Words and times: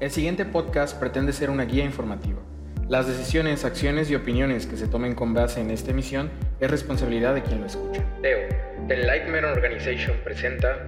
El 0.00 0.10
siguiente 0.10 0.46
podcast 0.46 0.98
pretende 0.98 1.34
ser 1.34 1.50
una 1.50 1.66
guía 1.66 1.84
informativa. 1.84 2.40
Las 2.88 3.06
decisiones, 3.06 3.66
acciones 3.66 4.10
y 4.10 4.14
opiniones 4.14 4.64
que 4.64 4.78
se 4.78 4.88
tomen 4.88 5.14
con 5.14 5.34
base 5.34 5.60
en 5.60 5.70
esta 5.70 5.90
emisión 5.90 6.30
es 6.58 6.70
responsabilidad 6.70 7.34
de 7.34 7.42
quien 7.42 7.60
lo 7.60 7.66
escucha. 7.66 8.02
Deo, 8.22 8.48
The 8.88 8.96
Lightman 8.96 9.44
Organization 9.44 10.16
presenta 10.24 10.78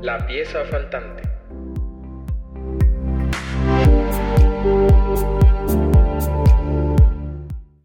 La 0.00 0.26
pieza 0.26 0.64
faltante. 0.64 1.22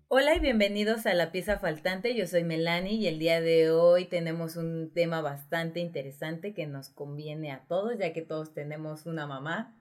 Hola 0.08 0.36
y 0.38 0.40
bienvenidos 0.40 1.06
a 1.06 1.14
La 1.14 1.34
pieza 1.34 1.60
faltante. 1.60 2.16
Yo 2.16 2.28
soy 2.28 2.46
Melanie 2.46 2.94
y 2.94 3.08
el 3.08 3.20
día 3.20 3.42
de 3.42 3.72
hoy 3.72 4.06
tenemos 4.06 4.56
un 4.56 4.90
tema 4.94 5.20
bastante 5.20 5.82
interesante 5.82 6.54
que 6.54 6.66
nos 6.66 6.88
conviene 6.88 7.52
a 7.52 7.66
todos, 7.68 7.98
ya 8.00 8.14
que 8.14 8.22
todos 8.22 8.54
tenemos 8.54 9.06
una 9.06 9.28
mamá 9.28 9.76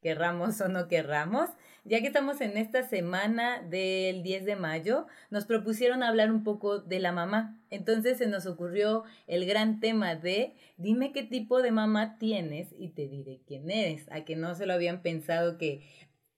querramos 0.00 0.60
o 0.60 0.68
no 0.68 0.88
querramos. 0.88 1.50
Ya 1.84 2.00
que 2.00 2.08
estamos 2.08 2.40
en 2.40 2.56
esta 2.56 2.82
semana 2.82 3.62
del 3.62 4.22
10 4.22 4.44
de 4.44 4.56
mayo, 4.56 5.06
nos 5.30 5.46
propusieron 5.46 6.02
hablar 6.02 6.30
un 6.30 6.44
poco 6.44 6.80
de 6.80 7.00
la 7.00 7.12
mamá. 7.12 7.58
Entonces 7.70 8.18
se 8.18 8.26
nos 8.26 8.46
ocurrió 8.46 9.04
el 9.26 9.46
gran 9.46 9.80
tema 9.80 10.14
de 10.14 10.54
dime 10.76 11.12
qué 11.12 11.22
tipo 11.22 11.62
de 11.62 11.70
mamá 11.70 12.18
tienes 12.18 12.74
y 12.78 12.88
te 12.90 13.08
diré 13.08 13.40
quién 13.46 13.70
eres. 13.70 14.06
A 14.10 14.24
que 14.24 14.36
no 14.36 14.54
se 14.54 14.66
lo 14.66 14.74
habían 14.74 15.00
pensado 15.02 15.56
que 15.56 15.82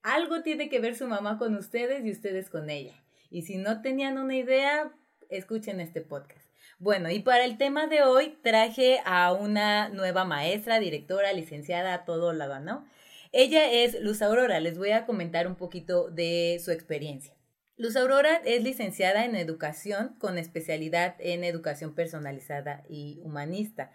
algo 0.02 0.42
tiene 0.42 0.68
que 0.68 0.80
ver 0.80 0.94
su 0.94 1.08
mamá 1.08 1.36
con 1.38 1.56
ustedes 1.56 2.04
y 2.04 2.12
ustedes 2.12 2.48
con 2.48 2.70
ella. 2.70 2.94
Y 3.30 3.42
si 3.42 3.56
no 3.56 3.82
tenían 3.82 4.18
una 4.18 4.36
idea, 4.36 4.92
escuchen 5.28 5.80
este 5.80 6.00
podcast. 6.00 6.48
Bueno, 6.78 7.10
y 7.10 7.20
para 7.20 7.44
el 7.44 7.58
tema 7.58 7.86
de 7.86 8.02
hoy 8.02 8.38
traje 8.42 9.00
a 9.04 9.32
una 9.32 9.88
nueva 9.90 10.24
maestra, 10.24 10.80
directora, 10.80 11.32
licenciada, 11.32 12.04
todo 12.04 12.32
lado, 12.32 12.58
¿no? 12.60 12.86
Ella 13.32 13.70
es 13.70 14.00
Luz 14.00 14.22
Aurora, 14.22 14.58
les 14.58 14.76
voy 14.76 14.90
a 14.90 15.06
comentar 15.06 15.46
un 15.46 15.54
poquito 15.54 16.10
de 16.10 16.60
su 16.64 16.72
experiencia. 16.72 17.32
Luz 17.76 17.94
Aurora 17.94 18.42
es 18.44 18.64
licenciada 18.64 19.24
en 19.24 19.36
educación 19.36 20.16
con 20.18 20.36
especialidad 20.36 21.14
en 21.20 21.44
educación 21.44 21.94
personalizada 21.94 22.82
y 22.88 23.20
humanista. 23.22 23.92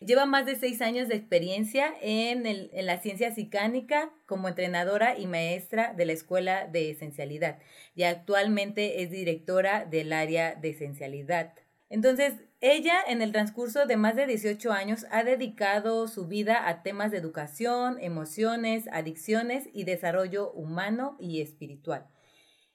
Lleva 0.00 0.24
más 0.24 0.46
de 0.46 0.56
seis 0.56 0.80
años 0.80 1.06
de 1.08 1.16
experiencia 1.16 1.92
en, 2.00 2.46
en, 2.46 2.86
la 2.86 2.98
ciencia 2.98 3.34
psicánica 3.34 4.10
como 4.24 4.48
entrenadora 4.48 5.18
y 5.18 5.26
maestra 5.26 5.92
de 5.92 6.06
la 6.06 6.12
Escuela 6.12 6.66
de 6.66 6.90
Esencialidad 6.90 7.58
y 7.94 8.04
actualmente 8.04 9.02
es 9.02 9.10
directora 9.10 9.84
del 9.84 10.14
área 10.14 10.54
de 10.54 10.70
Esencialidad. 10.70 11.52
Entonces, 11.90 12.32
ella, 12.60 13.00
en 13.06 13.22
el 13.22 13.30
transcurso 13.30 13.86
de 13.86 13.96
más 13.96 14.16
de 14.16 14.26
18 14.26 14.72
años, 14.72 15.06
ha 15.12 15.22
dedicado 15.22 16.08
su 16.08 16.26
vida 16.26 16.68
a 16.68 16.82
temas 16.82 17.12
de 17.12 17.18
educación, 17.18 17.98
emociones, 18.00 18.88
adicciones 18.90 19.68
y 19.72 19.84
desarrollo 19.84 20.50
humano 20.50 21.16
y 21.20 21.40
espiritual, 21.40 22.08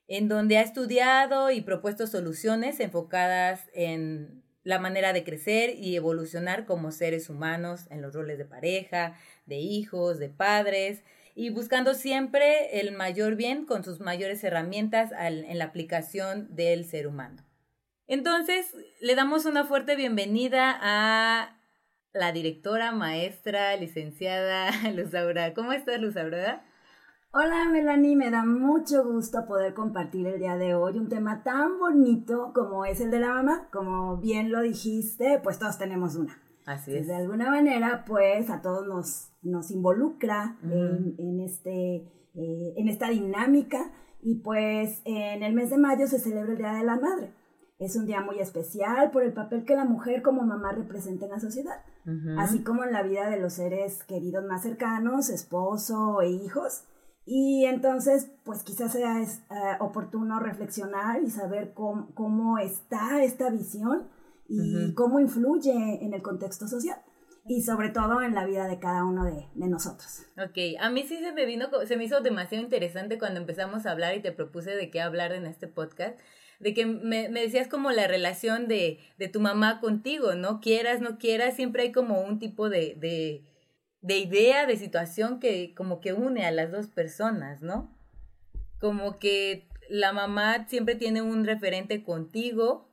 en 0.07 0.29
donde 0.29 0.57
ha 0.57 0.61
estudiado 0.61 1.51
y 1.51 1.59
propuesto 1.59 2.07
soluciones 2.07 2.79
enfocadas 2.79 3.69
en 3.73 4.41
la 4.63 4.79
manera 4.79 5.11
de 5.11 5.25
crecer 5.25 5.75
y 5.77 5.97
evolucionar 5.97 6.65
como 6.65 6.93
seres 6.93 7.29
humanos 7.29 7.87
en 7.89 8.01
los 8.01 8.13
roles 8.13 8.37
de 8.37 8.45
pareja, 8.45 9.17
de 9.45 9.57
hijos, 9.57 10.17
de 10.17 10.29
padres, 10.29 11.03
y 11.35 11.49
buscando 11.49 11.93
siempre 11.93 12.79
el 12.79 12.93
mayor 12.93 13.35
bien 13.35 13.65
con 13.65 13.83
sus 13.83 13.99
mayores 13.99 14.45
herramientas 14.45 15.11
en 15.19 15.57
la 15.57 15.65
aplicación 15.65 16.55
del 16.55 16.85
ser 16.85 17.05
humano. 17.05 17.43
Entonces, 18.13 18.75
le 19.01 19.15
damos 19.15 19.47
una 19.47 19.63
fuerte 19.63 19.95
bienvenida 19.95 20.77
a 20.79 21.57
la 22.13 22.31
directora, 22.31 22.91
maestra, 22.91 23.75
licenciada 23.75 24.69
Luz 24.95 25.15
Aura. 25.15 25.55
¿Cómo 25.55 25.71
estás, 25.73 25.99
Luz 25.99 26.15
Aura? 26.15 26.63
Hola, 27.31 27.67
Melanie. 27.71 28.15
Me 28.15 28.29
da 28.29 28.45
mucho 28.45 29.03
gusto 29.03 29.47
poder 29.47 29.73
compartir 29.73 30.27
el 30.27 30.37
día 30.37 30.57
de 30.57 30.75
hoy 30.75 30.99
un 30.99 31.09
tema 31.09 31.41
tan 31.41 31.79
bonito 31.79 32.51
como 32.53 32.85
es 32.85 33.01
el 33.01 33.09
de 33.09 33.19
la 33.19 33.29
mamá. 33.29 33.67
Como 33.71 34.17
bien 34.17 34.51
lo 34.51 34.61
dijiste, 34.61 35.39
pues 35.43 35.57
todos 35.57 35.79
tenemos 35.79 36.15
una. 36.15 36.39
Así 36.67 36.95
es. 36.95 37.07
De 37.07 37.15
alguna 37.15 37.49
manera, 37.49 38.05
pues 38.05 38.51
a 38.51 38.61
todos 38.61 38.85
nos, 38.85 39.31
nos 39.41 39.71
involucra 39.71 40.55
en, 40.61 41.39
este, 41.39 41.95
eh, 42.35 42.73
en 42.77 42.89
esta 42.89 43.09
dinámica. 43.09 43.91
Y 44.21 44.35
pues 44.35 45.01
en 45.03 45.41
el 45.41 45.53
mes 45.55 45.71
de 45.71 45.79
mayo 45.79 46.05
se 46.05 46.19
celebra 46.19 46.51
el 46.51 46.59
Día 46.59 46.73
de 46.73 46.83
la 46.83 46.95
Madre. 46.97 47.33
Es 47.83 47.97
un 47.97 48.05
día 48.05 48.21
muy 48.21 48.39
especial 48.39 49.11
por 49.11 49.23
el 49.23 49.33
papel 49.33 49.65
que 49.65 49.75
la 49.75 49.83
mujer 49.83 50.21
como 50.21 50.43
mamá 50.43 50.71
representa 50.71 51.25
en 51.25 51.31
la 51.31 51.39
sociedad, 51.41 51.81
así 52.37 52.63
como 52.63 52.85
en 52.85 52.93
la 52.93 53.03
vida 53.03 53.29
de 53.29 53.41
los 53.41 53.53
seres 53.53 54.03
queridos 54.05 54.45
más 54.45 54.63
cercanos, 54.63 55.29
esposo 55.29 56.21
e 56.21 56.29
hijos. 56.29 56.83
Y 57.25 57.65
entonces, 57.65 58.31
pues 58.45 58.63
quizás 58.63 58.93
sea 58.93 59.21
eh, 59.21 59.27
oportuno 59.81 60.39
reflexionar 60.39 61.21
y 61.23 61.29
saber 61.29 61.73
cómo, 61.73 62.57
está 62.57 63.21
esta 63.21 63.49
visión 63.49 64.07
y 64.47 64.93
cómo 64.93 65.19
influye 65.19 66.05
en 66.05 66.13
el 66.13 66.21
contexto 66.21 66.67
social 66.69 66.97
y 67.45 67.63
sobre 67.63 67.89
todo 67.89 68.21
en 68.21 68.33
la 68.33 68.45
vida 68.45 68.67
de 68.67 68.79
cada 68.79 69.03
uno 69.03 69.25
de, 69.25 69.47
de, 69.55 69.67
nosotros. 69.67 70.23
Ok, 70.37 70.79
a 70.79 70.89
mí 70.89 71.03
sí 71.03 71.17
se 71.19 71.33
me 71.33 71.45
vino, 71.45 71.67
se 71.85 71.97
me 71.97 72.05
hizo 72.05 72.21
demasiado 72.21 72.63
interesante 72.63 73.19
cuando 73.19 73.41
empezamos 73.41 73.85
a 73.85 73.91
hablar 73.91 74.15
y 74.15 74.21
te 74.21 74.31
propuse 74.31 74.71
de 74.71 74.89
qué 74.89 75.01
hablar 75.01 75.33
en 75.33 75.45
este 75.45 75.67
podcast, 75.67 76.17
de 76.59 76.73
que 76.73 76.85
me, 76.85 77.29
me 77.29 77.41
decías 77.41 77.67
como 77.67 77.91
la 77.91 78.07
relación 78.07 78.67
de, 78.67 78.99
de, 79.17 79.27
tu 79.27 79.39
mamá 79.39 79.79
contigo, 79.79 80.35
¿no? 80.35 80.61
Quieras, 80.61 81.01
no 81.01 81.17
quieras, 81.17 81.55
siempre 81.55 81.83
hay 81.83 81.91
como 81.91 82.21
un 82.21 82.39
tipo 82.39 82.69
de, 82.69 82.95
de, 82.95 83.43
de 84.01 84.17
idea, 84.17 84.65
de 84.65 84.77
situación 84.77 85.39
que 85.39 85.73
como 85.75 85.99
que 85.99 86.13
une 86.13 86.45
a 86.45 86.51
las 86.51 86.71
dos 86.71 86.87
personas, 86.87 87.61
¿no? 87.61 87.95
Como 88.79 89.17
que 89.17 89.67
la 89.89 90.13
mamá 90.13 90.67
siempre 90.67 90.95
tiene 90.95 91.21
un 91.21 91.45
referente 91.45 92.03
contigo, 92.03 92.89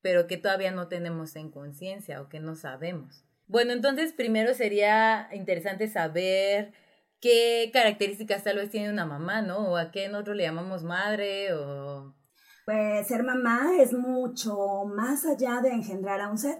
pero 0.00 0.26
que 0.26 0.36
todavía 0.36 0.70
no 0.70 0.88
tenemos 0.88 1.36
en 1.36 1.50
conciencia 1.50 2.20
o 2.20 2.28
que 2.28 2.40
no 2.40 2.54
sabemos. 2.54 3.24
Bueno, 3.46 3.72
entonces 3.72 4.12
primero 4.12 4.54
sería 4.54 5.28
interesante 5.32 5.88
saber 5.88 6.72
qué 7.20 7.70
características 7.72 8.44
tal 8.44 8.56
vez 8.56 8.70
tiene 8.70 8.90
una 8.90 9.06
mamá, 9.06 9.42
¿no? 9.42 9.58
O 9.70 9.76
a 9.76 9.90
qué 9.90 10.08
nosotros 10.08 10.36
le 10.36 10.44
llamamos 10.44 10.82
madre 10.82 11.52
o 11.52 12.14
pues 12.64 13.06
ser 13.06 13.24
mamá 13.24 13.70
es 13.78 13.92
mucho 13.92 14.84
más 14.84 15.24
allá 15.26 15.60
de 15.60 15.70
engendrar 15.70 16.20
a 16.20 16.30
un 16.30 16.38
ser. 16.38 16.58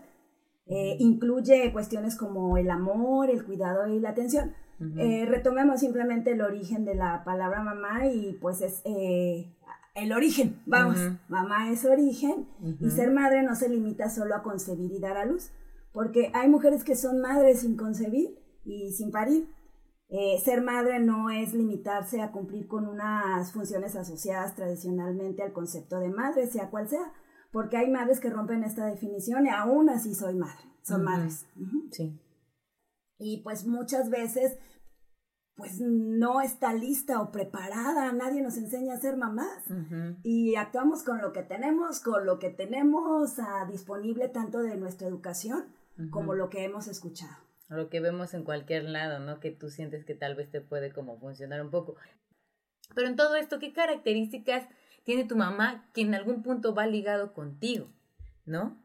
Eh, 0.67 0.97
incluye 1.01 1.73
cuestiones 1.73 2.17
como 2.17 2.57
el 2.57 2.71
amor, 2.71 3.31
el 3.31 3.45
cuidado 3.45 3.87
y 3.89 4.01
la 4.01 4.11
atención. 4.11 4.55
Eh, 4.97 5.27
retomemos 5.29 5.79
simplemente 5.79 6.33
el 6.33 6.41
origen 6.41 6.85
de 6.85 6.97
la 6.97 7.23
palabra 7.25 7.63
mamá 7.63 8.09
y 8.09 8.37
pues 8.41 8.63
es 8.63 8.83
eh, 8.85 9.55
el 9.95 10.13
origen, 10.13 10.61
vamos, 10.67 10.99
mamá 11.29 11.71
es 11.71 11.85
origen 11.85 12.49
y 12.81 12.91
ser 12.91 13.13
madre 13.13 13.45
no 13.45 13.55
se 13.55 13.69
limita 13.69 14.11
solo 14.11 14.35
a 14.35 14.43
concebir 14.43 14.91
y 14.91 14.99
dar 14.99 15.19
a 15.19 15.25
luz, 15.25 15.51
porque 15.93 16.33
hay 16.35 16.49
mujeres 16.49 16.83
que 16.83 16.97
son 16.97 17.21
madres 17.21 17.61
sin 17.61 17.77
concebir 17.77 18.37
y 18.65 18.91
sin 18.91 19.13
parir. 19.13 19.47
Eh, 20.15 20.39
ser 20.45 20.61
madre 20.61 21.01
no 21.01 21.31
es 21.31 21.55
limitarse 21.55 22.21
a 22.21 22.33
cumplir 22.33 22.69
con 22.69 22.87
unas 22.87 23.51
funciones 23.51 23.97
asociadas 23.97 24.55
tradicionalmente 24.55 25.43
al 25.43 25.55
concepto 25.55 25.99
de 26.01 26.11
madre, 26.11 26.47
sea 26.49 26.69
cual 26.69 26.87
sea, 26.87 27.15
porque 27.51 27.79
hay 27.79 27.91
madres 27.91 28.21
que 28.21 28.29
rompen 28.29 28.63
esta 28.63 28.85
definición 28.85 29.47
y 29.47 29.49
aún 29.49 29.89
así 29.89 30.15
soy 30.15 30.35
madre, 30.35 30.65
son 30.83 31.05
madres. 31.05 31.47
Sí. 31.93 32.21
Y 33.17 33.43
pues 33.43 33.65
muchas 33.65 34.11
veces 34.11 34.59
pues 35.55 35.81
no 35.81 36.43
está 36.43 36.75
lista 36.75 37.23
o 37.23 37.33
preparada, 37.33 38.13
nadie 38.13 38.43
nos 38.43 38.59
enseña 38.59 38.95
a 38.95 39.01
ser 39.01 39.17
mamás. 39.17 39.65
Y 40.23 40.57
actuamos 40.57 41.05
con 41.05 41.23
lo 41.23 41.33
que 41.33 41.43
tenemos, 41.43 42.01
con 42.01 42.27
lo 42.27 42.39
que 42.39 42.51
tenemos 42.51 43.39
ah, 43.39 43.67
disponible 43.67 44.29
tanto 44.29 44.59
de 44.59 44.77
nuestra 44.77 45.09
educación 45.09 45.75
como 46.11 46.35
lo 46.35 46.51
que 46.51 46.65
hemos 46.65 46.87
escuchado 46.87 47.52
lo 47.77 47.89
que 47.89 48.01
vemos 48.01 48.35
en 48.35 48.45
cualquier 48.45 48.85
lado, 48.85 49.19
¿no? 49.19 49.41
Que 49.41 49.51
tú 49.51 49.71
sientes 49.71 50.05
que 50.05 50.15
tal 50.15 50.35
vez 50.35 50.51
te 50.51 50.61
puede 50.61 50.93
como 50.93 51.19
funcionar 51.19 51.63
un 51.63 51.71
poco. 51.71 51.97
Pero 52.95 53.09
en 53.09 53.17
todo 53.17 53.37
esto, 53.37 53.59
¿qué 53.59 53.73
características 53.73 54.69
tiene 55.05 55.25
tu 55.25 55.37
mamá 55.37 55.89
que 55.95 56.03
en 56.03 56.15
algún 56.15 56.43
punto 56.43 56.75
va 56.75 56.87
ligado 56.87 57.33
contigo, 57.33 57.89
¿no? 58.45 58.79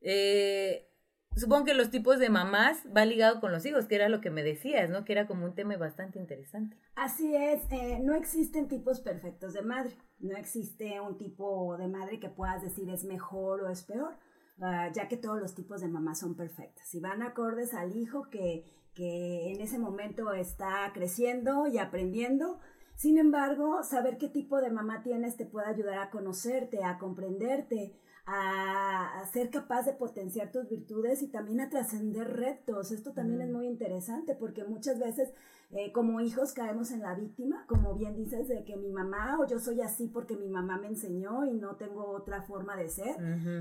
Eh, 0.00 0.88
supongo 1.36 1.64
que 1.64 1.74
los 1.74 1.90
tipos 1.90 2.18
de 2.18 2.30
mamás 2.30 2.82
va 2.94 3.04
ligado 3.04 3.40
con 3.40 3.52
los 3.52 3.64
hijos, 3.66 3.86
que 3.86 3.96
era 3.96 4.08
lo 4.08 4.20
que 4.20 4.30
me 4.30 4.42
decías, 4.42 4.88
¿no? 4.90 5.04
Que 5.04 5.12
era 5.12 5.26
como 5.26 5.44
un 5.44 5.54
tema 5.54 5.76
bastante 5.76 6.18
interesante. 6.18 6.76
Así 6.94 7.34
es, 7.34 7.62
eh, 7.70 7.98
no 8.00 8.14
existen 8.14 8.68
tipos 8.68 9.00
perfectos 9.00 9.52
de 9.52 9.62
madre, 9.62 9.92
no 10.18 10.36
existe 10.36 11.00
un 11.00 11.18
tipo 11.18 11.76
de 11.76 11.88
madre 11.88 12.20
que 12.20 12.28
puedas 12.28 12.62
decir 12.62 12.88
es 12.90 13.04
mejor 13.04 13.62
o 13.62 13.68
es 13.68 13.82
peor 13.82 14.16
Ah, 14.64 14.88
ya 14.92 15.08
que 15.08 15.16
todos 15.16 15.40
los 15.40 15.56
tipos 15.56 15.80
de 15.80 15.88
mamás 15.88 16.20
son 16.20 16.36
perfectas 16.36 16.94
y 16.94 17.00
van 17.00 17.20
acordes 17.22 17.74
al 17.74 17.96
hijo 17.96 18.30
que, 18.30 18.64
que 18.94 19.52
en 19.52 19.60
ese 19.60 19.76
momento 19.76 20.32
está 20.32 20.88
creciendo 20.94 21.66
y 21.66 21.78
aprendiendo. 21.78 22.60
Sin 22.94 23.18
embargo, 23.18 23.82
saber 23.82 24.18
qué 24.18 24.28
tipo 24.28 24.60
de 24.60 24.70
mamá 24.70 25.02
tienes 25.02 25.36
te 25.36 25.46
puede 25.46 25.66
ayudar 25.66 25.98
a 25.98 26.10
conocerte, 26.10 26.84
a 26.84 26.98
comprenderte, 26.98 27.98
a, 28.26 29.24
ser 29.32 29.50
capaz 29.50 29.86
de 29.86 29.94
potenciar 29.94 30.52
tus 30.52 30.68
virtudes 30.68 31.22
y 31.22 31.28
también 31.28 31.60
a 31.60 31.70
trascender 31.70 32.28
retos. 32.36 32.92
Esto 32.92 33.12
también 33.12 33.40
es 33.40 33.50
muy 33.50 33.66
interesante 33.66 34.34
porque 34.34 34.64
muchas 34.64 34.98
veces 34.98 35.32
eh, 35.70 35.90
como 35.92 36.20
hijos 36.20 36.52
caemos 36.52 36.90
en 36.90 37.00
la 37.00 37.14
víctima, 37.14 37.64
como 37.66 37.94
bien 37.94 38.14
dices, 38.14 38.48
de 38.48 38.64
que 38.64 38.76
mi 38.76 38.90
mamá 38.90 39.38
o 39.40 39.46
yo 39.46 39.58
soy 39.58 39.80
así 39.80 40.08
porque 40.08 40.36
mi 40.36 40.48
mamá 40.48 40.78
me 40.78 40.88
enseñó 40.88 41.46
y 41.46 41.54
no 41.54 41.76
tengo 41.76 42.06
otra 42.10 42.42
forma 42.42 42.76
de 42.76 42.88
ser 42.88 43.16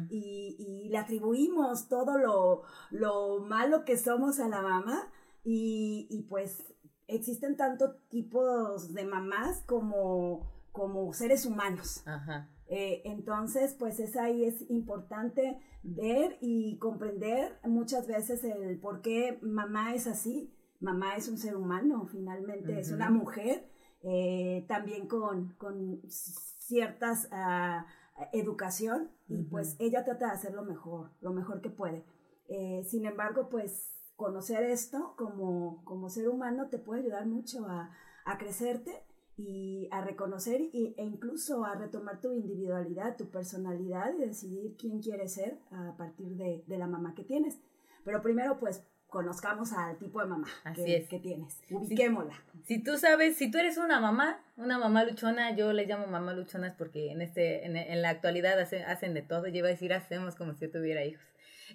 y, 0.09 0.55
y, 0.59 0.89
le 0.89 0.97
atribuimos 0.97 1.87
todo 1.87 2.17
lo, 2.17 2.63
lo, 2.89 3.39
malo 3.39 3.85
que 3.85 3.97
somos 3.97 4.39
a 4.39 4.49
la 4.49 4.61
mamá 4.61 5.09
y, 5.43 6.07
y 6.09 6.23
pues 6.23 6.65
existen 7.07 7.55
tantos 7.55 7.95
tipos 8.09 8.93
de 8.93 9.05
mamás 9.05 9.63
como, 9.65 10.51
como 10.71 11.13
seres 11.13 11.45
humanos. 11.45 12.01
Ajá. 12.05 12.49
Eh, 12.73 13.01
entonces, 13.03 13.75
pues 13.77 13.99
es 13.99 14.15
ahí 14.15 14.45
es 14.45 14.69
importante 14.69 15.59
ver 15.83 16.37
y 16.39 16.77
comprender 16.77 17.59
muchas 17.65 18.07
veces 18.07 18.45
el 18.45 18.79
por 18.79 19.01
qué 19.01 19.37
mamá 19.41 19.93
es 19.93 20.07
así. 20.07 20.55
Mamá 20.79 21.17
es 21.17 21.27
un 21.27 21.37
ser 21.37 21.57
humano, 21.57 22.07
finalmente 22.09 22.79
es 22.79 22.91
una 22.91 23.09
mujer, 23.09 23.69
eh, 24.03 24.65
también 24.69 25.07
con, 25.07 25.53
con 25.57 26.01
ciertas 26.07 27.25
uh, 27.25 27.83
educación 28.31 29.11
y 29.27 29.43
pues 29.43 29.75
ella 29.77 30.05
trata 30.05 30.27
de 30.27 30.31
hacer 30.31 30.53
lo 30.53 30.63
mejor, 30.63 31.11
lo 31.19 31.33
mejor 31.33 31.61
que 31.61 31.69
puede. 31.69 32.05
Eh, 32.47 32.83
sin 32.85 33.05
embargo, 33.05 33.49
pues 33.49 33.91
conocer 34.15 34.63
esto 34.63 35.13
como, 35.17 35.83
como 35.83 36.09
ser 36.09 36.29
humano 36.29 36.69
te 36.69 36.79
puede 36.79 37.01
ayudar 37.01 37.27
mucho 37.27 37.67
a, 37.67 37.91
a 38.23 38.37
crecerte 38.37 39.03
y 39.43 39.87
a 39.91 40.01
reconocer 40.01 40.61
y, 40.61 40.93
e 40.97 41.03
incluso 41.03 41.65
a 41.65 41.75
retomar 41.75 42.21
tu 42.21 42.31
individualidad, 42.33 43.17
tu 43.17 43.29
personalidad 43.29 44.13
y 44.13 44.25
decidir 44.25 44.75
quién 44.77 45.01
quieres 45.01 45.33
ser 45.33 45.57
a 45.71 45.95
partir 45.97 46.29
de, 46.35 46.63
de 46.67 46.77
la 46.77 46.87
mamá 46.87 47.15
que 47.15 47.23
tienes. 47.23 47.57
Pero 48.03 48.21
primero, 48.21 48.59
pues, 48.59 48.83
conozcamos 49.07 49.73
al 49.73 49.97
tipo 49.97 50.21
de 50.21 50.27
mamá 50.27 50.47
que, 50.75 51.05
que, 51.09 51.19
tienes. 51.19 51.59
Ubiquémosla. 51.69 52.33
Si, 52.65 52.83
tú 52.83 52.97
sabes, 52.97 53.35
si 53.35 53.51
tú 53.51 53.57
eres 53.57 53.77
una 53.77 53.99
mamá, 53.99 54.39
una 54.57 54.77
mamá 54.77 55.03
luchona, 55.03 55.55
yo 55.55 55.73
le 55.73 55.85
llamo 55.85 56.07
mamá 56.07 56.33
luchonas 56.33 56.75
porque 56.77 57.11
en, 57.11 57.21
este, 57.21 57.65
en, 57.65 57.75
en 57.75 58.01
la 58.01 58.09
actualidad 58.09 58.59
hacen, 58.59 58.83
hacen 58.83 59.13
de 59.13 59.21
todo. 59.21 59.47
Yo 59.47 59.57
iba 59.57 59.67
a 59.67 59.71
decir, 59.71 59.93
hacemos 59.93 60.35
como 60.35 60.53
si 60.53 60.65
yo 60.65 60.71
tuviera 60.71 61.03
hijos. 61.03 61.25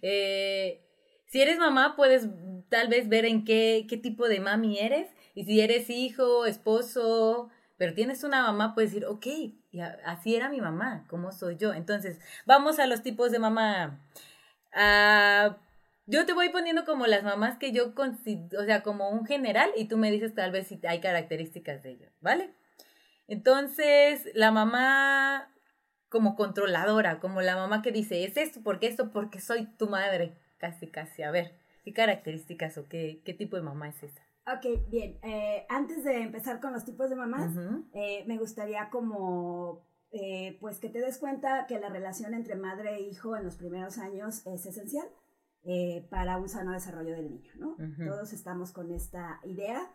Eh, 0.03 0.83
si 1.27 1.43
eres 1.43 1.59
mamá, 1.59 1.97
puedes 1.97 2.29
tal 2.69 2.89
vez 2.89 3.09
ver 3.09 3.25
en 3.25 3.45
qué, 3.45 3.87
qué 3.89 3.97
tipo 3.97 4.29
de 4.29 4.41
mami 4.41 4.79
eres. 4.79 5.09
Y 5.35 5.45
si 5.45 5.61
eres 5.61 5.91
hijo, 5.91 6.47
esposo, 6.47 7.51
pero 7.77 7.95
tienes 7.95 8.25
una 8.25 8.43
mamá, 8.43 8.75
puedes 8.75 8.93
decir, 8.93 9.07
ok, 9.07 9.27
así 10.05 10.35
era 10.35 10.49
mi 10.49 10.61
mamá, 10.61 11.05
¿cómo 11.09 11.33
soy 11.33 11.57
yo? 11.57 11.75
Entonces, 11.75 12.19
vamos 12.47 12.79
a 12.79 12.87
los 12.87 13.03
tipos 13.03 13.31
de 13.31 13.39
mamá. 13.39 14.01
Ah, 14.73 15.59
yo 16.07 16.25
te 16.25 16.33
voy 16.33 16.51
poniendo 16.51 16.85
como 16.85 17.07
las 17.07 17.23
mamás 17.25 17.59
que 17.59 17.73
yo 17.73 17.95
considero, 17.95 18.63
o 18.63 18.65
sea, 18.65 18.83
como 18.83 19.11
un 19.11 19.27
general, 19.27 19.71
y 19.77 19.87
tú 19.87 19.97
me 19.99 20.11
dices 20.11 20.35
tal 20.35 20.53
vez 20.53 20.69
si 20.69 20.81
hay 20.87 21.01
características 21.01 21.83
de 21.83 21.91
ello, 21.93 22.09
¿vale? 22.21 22.51
Entonces, 23.29 24.31
la 24.35 24.53
mamá 24.53 25.53
como 26.09 26.37
controladora, 26.37 27.19
como 27.21 27.43
la 27.43 27.57
mamá 27.57 27.83
que 27.83 27.93
dice, 27.93 28.25
es 28.25 28.37
esto, 28.37 28.61
porque 28.63 28.87
esto, 28.87 29.11
porque 29.13 29.41
soy 29.41 29.67
tu 29.67 29.89
madre, 29.89 30.37
casi, 30.59 30.87
casi. 30.87 31.23
A 31.23 31.31
ver, 31.31 31.59
¿qué 31.85 31.93
características 31.93 32.79
o 32.79 32.89
qué, 32.89 33.21
qué 33.25 33.35
tipo 33.35 33.57
de 33.57 33.63
mamá 33.63 33.89
es 33.89 34.03
esa? 34.03 34.26
Ok, 34.47 34.89
bien. 34.89 35.19
Eh, 35.23 35.67
antes 35.69 36.05
de 36.05 36.23
empezar 36.23 36.61
con 36.61 36.73
los 36.73 36.85
tipos 36.85 37.11
de 37.11 37.17
mamás, 37.17 37.53
eh, 37.93 38.25
me 38.29 38.39
gustaría 38.39 38.91
como, 38.91 39.85
eh, 40.13 40.57
pues 40.61 40.79
que 40.79 40.89
te 40.89 41.01
des 41.01 41.19
cuenta 41.19 41.67
que 41.67 41.81
la 41.81 41.89
relación 41.89 42.33
entre 42.33 42.55
madre 42.55 42.95
e 42.95 43.01
hijo 43.03 43.37
en 43.37 43.43
los 43.43 43.57
primeros 43.57 43.99
años 43.99 44.47
es 44.47 44.67
esencial 44.67 45.07
para 46.11 46.39
un 46.39 46.49
sano 46.49 46.71
desarrollo 46.71 47.11
del 47.17 47.29
niño, 47.29 47.53
¿no? 47.57 47.77
Todos 48.07 48.33
estamos 48.33 48.71
con 48.71 48.93
esta 48.93 49.41
idea, 49.43 49.91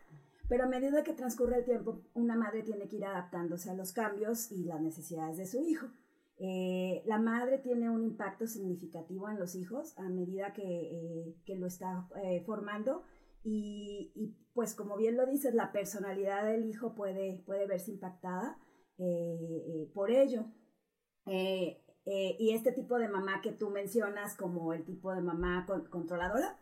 pero 0.50 0.66
a 0.66 0.68
medida 0.68 1.02
que 1.02 1.14
transcurre 1.14 1.60
el 1.60 1.64
tiempo, 1.64 2.02
una 2.14 2.36
madre 2.36 2.62
tiene 2.64 2.90
que 2.90 2.98
ir 2.98 3.06
adaptándose 3.06 3.70
a 3.70 3.74
los 3.74 3.94
cambios 3.94 4.52
y 4.52 4.66
las 4.66 4.82
necesidades 4.82 5.38
de 5.38 5.48
su 5.48 5.62
hijo. 5.62 5.88
la 7.06 7.20
madre 7.20 7.60
tiene 7.60 7.90
un 7.90 8.04
impacto 8.04 8.48
significativo 8.48 9.30
en 9.30 9.40
los 9.40 9.56
hijos 9.56 9.98
a 9.98 10.10
medida 10.10 10.52
que, 10.52 11.38
que 11.46 11.56
lo 11.56 11.68
está 11.68 12.10
formando 12.46 13.04
y, 13.44 14.12
y, 14.16 14.36
pues 14.54 14.76
como 14.76 14.98
bien 14.98 15.18
lo 15.18 15.26
dices, 15.26 15.54
la 15.54 15.72
personalidad 15.72 16.46
del 16.46 16.66
hijo 16.66 16.94
puede, 16.94 17.42
puede 17.46 17.68
verse 17.68 17.92
impactada 17.92 18.58
eh, 18.98 19.64
eh, 19.68 19.92
por 19.94 20.12
ello. 20.12 20.46
Eh, 21.26 21.84
y 22.04 22.54
este 22.56 22.72
tipo 22.72 22.98
de 22.98 23.08
mamá 23.08 23.42
que 23.42 23.52
tú 23.52 23.70
mencionas 23.70 24.36
como 24.36 24.74
el 24.74 24.84
tipo 24.84 25.14
de 25.14 25.22
mamá 25.22 25.68
controladora, 25.90 26.60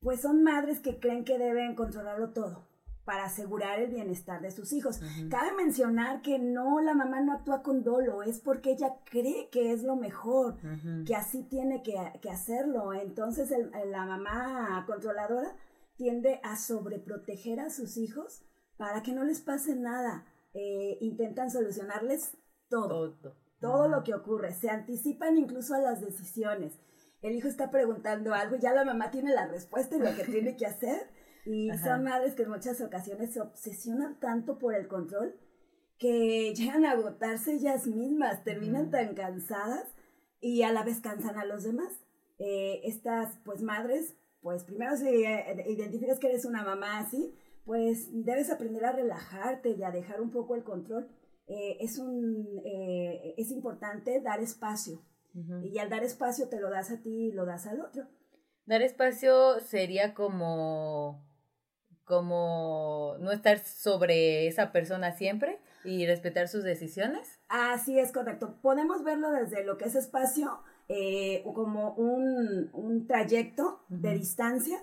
pues 0.00 0.20
son 0.20 0.42
madres 0.42 0.80
que 0.80 0.98
creen 0.98 1.24
que 1.24 1.38
deben 1.38 1.76
controlarlo 1.76 2.32
todo 2.32 2.69
para 3.10 3.24
asegurar 3.24 3.80
el 3.80 3.90
bienestar 3.90 4.40
de 4.40 4.52
sus 4.52 4.72
hijos. 4.72 5.00
Cabe 5.30 5.50
mencionar 5.56 6.22
que 6.22 6.38
no, 6.38 6.80
la 6.80 6.94
mamá 6.94 7.20
no 7.20 7.32
actúa 7.32 7.60
con 7.60 7.82
dolo, 7.82 8.22
es 8.22 8.38
porque 8.38 8.70
ella 8.70 9.00
cree 9.04 9.48
que 9.50 9.72
es 9.72 9.82
lo 9.82 9.96
mejor, 9.96 10.58
que 11.04 11.16
así 11.16 11.42
tiene 11.42 11.82
que, 11.82 11.98
hacerlo. 12.30 12.92
Entonces 12.92 13.52
la 13.86 14.06
mamá 14.06 14.84
controladora 14.86 15.56
tiende 15.96 16.38
a 16.44 16.56
sobreproteger 16.56 17.58
a 17.58 17.70
sus 17.70 17.96
hijos 17.96 18.44
para 18.76 19.02
que 19.02 19.10
no 19.10 19.24
les 19.24 19.40
pase 19.40 19.74
nada. 19.74 20.24
Eh, 20.54 20.98
intentan 21.00 21.50
solucionarles 21.50 22.36
todo, 22.68 23.14
todo, 23.14 23.34
todo 23.58 23.88
lo 23.88 24.04
que 24.04 24.14
ocurre, 24.14 24.52
se 24.52 24.70
anticipan 24.70 25.36
incluso 25.36 25.74
a 25.74 25.80
las 25.80 26.00
decisiones. 26.00 26.78
El 27.22 27.34
hijo 27.34 27.48
está 27.48 27.72
preguntando 27.72 28.34
algo 28.34 28.54
y 28.54 28.60
ya 28.60 28.72
la 28.72 28.84
mamá 28.84 29.10
tiene 29.10 29.34
la 29.34 29.48
respuesta 29.48 29.96
y 29.96 29.98
lo 29.98 30.14
que 30.14 30.22
tiene 30.22 30.56
que 30.56 30.66
hacer 30.66 31.10
y 31.44 31.70
son 31.78 32.04
madres 32.04 32.34
que 32.34 32.42
en 32.42 32.50
muchas 32.50 32.80
ocasiones 32.80 33.32
se 33.32 33.40
obsesionan 33.40 34.18
tanto 34.20 34.58
por 34.58 34.74
el 34.74 34.88
control 34.88 35.34
que 36.00 36.54
llegan 36.54 36.86
a 36.86 36.92
agotarse 36.92 37.52
ellas 37.52 37.86
mismas, 37.86 38.42
terminan 38.42 38.90
tan 38.90 39.14
cansadas 39.14 39.84
y 40.40 40.62
a 40.62 40.72
la 40.72 40.82
vez 40.82 41.00
cansan 41.00 41.38
a 41.38 41.44
los 41.44 41.62
demás. 41.62 41.92
Eh, 42.38 42.80
estas 42.84 43.38
pues 43.44 43.60
madres, 43.60 44.16
pues 44.40 44.64
primero 44.64 44.96
si 44.96 45.06
eh, 45.06 45.64
identificas 45.68 46.18
que 46.18 46.28
eres 46.28 46.46
una 46.46 46.64
mamá 46.64 46.98
así, 46.98 47.34
pues 47.66 48.08
debes 48.12 48.50
aprender 48.50 48.86
a 48.86 48.92
relajarte 48.92 49.72
y 49.72 49.82
a 49.82 49.90
dejar 49.90 50.22
un 50.22 50.30
poco 50.30 50.54
el 50.54 50.64
control. 50.64 51.06
Eh, 51.46 51.76
es, 51.80 51.98
un, 51.98 52.62
es 52.64 53.50
importante 53.50 54.20
dar 54.22 54.40
espacio 54.40 55.02
y 55.62 55.78
al 55.78 55.90
dar 55.90 56.02
espacio 56.02 56.48
te 56.48 56.60
lo 56.60 56.70
das 56.70 56.90
a 56.90 57.02
ti 57.02 57.26
y 57.26 57.32
lo 57.32 57.44
das 57.44 57.66
al 57.66 57.80
otro. 57.82 58.06
Dar 58.64 58.82
espacio 58.82 59.60
sería 59.60 60.14
como 60.14 61.29
como 62.10 63.16
no 63.20 63.32
estar 63.32 63.60
sobre 63.60 64.46
esa 64.48 64.72
persona 64.72 65.12
siempre 65.12 65.58
y 65.84 66.06
respetar 66.06 66.48
sus 66.48 66.64
decisiones. 66.64 67.38
Así 67.48 67.98
es, 67.98 68.12
correcto. 68.12 68.56
Podemos 68.60 69.02
verlo 69.02 69.30
desde 69.30 69.64
lo 69.64 69.78
que 69.78 69.86
es 69.86 69.94
espacio 69.94 70.60
eh, 70.92 71.44
como 71.54 71.94
un, 71.94 72.68
un 72.72 73.06
trayecto 73.06 73.84
de 73.88 74.14
distancia 74.14 74.76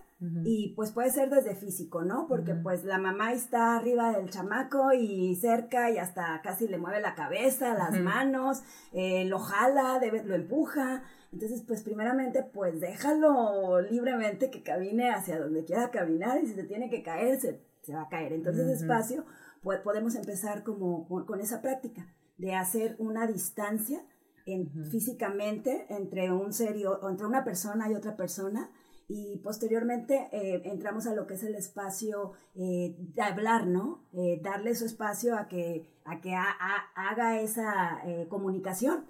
y 0.45 0.73
pues 0.75 0.93
puede 0.93 1.11
ser 1.11 1.29
desde 1.29 1.53
físico, 1.53 2.03
¿no? 2.03 2.27
Porque 2.27 2.55
pues 2.55 2.85
la 2.85 2.97
mamá 2.97 3.33
está 3.33 3.75
arriba 3.75 4.17
del 4.17 4.29
chamaco 4.29 4.93
y 4.93 5.35
cerca 5.35 5.91
y 5.91 5.97
hasta 5.97 6.41
casi 6.41 6.67
le 6.67 6.77
mueve 6.77 7.01
la 7.01 7.13
cabeza, 7.13 7.73
las 7.73 7.99
manos, 7.99 8.63
eh, 8.93 9.25
lo 9.25 9.37
jala, 9.37 9.99
debe, 9.99 10.23
lo 10.23 10.33
empuja. 10.33 11.03
Entonces, 11.33 11.61
pues 11.67 11.83
primeramente, 11.83 12.41
pues 12.41 12.79
déjalo 12.79 13.81
libremente 13.81 14.49
que 14.49 14.63
camine 14.63 15.11
hacia 15.11 15.37
donde 15.39 15.65
quiera 15.65 15.91
caminar 15.91 16.41
y 16.41 16.47
si 16.47 16.53
se 16.53 16.63
tiene 16.63 16.89
que 16.89 17.03
caer, 17.03 17.39
se, 17.39 17.61
se 17.83 17.93
va 17.93 18.03
a 18.03 18.09
caer. 18.09 18.31
Entonces, 18.31 18.65
despacio, 18.65 19.25
pues, 19.61 19.81
podemos 19.81 20.15
empezar 20.15 20.63
como 20.63 21.05
con, 21.07 21.41
esa 21.41 21.61
práctica 21.61 22.07
de 22.37 22.55
hacer 22.55 22.95
una 22.97 23.27
distancia 23.27 24.01
en, 24.47 24.69
físicamente 24.89 25.85
entre 25.89 26.31
un 26.31 26.53
serio, 26.53 26.99
entre 27.07 27.27
una 27.27 27.43
persona 27.43 27.89
y 27.89 27.93
otra 27.93 28.15
persona 28.15 28.71
y 29.09 29.37
posteriormente 29.37 30.27
eh, 30.31 30.63
entramos 30.65 31.07
a 31.07 31.15
lo 31.15 31.27
que 31.27 31.35
es 31.35 31.43
el 31.43 31.55
espacio 31.55 32.33
eh, 32.55 32.95
de 32.97 33.21
hablar, 33.21 33.67
¿no? 33.67 34.05
Eh, 34.13 34.41
darle 34.43 34.75
su 34.75 34.85
espacio 34.85 35.37
a 35.37 35.47
que, 35.47 36.01
a 36.03 36.19
que 36.19 36.33
haga 36.35 37.39
esa 37.39 38.01
comunicación 38.29 39.05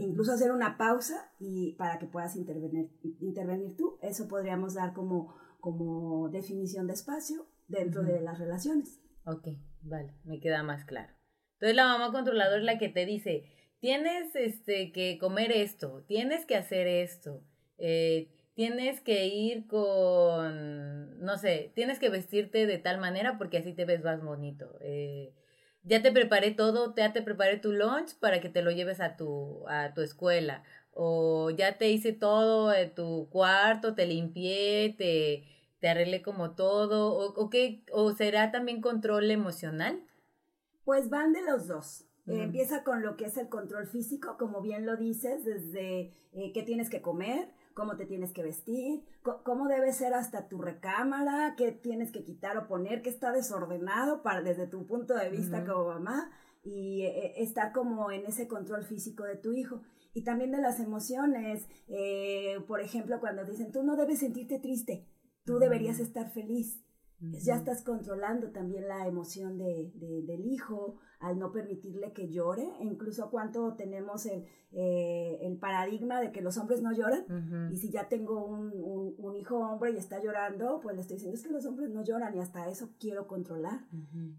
incluso 0.00 0.32
hacer 0.32 0.50
una 0.50 0.76
pausa 0.76 1.30
y 1.38 1.74
para 1.74 2.00
que 2.00 2.06
puedas 2.06 2.34
intervenir, 2.34 2.90
intervenir 3.20 3.76
tú. 3.76 3.96
Eso 4.02 4.26
podríamos 4.26 4.74
dar 4.74 4.92
como, 4.92 5.36
como 5.60 6.28
definición 6.30 6.88
de 6.88 6.94
espacio 6.94 7.46
dentro 7.68 8.02
de 8.02 8.20
las 8.20 8.40
relaciones. 8.40 9.00
Ok, 9.24 9.46
vale, 9.82 10.14
me 10.24 10.40
queda 10.40 10.64
más 10.64 10.84
claro. 10.84 11.12
Entonces 11.54 11.76
la 11.76 11.84
mamá 11.84 12.10
controladora 12.10 12.58
es 12.58 12.64
la 12.64 12.78
que 12.78 12.88
te 12.88 13.06
dice, 13.06 13.44
tienes 13.80 14.34
este, 14.34 14.92
que 14.92 15.18
comer 15.18 15.52
esto, 15.52 16.04
tienes 16.06 16.44
que 16.46 16.56
hacer 16.56 16.86
esto, 16.86 17.42
eh, 17.78 18.28
tienes 18.54 19.00
que 19.00 19.26
ir 19.26 19.66
con, 19.66 21.20
no 21.20 21.38
sé, 21.38 21.72
tienes 21.74 21.98
que 21.98 22.08
vestirte 22.10 22.66
de 22.66 22.78
tal 22.78 22.98
manera 22.98 23.38
porque 23.38 23.58
así 23.58 23.72
te 23.72 23.84
ves 23.84 24.02
más 24.02 24.22
bonito. 24.22 24.76
Eh, 24.80 25.32
ya 25.84 26.02
te 26.02 26.12
preparé 26.12 26.50
todo, 26.50 26.94
ya 26.96 27.12
te 27.12 27.22
preparé 27.22 27.58
tu 27.58 27.72
lunch 27.72 28.18
para 28.18 28.40
que 28.40 28.48
te 28.48 28.62
lo 28.62 28.70
lleves 28.70 29.00
a 29.00 29.16
tu, 29.16 29.66
a 29.68 29.94
tu 29.94 30.02
escuela. 30.02 30.64
O 30.92 31.50
ya 31.50 31.78
te 31.78 31.88
hice 31.90 32.12
todo 32.12 32.74
en 32.74 32.94
tu 32.94 33.28
cuarto, 33.30 33.94
te 33.94 34.06
limpié, 34.06 34.94
te, 34.98 35.44
te 35.80 35.88
arreglé 35.88 36.22
como 36.22 36.56
todo. 36.56 37.14
O, 37.14 37.32
o, 37.40 37.50
qué, 37.50 37.84
¿O 37.92 38.12
será 38.12 38.50
también 38.50 38.80
control 38.80 39.30
emocional? 39.30 40.02
Pues 40.84 41.10
van 41.10 41.32
de 41.32 41.42
los 41.42 41.68
dos. 41.68 42.07
Empieza 42.28 42.84
con 42.84 43.02
lo 43.02 43.16
que 43.16 43.26
es 43.26 43.36
el 43.36 43.48
control 43.48 43.86
físico, 43.86 44.36
como 44.38 44.60
bien 44.60 44.86
lo 44.86 44.96
dices, 44.96 45.44
desde 45.44 46.12
eh, 46.32 46.52
qué 46.52 46.62
tienes 46.62 46.90
que 46.90 47.00
comer, 47.00 47.50
cómo 47.74 47.96
te 47.96 48.06
tienes 48.06 48.32
que 48.32 48.42
vestir, 48.42 49.04
cómo 49.22 49.68
debe 49.68 49.92
ser 49.92 50.12
hasta 50.12 50.48
tu 50.48 50.60
recámara, 50.60 51.54
qué 51.56 51.70
tienes 51.70 52.10
que 52.10 52.24
quitar 52.24 52.56
o 52.58 52.66
poner, 52.66 53.02
qué 53.02 53.08
está 53.08 53.30
desordenado 53.30 54.22
para 54.22 54.42
desde 54.42 54.66
tu 54.66 54.84
punto 54.86 55.14
de 55.14 55.30
vista 55.30 55.64
como 55.64 55.86
mamá 55.86 56.30
y 56.64 57.02
eh, 57.02 57.26
eh, 57.26 57.34
estar 57.38 57.72
como 57.72 58.10
en 58.10 58.26
ese 58.26 58.48
control 58.48 58.84
físico 58.84 59.24
de 59.24 59.36
tu 59.36 59.52
hijo. 59.52 59.82
Y 60.14 60.22
también 60.22 60.50
de 60.50 60.58
las 60.58 60.80
emociones, 60.80 61.68
eh, 61.86 62.58
por 62.66 62.80
ejemplo, 62.80 63.20
cuando 63.20 63.44
dicen, 63.44 63.70
tú 63.70 63.82
no 63.82 63.96
debes 63.96 64.18
sentirte 64.18 64.58
triste, 64.58 65.06
tú 65.44 65.58
deberías 65.58 66.00
estar 66.00 66.30
feliz. 66.30 66.82
Ya 67.20 67.56
estás 67.56 67.82
controlando 67.82 68.50
también 68.52 68.86
la 68.86 69.06
emoción 69.08 69.58
de, 69.58 69.90
del 69.94 70.46
hijo 70.46 70.98
al 71.18 71.36
no 71.36 71.50
permitirle 71.50 72.12
que 72.12 72.28
llore, 72.28 72.70
e 72.78 72.84
incluso 72.84 73.28
cuánto 73.28 73.74
tenemos 73.74 74.24
el, 74.26 74.44
eh, 74.70 75.38
el 75.42 75.58
paradigma 75.58 76.20
de 76.20 76.30
que 76.30 76.42
los 76.42 76.56
hombres 76.58 76.80
no 76.80 76.92
lloran, 76.92 77.70
y 77.72 77.76
si 77.76 77.90
ya 77.90 78.08
tengo 78.08 78.44
un, 78.44 78.72
un, 79.18 79.34
hijo 79.34 79.58
hombre 79.58 79.90
y 79.90 79.96
está 79.96 80.22
llorando, 80.22 80.78
pues 80.80 80.94
le 80.94 81.02
estoy 81.02 81.16
diciendo 81.16 81.36
es 81.36 81.42
que 81.44 81.52
los 81.52 81.66
hombres 81.66 81.90
no 81.90 82.04
lloran 82.04 82.36
y 82.36 82.40
hasta 82.40 82.68
eso 82.68 82.90
quiero 83.00 83.26
controlar. 83.26 83.80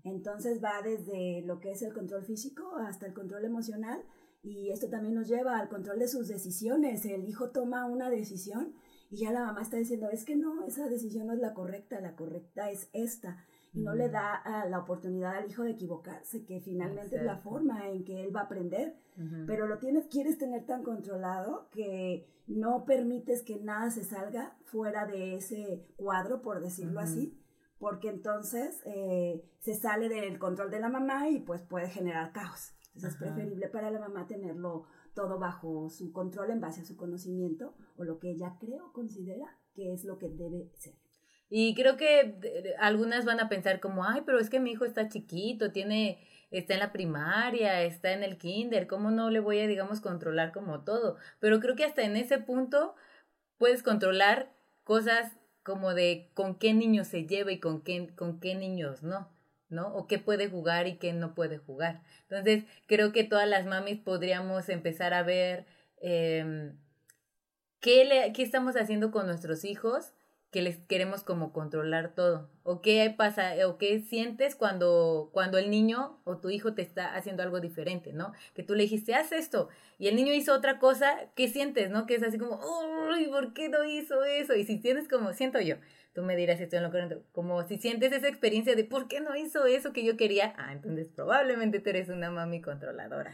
Entonces 0.03 0.63
va 0.63 0.81
desde 0.81 1.41
lo 1.45 1.59
que 1.59 1.71
es 1.71 1.81
el 1.81 1.93
control 1.93 2.24
físico 2.24 2.77
hasta 2.77 3.05
el 3.05 3.13
control 3.13 3.43
emocional, 3.43 4.01
y 4.41 4.69
esto 4.69 4.88
también 4.88 5.15
nos 5.15 5.27
lleva 5.27 5.59
al 5.59 5.67
control 5.67 6.00
de 6.00 6.07
sus 6.07 6.29
decisiones. 6.29 7.03
El 7.05 7.27
hijo 7.27 7.50
toma 7.50 7.86
una 7.86 8.09
decisión 8.09 8.74
y 9.09 9.17
ya 9.17 9.31
la 9.31 9.45
mamá 9.45 9.61
está 9.61 9.77
diciendo, 9.77 10.09
es 10.11 10.23
que 10.23 10.35
no, 10.35 10.65
esa 10.65 10.87
decisión 10.87 11.27
no 11.27 11.33
es 11.33 11.39
la 11.39 11.53
correcta, 11.53 11.99
la 11.99 12.15
correcta 12.15 12.69
es 12.69 12.89
esta. 12.93 13.43
Y 13.71 13.81
no 13.81 13.93
le 13.93 14.09
da 14.09 14.41
la 14.67 14.79
oportunidad 14.79 15.35
al 15.35 15.47
hijo 15.47 15.63
de 15.63 15.71
equivocarse, 15.71 16.43
que 16.43 16.59
finalmente 16.59 17.17
es 17.17 17.23
la 17.23 17.37
forma 17.37 17.87
en 17.87 18.03
que 18.03 18.23
él 18.23 18.35
va 18.35 18.41
a 18.41 18.43
aprender. 18.45 18.95
Pero 19.45 19.67
lo 19.67 19.79
tienes, 19.79 20.07
quieres 20.07 20.37
tener 20.37 20.65
tan 20.65 20.81
controlado 20.81 21.67
que 21.71 22.25
no 22.47 22.85
permites 22.85 23.43
que 23.43 23.59
nada 23.59 23.91
se 23.91 24.03
salga 24.03 24.57
fuera 24.63 25.05
de 25.05 25.35
ese 25.35 25.85
cuadro, 25.97 26.41
por 26.41 26.61
decirlo 26.61 26.99
así, 26.99 27.37
porque 27.79 28.09
entonces 28.09 28.81
eh, 28.85 29.43
se 29.59 29.75
sale 29.75 30.09
del 30.09 30.39
control 30.39 30.71
de 30.71 30.79
la 30.79 30.89
mamá 30.89 31.29
y 31.29 31.39
pues 31.39 31.61
puede 31.61 31.89
generar 31.89 32.31
caos. 32.31 32.73
Entonces 32.95 33.13
es 33.13 33.17
preferible 33.17 33.67
para 33.67 33.91
la 33.91 33.99
mamá 33.99 34.25
tenerlo 34.25 34.85
todo 35.19 35.38
bajo 35.38 35.89
su 35.89 36.13
control 36.13 36.51
en 36.51 36.61
base 36.61 36.79
a 36.79 36.85
su 36.85 36.95
conocimiento 36.95 37.75
o 37.97 38.05
lo 38.05 38.19
que 38.19 38.31
ella 38.31 38.55
cree 38.57 38.79
o 38.79 38.93
considera 38.93 39.57
que 39.75 39.91
es 39.91 40.05
lo 40.05 40.17
que 40.17 40.29
debe 40.29 40.71
ser. 40.75 40.93
Y 41.49 41.75
creo 41.75 41.97
que 41.97 42.39
algunas 42.79 43.25
van 43.25 43.41
a 43.41 43.49
pensar 43.49 43.81
como, 43.81 44.05
ay, 44.05 44.21
pero 44.25 44.39
es 44.39 44.49
que 44.49 44.61
mi 44.61 44.71
hijo 44.71 44.85
está 44.85 45.09
chiquito, 45.09 45.73
tiene, 45.73 46.25
está 46.51 46.75
en 46.75 46.79
la 46.79 46.93
primaria, 46.93 47.81
está 47.83 48.13
en 48.13 48.23
el 48.23 48.38
kinder, 48.38 48.88
¿cómo 48.88 49.11
no 49.11 49.29
le 49.29 49.41
voy 49.41 49.59
a, 49.59 49.67
digamos, 49.67 49.99
controlar 49.99 50.53
como 50.53 50.85
todo? 50.85 51.17
Pero 51.41 51.59
creo 51.59 51.75
que 51.75 51.83
hasta 51.83 52.03
en 52.03 52.15
ese 52.15 52.38
punto 52.38 52.95
puedes 53.57 53.83
controlar 53.83 54.55
cosas 54.85 55.33
como 55.63 55.93
de 55.93 56.31
con 56.33 56.57
qué 56.57 56.73
niños 56.73 57.07
se 57.07 57.27
lleva 57.27 57.51
y 57.51 57.59
con 57.59 57.81
qué, 57.81 58.15
con 58.15 58.39
qué 58.39 58.55
niños 58.55 59.03
no. 59.03 59.27
¿No? 59.69 59.93
O 59.95 60.07
qué 60.07 60.19
puede 60.19 60.49
jugar 60.49 60.88
y 60.88 60.97
qué 60.97 61.13
no 61.13 61.33
puede 61.33 61.57
jugar. 61.57 62.01
Entonces, 62.23 62.63
creo 62.88 63.11
que 63.11 63.23
todas 63.23 63.47
las 63.47 63.65
mamis 63.65 63.99
podríamos 63.99 64.69
empezar 64.69 65.13
a 65.13 65.23
ver 65.23 65.65
eh, 66.01 66.73
qué, 67.79 68.05
le, 68.05 68.33
qué 68.33 68.43
estamos 68.43 68.75
haciendo 68.75 69.11
con 69.11 69.25
nuestros 69.25 69.63
hijos 69.63 70.13
que 70.51 70.61
les 70.63 70.77
queremos 70.77 71.23
como 71.23 71.53
controlar 71.53 72.15
todo 72.15 72.49
o 72.63 72.81
qué 72.81 73.13
pasa 73.15 73.53
o 73.67 73.77
qué 73.77 73.99
sientes 73.99 74.55
cuando 74.55 75.29
cuando 75.31 75.59
el 75.59 75.69
niño 75.69 76.19
o 76.23 76.38
tu 76.38 76.49
hijo 76.49 76.73
te 76.73 76.81
está 76.81 77.15
haciendo 77.15 77.43
algo 77.43 77.59
diferente, 77.59 78.13
¿no? 78.13 78.33
Que 78.55 78.63
tú 78.63 78.73
le 78.73 78.83
dijiste, 78.83 79.13
"Haz 79.13 79.31
esto" 79.31 79.69
y 79.99 80.07
el 80.07 80.15
niño 80.15 80.33
hizo 80.33 80.53
otra 80.53 80.79
cosa, 80.79 81.29
¿qué 81.35 81.47
sientes, 81.49 81.91
no? 81.91 82.07
Que 82.07 82.15
es 82.15 82.23
así 82.23 82.39
como, 82.39 82.59
"Uy, 83.11 83.27
¿por 83.27 83.53
qué 83.53 83.69
no 83.69 83.83
hizo 83.83 84.23
eso?" 84.23 84.55
Y 84.55 84.63
si 84.65 84.79
tienes 84.79 85.07
como 85.07 85.33
siento 85.33 85.59
yo, 85.61 85.75
tú 86.19 86.25
me 86.25 86.35
dirás 86.35 86.57
si 86.57 86.63
estoy 86.63 86.77
en 86.77 86.83
lo 86.83 86.91
correcto, 86.91 87.23
como 87.31 87.65
si 87.65 87.77
sientes 87.77 88.11
esa 88.11 88.27
experiencia 88.27 88.75
de 88.75 88.83
¿por 88.83 89.07
qué 89.07 89.21
no 89.21 89.38
hizo 89.38 89.65
eso 89.65 89.93
que 89.93 90.03
yo 90.03 90.17
quería? 90.17 90.53
Ah, 90.57 90.73
entonces 90.73 91.07
probablemente 91.07 91.79
tú 91.79 91.91
eres 91.91 92.09
una 92.09 92.29
mami 92.29 92.61
controladora. 92.61 93.31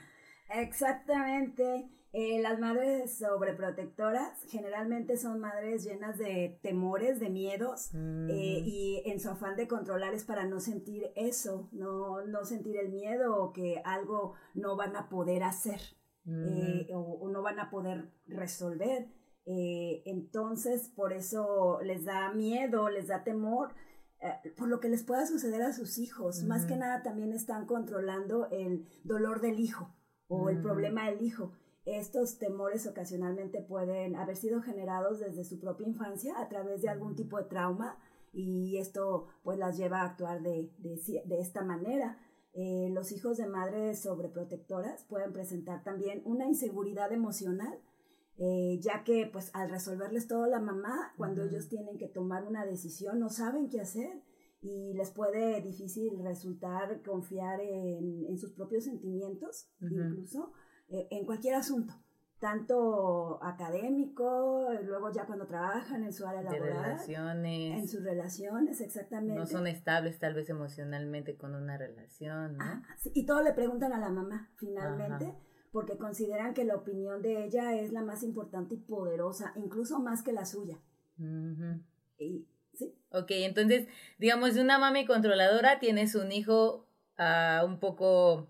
Exactamente. 0.53 1.89
Eh, 2.13 2.39
las 2.43 2.59
madres 2.59 3.17
sobreprotectoras 3.17 4.43
generalmente 4.49 5.17
son 5.17 5.39
madres 5.39 5.83
llenas 5.83 6.19
de 6.19 6.59
temores, 6.61 7.19
de 7.19 7.31
miedos, 7.31 7.89
eh, 7.93 7.97
mm. 7.97 8.29
y 8.29 9.01
en 9.05 9.19
su 9.19 9.31
afán 9.31 9.55
de 9.55 9.67
controlar 9.67 10.13
es 10.13 10.23
para 10.23 10.45
no 10.45 10.59
sentir 10.59 11.11
eso, 11.15 11.67
no, 11.71 12.21
no 12.21 12.45
sentir 12.45 12.77
el 12.77 12.89
miedo 12.89 13.35
o 13.35 13.51
que 13.51 13.81
algo 13.83 14.35
no 14.53 14.75
van 14.75 14.95
a 14.95 15.09
poder 15.09 15.41
hacer 15.41 15.81
eh, 16.27 16.87
mm. 16.89 16.95
o, 16.95 17.27
no 17.29 17.41
van 17.41 17.59
a 17.59 17.71
poder 17.71 18.09
resolver. 18.27 19.07
Entonces, 19.45 20.89
por 20.95 21.13
eso 21.13 21.79
les 21.83 22.05
da 22.05 22.31
miedo, 22.33 22.89
les 22.89 23.07
da 23.07 23.23
temor 23.23 23.73
por 24.57 24.67
lo 24.67 24.79
que 24.79 24.89
les 24.89 25.03
pueda 25.03 25.27
suceder 25.27 25.61
a 25.61 25.71
sus 25.71 25.99
hijos. 25.99 26.43
Más 26.43 26.65
que 26.65 26.75
nada 26.75 27.03
también 27.03 27.31
están 27.31 27.67
controlando 27.67 28.47
el 28.49 28.87
dolor 29.03 29.41
del 29.41 29.59
hijo 29.59 29.93
o 30.27 30.49
el 30.49 30.61
problema 30.61 31.09
del 31.09 31.21
hijo 31.21 31.51
estos 31.85 32.39
temores 32.39 32.87
ocasionalmente 32.87 33.61
pueden 33.61 34.15
haber 34.15 34.35
sido 34.35 34.61
generados 34.61 35.19
desde 35.19 35.43
su 35.43 35.59
propia 35.59 35.87
infancia 35.87 36.33
a 36.39 36.49
través 36.49 36.81
de 36.81 36.89
algún 36.89 37.15
tipo 37.15 37.37
de 37.37 37.43
trauma 37.43 37.97
y 38.33 38.77
esto 38.77 39.27
pues 39.43 39.59
las 39.59 39.77
lleva 39.77 40.01
a 40.01 40.05
actuar 40.05 40.41
de, 40.41 40.71
de, 40.79 41.39
esta 41.39 41.63
manera. 41.63 42.17
Eh, 42.53 42.89
los 42.91 43.11
hijos 43.11 43.37
de 43.37 43.47
madres 43.47 44.01
sobreprotectoras 44.01 45.03
pueden 45.03 45.31
presentar 45.31 45.83
también 45.83 46.21
una 46.25 46.47
inseguridad 46.47 47.11
emocional, 47.11 47.79
eh, 48.37 48.79
ya 48.81 49.03
que 49.03 49.29
pues 49.31 49.49
al 49.53 49.69
resolverles 49.69 50.27
todo 50.27 50.45
la 50.47 50.59
mamá, 50.59 51.13
cuando 51.17 51.43
ellos 51.43 51.69
tienen 51.69 51.97
que 51.97 52.07
tomar 52.07 52.43
una 52.45 52.65
decisión 52.65 53.19
no 53.19 53.29
saben 53.29 53.69
qué 53.69 53.81
hacer 53.81 54.21
y 54.61 54.93
les 54.93 55.11
puede 55.11 55.61
difícil 55.61 56.21
resultar 56.23 57.01
confiar 57.03 57.61
en, 57.61 58.25
en 58.25 58.37
sus 58.37 58.51
propios 58.51 58.85
sentimientos 58.85 59.69
incluso 59.79 60.51
eh, 60.89 61.07
en 61.11 61.25
cualquier 61.25 61.55
asunto, 61.55 61.93
tanto 62.39 63.43
académico, 63.43 64.67
luego 64.83 65.11
ya 65.11 65.25
cuando 65.25 65.47
trabajan 65.47 66.03
en 66.03 66.13
su 66.13 66.27
área 66.27 66.43
laboral, 66.43 66.83
relaciones, 66.83 67.79
en 67.79 67.87
sus 67.87 68.03
relaciones, 68.03 68.81
exactamente. 68.81 69.39
No 69.39 69.47
son 69.47 69.65
estables 69.65 70.19
tal 70.19 70.35
vez 70.35 70.49
emocionalmente 70.49 71.37
con 71.37 71.55
una 71.55 71.77
relación, 71.77 72.57
¿no? 72.57 72.65
y 73.13 73.25
todo 73.25 73.41
le 73.41 73.53
preguntan 73.53 73.93
a 73.93 73.97
la 73.97 74.09
mamá, 74.09 74.51
finalmente. 74.57 75.33
Porque 75.75 75.97
consideran 75.97 76.53
que 76.53 76.63
la 76.63 76.77
opinión 76.77 77.21
de 77.21 77.43
ella 77.43 77.75
es 77.75 77.91
la 77.91 78.01
más 78.01 78.23
importante 78.23 78.75
y 78.75 78.77
poderosa, 78.77 79.51
incluso 79.57 79.99
más 79.99 80.23
que 80.23 80.31
la 80.31 80.45
suya. 80.45 80.79
y, 82.17 82.45
¿sí? 82.73 82.95
Ok, 83.11 83.31
entonces, 83.31 83.89
digamos, 84.17 84.53
de 84.53 84.61
una 84.61 84.79
mami 84.79 85.05
controladora 85.05 85.79
tienes 85.79 86.15
un 86.15 86.31
hijo 86.31 86.87
uh, 87.19 87.65
un 87.65 87.81
poco 87.81 88.47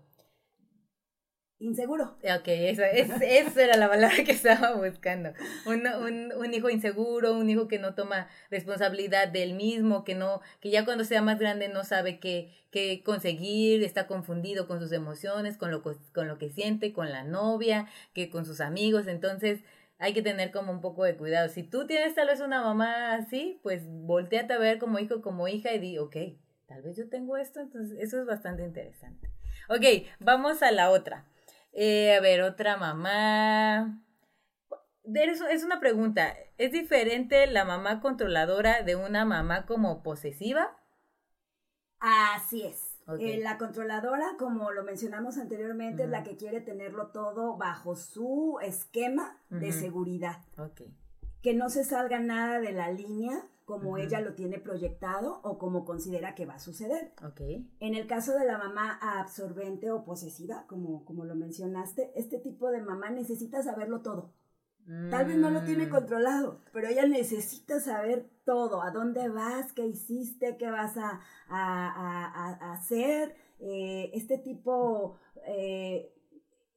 Inseguro. 1.58 2.18
Ok, 2.22 2.48
eso, 2.48 2.82
es, 2.82 3.56
era 3.56 3.78
la 3.78 3.88
palabra 3.88 4.24
que 4.24 4.32
estaba 4.32 4.74
buscando. 4.74 5.32
Un, 5.64 5.86
un, 5.86 6.32
un, 6.32 6.54
hijo 6.54 6.68
inseguro, 6.68 7.32
un 7.32 7.48
hijo 7.48 7.66
que 7.66 7.78
no 7.78 7.94
toma 7.94 8.28
responsabilidad 8.50 9.28
del 9.28 9.54
mismo, 9.54 10.04
que 10.04 10.14
no, 10.14 10.42
que 10.60 10.68
ya 10.68 10.84
cuando 10.84 11.04
sea 11.04 11.22
más 11.22 11.38
grande 11.38 11.68
no 11.68 11.82
sabe 11.82 12.20
qué, 12.20 12.52
qué 12.70 13.02
conseguir, 13.02 13.82
está 13.82 14.06
confundido 14.06 14.68
con 14.68 14.80
sus 14.80 14.92
emociones, 14.92 15.56
con 15.56 15.70
lo, 15.70 15.82
con 15.82 16.28
lo 16.28 16.36
que 16.36 16.50
siente, 16.50 16.92
con 16.92 17.10
la 17.10 17.24
novia, 17.24 17.86
que 18.12 18.28
con 18.28 18.44
sus 18.44 18.60
amigos. 18.60 19.06
Entonces, 19.06 19.60
hay 19.98 20.12
que 20.12 20.20
tener 20.20 20.50
como 20.50 20.72
un 20.72 20.82
poco 20.82 21.04
de 21.04 21.16
cuidado. 21.16 21.48
Si 21.48 21.62
tú 21.62 21.86
tienes 21.86 22.14
tal 22.14 22.26
vez 22.26 22.40
una 22.40 22.60
mamá 22.60 23.14
así, 23.14 23.60
pues 23.62 23.82
volteate 23.86 24.52
a 24.52 24.58
ver 24.58 24.78
como 24.78 24.98
hijo, 24.98 25.22
como 25.22 25.48
hija 25.48 25.72
y 25.72 25.78
di, 25.78 25.96
ok, 25.96 26.16
tal 26.66 26.82
vez 26.82 26.98
yo 26.98 27.08
tengo 27.08 27.38
esto, 27.38 27.60
entonces 27.60 27.96
eso 27.98 28.20
es 28.20 28.26
bastante 28.26 28.62
interesante. 28.62 29.30
Ok, 29.70 30.06
vamos 30.20 30.62
a 30.62 30.70
la 30.70 30.90
otra. 30.90 31.24
Eh, 31.78 32.16
a 32.16 32.20
ver, 32.20 32.40
otra 32.40 32.78
mamá. 32.78 34.02
Es 35.04 35.62
una 35.62 35.78
pregunta. 35.78 36.34
¿Es 36.56 36.72
diferente 36.72 37.46
la 37.46 37.66
mamá 37.66 38.00
controladora 38.00 38.82
de 38.82 38.96
una 38.96 39.26
mamá 39.26 39.66
como 39.66 40.02
posesiva? 40.02 40.74
Así 42.00 42.62
es. 42.62 42.96
Eh, 43.20 43.38
la 43.40 43.58
controladora, 43.58 44.36
como 44.38 44.72
lo 44.72 44.84
mencionamos 44.84 45.36
anteriormente, 45.36 46.04
es 46.04 46.08
la 46.08 46.24
que 46.24 46.36
quiere 46.36 46.60
tenerlo 46.62 47.08
todo 47.08 47.56
bajo 47.56 47.94
su 47.94 48.58
esquema 48.62 49.38
de 49.50 49.70
seguridad. 49.70 50.38
Que 51.42 51.54
no 51.54 51.68
se 51.68 51.84
salga 51.84 52.18
nada 52.18 52.58
de 52.58 52.72
la 52.72 52.90
línea 52.90 53.46
como 53.66 53.98
ella 53.98 54.20
lo 54.22 54.34
tiene 54.34 54.58
proyectado 54.58 55.40
o 55.42 55.58
como 55.58 55.84
considera 55.84 56.34
que 56.34 56.46
va 56.46 56.54
a 56.54 56.58
suceder. 56.60 57.12
Ok. 57.22 57.40
En 57.80 57.94
el 57.94 58.06
caso 58.06 58.32
de 58.38 58.46
la 58.46 58.56
mamá 58.58 58.98
absorbente 59.20 59.90
o 59.90 60.04
posesiva, 60.04 60.66
como, 60.68 61.04
como 61.04 61.24
lo 61.26 61.34
mencionaste, 61.34 62.12
este 62.14 62.38
tipo 62.38 62.70
de 62.70 62.80
mamá 62.80 63.10
necesita 63.10 63.62
saberlo 63.62 64.00
todo. 64.00 64.32
Tal 65.10 65.26
vez 65.26 65.36
no 65.36 65.50
lo 65.50 65.64
tiene 65.64 65.86
Mm. 65.86 65.90
controlado, 65.90 66.60
pero 66.72 66.86
ella 66.86 67.06
necesita 67.06 67.80
saber 67.80 68.30
todo, 68.44 68.82
a 68.82 68.92
dónde 68.92 69.28
vas, 69.28 69.72
qué 69.72 69.84
hiciste, 69.84 70.56
qué 70.58 70.70
vas 70.70 70.96
a, 70.96 71.20
a- 71.48 71.90
a- 71.90 72.54
a 72.60 72.72
hacer. 72.72 73.34
eh, 73.58 74.10
este 74.14 74.36
tipo, 74.38 75.16
eh, 75.46 76.12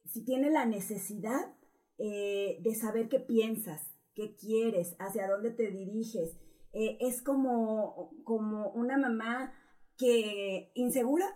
si 0.06 0.24
tiene 0.24 0.50
la 0.50 0.64
necesidad 0.66 1.54
eh, 1.98 2.58
de 2.62 2.74
saber 2.74 3.08
qué 3.10 3.20
piensas, 3.20 3.94
qué 4.14 4.34
quieres, 4.34 4.96
hacia 4.98 5.28
dónde 5.28 5.50
te 5.50 5.70
diriges, 5.70 6.36
eh, 6.72 6.98
es 7.00 7.22
como, 7.22 8.12
como 8.24 8.70
una 8.70 8.96
mamá 8.98 9.52
que 9.96 10.70
insegura, 10.74 11.26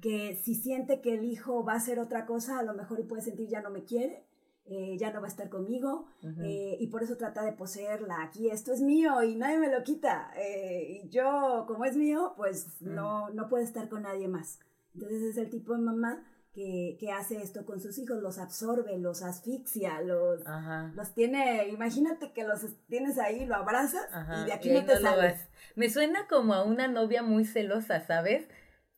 que 0.00 0.36
si 0.42 0.54
siente 0.54 1.02
que 1.02 1.14
el 1.14 1.24
hijo 1.24 1.64
va 1.64 1.74
a 1.74 1.76
hacer 1.76 1.98
otra 1.98 2.24
cosa, 2.24 2.58
a 2.58 2.62
lo 2.62 2.72
mejor 2.72 2.98
y 2.98 3.02
puede 3.04 3.20
sentir 3.20 3.48
ya 3.48 3.60
no 3.60 3.68
me 3.68 3.84
quiere, 3.84 4.24
eh, 4.64 4.96
ya 4.98 5.12
no 5.12 5.20
va 5.20 5.26
a 5.26 5.30
estar 5.30 5.50
conmigo, 5.50 6.06
eh, 6.42 6.76
y 6.80 6.86
por 6.86 7.02
eso 7.02 7.16
trata 7.18 7.42
de 7.44 7.52
poseerla. 7.52 8.22
Aquí 8.22 8.48
esto 8.48 8.72
es 8.72 8.80
mío 8.80 9.22
y 9.22 9.34
nadie 9.36 9.58
me 9.58 9.70
lo 9.70 9.82
quita. 9.82 10.32
eh, 10.36 11.02
y 11.04 11.08
yo, 11.10 11.64
como 11.66 11.84
es 11.84 11.96
mío, 11.96 12.32
pues 12.36 12.80
no, 12.80 13.28
no 13.30 13.48
puede 13.48 13.64
estar 13.64 13.88
con 13.88 14.02
nadie 14.02 14.28
más. 14.28 14.60
Entonces 14.94 15.22
es 15.22 15.36
el 15.36 15.50
tipo 15.50 15.74
de 15.74 15.80
mamá 15.80 16.24
que, 16.52 16.96
que 16.98 17.12
hace 17.12 17.40
esto 17.42 17.64
con 17.64 17.80
sus 17.80 17.96
hijos, 17.98 18.20
los 18.22 18.38
absorbe, 18.38 18.98
los 18.98 19.22
asfixia, 19.22 20.00
los, 20.02 20.46
Ajá. 20.46 20.92
los 20.94 21.14
tiene, 21.14 21.68
imagínate 21.68 22.32
que 22.32 22.44
los 22.44 22.60
tienes 22.88 23.18
ahí, 23.18 23.46
lo 23.46 23.54
abrazas 23.56 24.06
Ajá, 24.12 24.42
y 24.42 24.46
de 24.46 24.52
aquí 24.52 24.70
y 24.70 24.72
no 24.72 24.84
te 24.84 24.96
sales. 24.98 25.32
vas. 25.40 25.48
Me 25.76 25.88
suena 25.90 26.26
como 26.28 26.54
a 26.54 26.64
una 26.64 26.88
novia 26.88 27.22
muy 27.22 27.44
celosa, 27.44 28.00
¿sabes? 28.06 28.48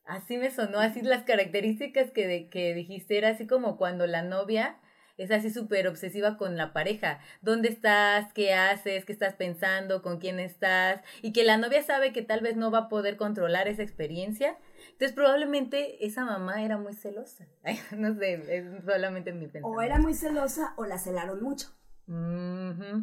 Así 0.05 0.37
me 0.37 0.51
sonó, 0.51 0.79
así 0.79 1.01
las 1.01 1.23
características 1.23 2.11
que, 2.11 2.27
de- 2.27 2.49
que 2.49 2.73
dijiste, 2.73 3.17
era 3.17 3.29
así 3.29 3.47
como 3.47 3.77
cuando 3.77 4.05
la 4.07 4.21
novia 4.21 4.77
es 5.23 5.31
así 5.31 5.49
súper 5.49 5.87
obsesiva 5.87 6.37
con 6.37 6.57
la 6.57 6.73
pareja. 6.73 7.19
¿Dónde 7.41 7.69
estás? 7.69 8.31
¿Qué 8.33 8.53
haces? 8.53 9.05
¿Qué 9.05 9.13
estás 9.13 9.35
pensando? 9.35 10.01
¿Con 10.01 10.19
quién 10.19 10.39
estás? 10.39 11.01
Y 11.21 11.33
que 11.33 11.43
la 11.43 11.57
novia 11.57 11.81
sabe 11.83 12.13
que 12.13 12.21
tal 12.21 12.41
vez 12.41 12.55
no 12.55 12.71
va 12.71 12.79
a 12.79 12.89
poder 12.89 13.17
controlar 13.17 13.67
esa 13.67 13.83
experiencia. 13.83 14.57
Entonces 14.91 15.13
probablemente 15.13 16.05
esa 16.05 16.25
mamá 16.25 16.63
era 16.63 16.77
muy 16.77 16.93
celosa. 16.93 17.47
Ay, 17.63 17.79
no 17.97 18.13
sé, 18.15 18.33
es 18.57 18.83
solamente 18.85 19.31
mi 19.31 19.47
pensamiento. 19.47 19.67
O 19.67 19.81
era 19.81 19.97
muy 19.97 20.13
celosa 20.13 20.73
o 20.77 20.85
la 20.85 20.97
celaron 20.97 21.41
mucho. 21.41 21.69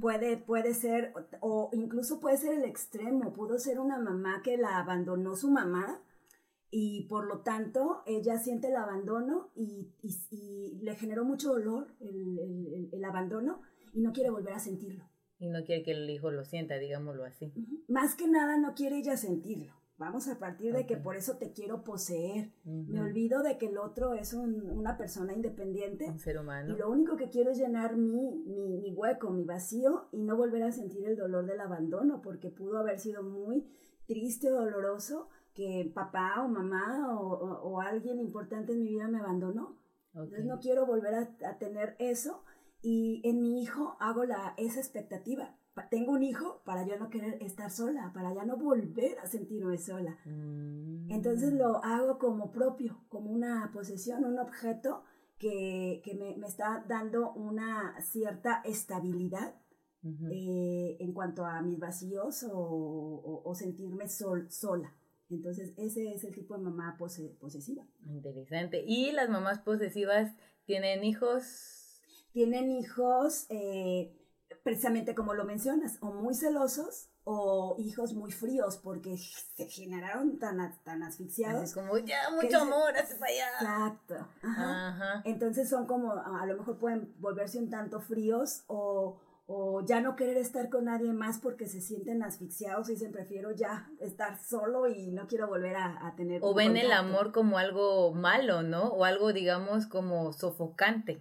Puede, 0.01 0.37
puede 0.37 0.75
ser, 0.75 1.15
o, 1.15 1.23
o 1.41 1.71
incluso 1.73 2.21
puede 2.21 2.37
ser 2.37 2.53
el 2.53 2.65
extremo, 2.65 3.33
pudo 3.33 3.59
ser 3.59 3.81
una 3.81 3.99
mamá 3.99 4.43
que 4.45 4.59
la 4.59 4.79
abandonó 4.79 5.37
su 5.37 5.51
mamá 5.51 6.03
y 6.71 7.07
por 7.09 7.27
lo 7.27 7.41
tanto 7.41 8.03
ella 8.07 8.39
siente 8.39 8.69
el 8.69 8.77
abandono 8.77 9.51
y, 9.55 9.93
y- 10.03 10.17
y 10.31 10.79
le 10.83 10.95
generó 10.95 11.25
mucho 11.25 11.51
dolor 11.53 11.89
el, 12.01 12.39
el- 12.39 12.67
el- 12.75 12.89
el 12.93 13.05
abandono 13.05 13.61
y 13.93 14.01
no 14.03 14.13
quiere 14.13 14.31
volver 14.31 14.55
a 14.55 14.59
sentirlo. 14.61 15.05
Y 15.39 15.49
no 15.49 15.65
quiere 15.65 15.83
que 15.83 15.93
el 15.93 16.09
hijo 16.11 16.31
lo 16.31 16.45
sienta, 16.45 16.77
digámoslo 16.77 17.25
así. 17.25 17.53
Más 17.89 18.15
que 18.15 18.29
nada 18.29 18.57
no 18.59 18.75
quiere 18.75 18.99
ella 18.99 19.17
sentirlo. 19.17 19.73
Vamos 19.97 20.29
a 20.29 20.39
partir 20.39 20.73
de 20.73 20.87
que 20.87 20.97
por 20.97 21.17
eso 21.17 21.37
te 21.37 21.53
quiero 21.53 21.83
poseer. 21.85 22.53
Me 22.65 23.01
olvido 23.03 23.43
de 23.43 23.59
que 23.59 23.67
el 23.67 23.77
otro 23.77 24.15
es 24.15 24.33
un- 24.33 24.71
una 24.71 24.97
persona 24.97 25.35
independiente 25.35 26.09
Un 26.09 26.19
ser 26.19 26.39
humano. 26.39 26.75
y 26.75 26.79
lo 26.79 26.91
único 26.91 27.17
que 27.17 27.29
quiero 27.29 27.51
es 27.51 27.59
llenar 27.59 27.97
mi, 27.97 28.37
mi, 28.47 28.79
mi 28.79 28.93
hueco, 28.95 29.31
mi 29.31 29.45
vacío 29.45 30.09
y 30.13 30.23
no 30.23 30.37
volver 30.39 30.63
a 30.63 30.73
sentir 30.73 31.05
el 31.07 31.17
dolor 31.17 31.45
del 31.47 31.61
abandono, 31.61 32.23
porque 32.23 32.49
pudo 32.51 32.79
haber 32.79 32.99
sido 32.99 33.23
muy 33.23 33.67
triste 34.07 34.51
o 34.51 34.57
doloroso 34.57 35.29
que 35.61 35.91
papá 35.95 36.43
o 36.43 36.49
mamá 36.49 36.87
o, 37.21 37.27
o- 37.47 37.61
o 37.69 37.81
alguien 37.81 38.19
importante 38.19 38.73
en 38.73 38.81
mi 38.83 38.89
vida 38.95 39.09
me 39.09 39.19
abandonó. 39.21 39.77
Entonces 40.15 40.45
no 40.47 40.59
quiero 40.59 40.87
volver 40.87 41.15
a, 41.15 41.23
a 41.51 41.59
tener 41.59 41.97
eso 41.99 42.43
y 42.83 43.21
en 43.25 43.43
mi 43.43 43.63
hijo 43.63 43.97
hago 44.01 44.25
la, 44.25 44.55
esa 44.57 44.81
expectativa. 44.81 45.55
Pa- 45.75 45.89
Tengo 45.89 46.13
un 46.13 46.23
hijo 46.23 46.63
para 46.65 46.85
yo 46.87 46.99
no 46.99 47.11
querer 47.11 47.35
estar 47.43 47.71
sola, 47.71 48.11
para 48.15 48.33
ya 48.33 48.45
no 48.45 48.57
volver 48.57 49.19
a 49.23 49.27
sentirme 49.27 49.77
sola. 49.77 50.17
Mm. 50.25 51.11
Entonces 51.11 51.53
lo 51.53 51.85
hago 51.85 52.19
como 52.19 52.51
propio, 52.51 52.97
como 53.09 53.31
una 53.31 53.71
posesión, 53.73 54.25
un 54.25 54.39
objeto 54.39 55.03
que, 55.39 56.01
que 56.05 56.15
me, 56.15 56.37
me 56.39 56.47
está 56.47 56.85
dando 56.89 57.33
una 57.33 58.01
cierta 58.01 58.63
estabilidad 58.65 59.55
eh, 60.33 60.97
en 61.01 61.13
cuanto 61.13 61.45
a 61.45 61.61
mis 61.63 61.79
vacíos 61.79 62.43
o, 62.45 62.59
o- 62.59 63.43
o 63.45 63.55
sentirme 63.55 64.09
sol, 64.09 64.51
sola. 64.51 64.93
Entonces 65.31 65.73
ese 65.77 66.13
es 66.13 66.25
el 66.25 66.35
tipo 66.35 66.55
de 66.57 66.61
mamá 66.63 66.97
pose- 66.99 67.35
posesiva. 67.41 67.85
Interesante. 68.07 68.83
¿Y 68.87 69.13
las 69.13 69.29
mamás 69.29 69.61
posesivas 69.61 70.33
tienen 70.67 71.05
hijos? 71.05 72.03
Tienen 72.33 72.71
hijos 72.71 73.47
eh, 73.49 74.13
precisamente 74.63 75.15
como 75.15 75.35
lo 75.35 75.45
mencionas, 75.45 75.99
o 76.01 76.13
muy 76.13 76.35
celosos 76.35 77.09
o 77.25 77.77
hijos 77.79 78.15
muy 78.15 78.33
fríos 78.33 78.77
porque 78.79 79.17
se 79.17 79.67
generaron 79.69 80.39
tan, 80.39 80.75
tan 80.85 81.03
asfixiados. 81.03 81.63
Así 81.63 81.75
como, 81.75 81.99
ya, 81.99 82.23
¿Qué 82.41 82.47
mucho 82.47 82.61
amor, 82.63 82.97
hace 82.97 83.15
para 83.17 83.31
allá. 83.33 83.47
Exacto. 83.61 84.15
Ajá. 84.43 84.89
Ajá. 84.89 85.23
Entonces 85.25 85.69
son 85.69 85.87
como, 85.87 86.13
a 86.13 86.45
lo 86.47 86.57
mejor 86.57 86.79
pueden 86.79 87.15
volverse 87.19 87.59
un 87.59 87.71
tanto 87.71 88.01
fríos 88.01 88.65
o, 88.69 89.19
o 89.53 89.85
ya 89.85 90.01
no 90.01 90.15
querer 90.15 90.37
estar 90.37 90.69
con 90.69 90.85
nadie 90.85 91.13
más 91.13 91.41
porque 91.41 91.67
se 91.67 91.81
sienten 91.81 92.23
asfixiados 92.23 92.89
y 92.89 92.93
dicen 92.93 93.11
prefiero 93.11 93.51
ya 93.51 93.91
estar 93.99 94.39
solo 94.41 94.87
y 94.87 95.11
no 95.11 95.27
quiero 95.27 95.49
volver 95.49 95.75
a, 95.75 96.07
a 96.07 96.15
tener. 96.15 96.39
O 96.45 96.55
ven 96.55 96.77
el 96.77 96.83
contacto". 96.83 97.05
amor 97.05 97.33
como 97.33 97.59
algo 97.59 98.15
malo, 98.15 98.63
¿no? 98.63 98.85
O 98.91 99.05
algo, 99.05 99.33
digamos, 99.33 99.87
como 99.87 100.33
sofocante. 100.33 101.21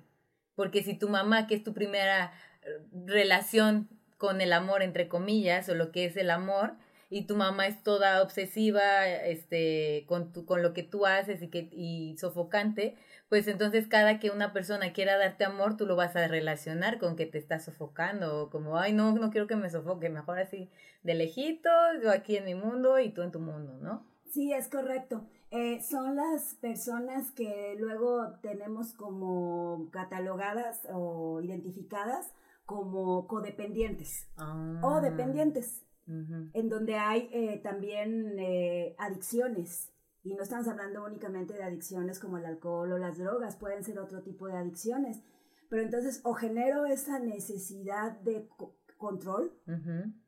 Porque 0.54 0.84
si 0.84 0.94
tu 0.94 1.10
mamá, 1.10 1.48
que 1.48 1.56
es 1.56 1.64
tu 1.64 1.74
primera 1.74 2.32
eh, 2.62 2.68
relación 3.08 3.90
con 4.20 4.42
el 4.42 4.54
amor, 4.54 4.84
entre 4.84 5.08
comillas, 5.08 5.68
o 5.68 5.74
lo 5.74 5.92
que 5.92 6.06
es 6.06 6.16
el 6.16 6.30
amor, 6.30 6.74
y 7.10 7.26
tu 7.26 7.36
mamá 7.36 7.66
es 7.66 7.82
toda 7.82 8.22
obsesiva 8.22 9.08
este, 9.08 10.06
con, 10.08 10.32
tu, 10.32 10.46
con 10.46 10.62
lo 10.62 10.74
que 10.74 10.84
tú 10.84 11.08
haces 11.08 11.42
y, 11.42 11.48
que, 11.48 11.68
y 11.72 12.16
sofocante, 12.20 12.96
pues 13.30 13.48
entonces 13.48 13.88
cada 13.88 14.20
que 14.20 14.32
una 14.32 14.52
persona 14.54 14.92
quiera 14.92 15.18
darte 15.18 15.46
amor, 15.46 15.78
tú 15.78 15.86
lo 15.86 15.96
vas 15.96 16.16
a 16.16 16.28
relacionar 16.28 16.98
con 17.00 17.16
que 17.16 17.26
te 17.26 17.38
está 17.38 17.60
sofocando, 17.60 18.44
o 18.44 18.50
como, 18.50 18.78
ay, 18.78 18.92
no, 18.94 19.12
no 19.14 19.30
quiero 19.30 19.48
que 19.48 19.56
me 19.56 19.70
sofoque, 19.70 20.10
mejor 20.10 20.40
así, 20.40 20.70
de 21.04 21.14
lejitos, 21.14 21.72
yo 22.04 22.12
aquí 22.12 22.38
en 22.38 22.46
mi 22.46 22.56
mundo 22.56 23.00
y 23.00 23.12
tú 23.12 23.22
en 23.22 23.32
tu 23.32 23.40
mundo, 23.40 23.78
¿no? 23.82 24.06
Sí, 24.32 24.52
es 24.54 24.68
correcto. 24.68 25.26
Eh, 25.52 25.82
son 25.82 26.16
las 26.16 26.56
personas 26.56 27.32
que 27.32 27.76
luego 27.80 28.34
tenemos 28.42 28.94
como 28.94 29.90
catalogadas 29.92 30.88
o 30.94 31.42
identificadas 31.42 32.32
como 32.66 33.26
codependientes 33.28 34.28
Ah. 34.38 34.80
o 34.84 35.02
dependientes. 35.02 35.84
Ujú. 36.08 36.50
en 36.54 36.70
donde 36.70 36.96
hay 36.96 37.30
eh, 37.32 37.60
también 37.62 38.34
eh, 38.40 38.96
adicciones. 38.98 39.92
Y 40.24 40.36
no 40.36 40.44
estamos 40.44 40.68
hablando 40.68 41.06
únicamente 41.06 41.54
de 41.54 41.64
adicciones 41.64 42.20
como 42.20 42.38
el 42.38 42.46
alcohol 42.46 42.92
o 42.92 42.98
las 42.98 43.18
drogas, 43.18 43.56
pueden 43.56 43.84
ser 43.84 44.00
otro 44.00 44.22
tipo 44.22 44.48
de 44.48 44.54
adicciones. 44.58 45.22
Pero 45.70 45.82
entonces 45.84 46.22
o 46.24 46.34
genero 46.34 46.86
esa 46.86 47.20
necesidad 47.20 48.20
de 48.22 48.48
co- 48.58 48.76
control 48.98 49.54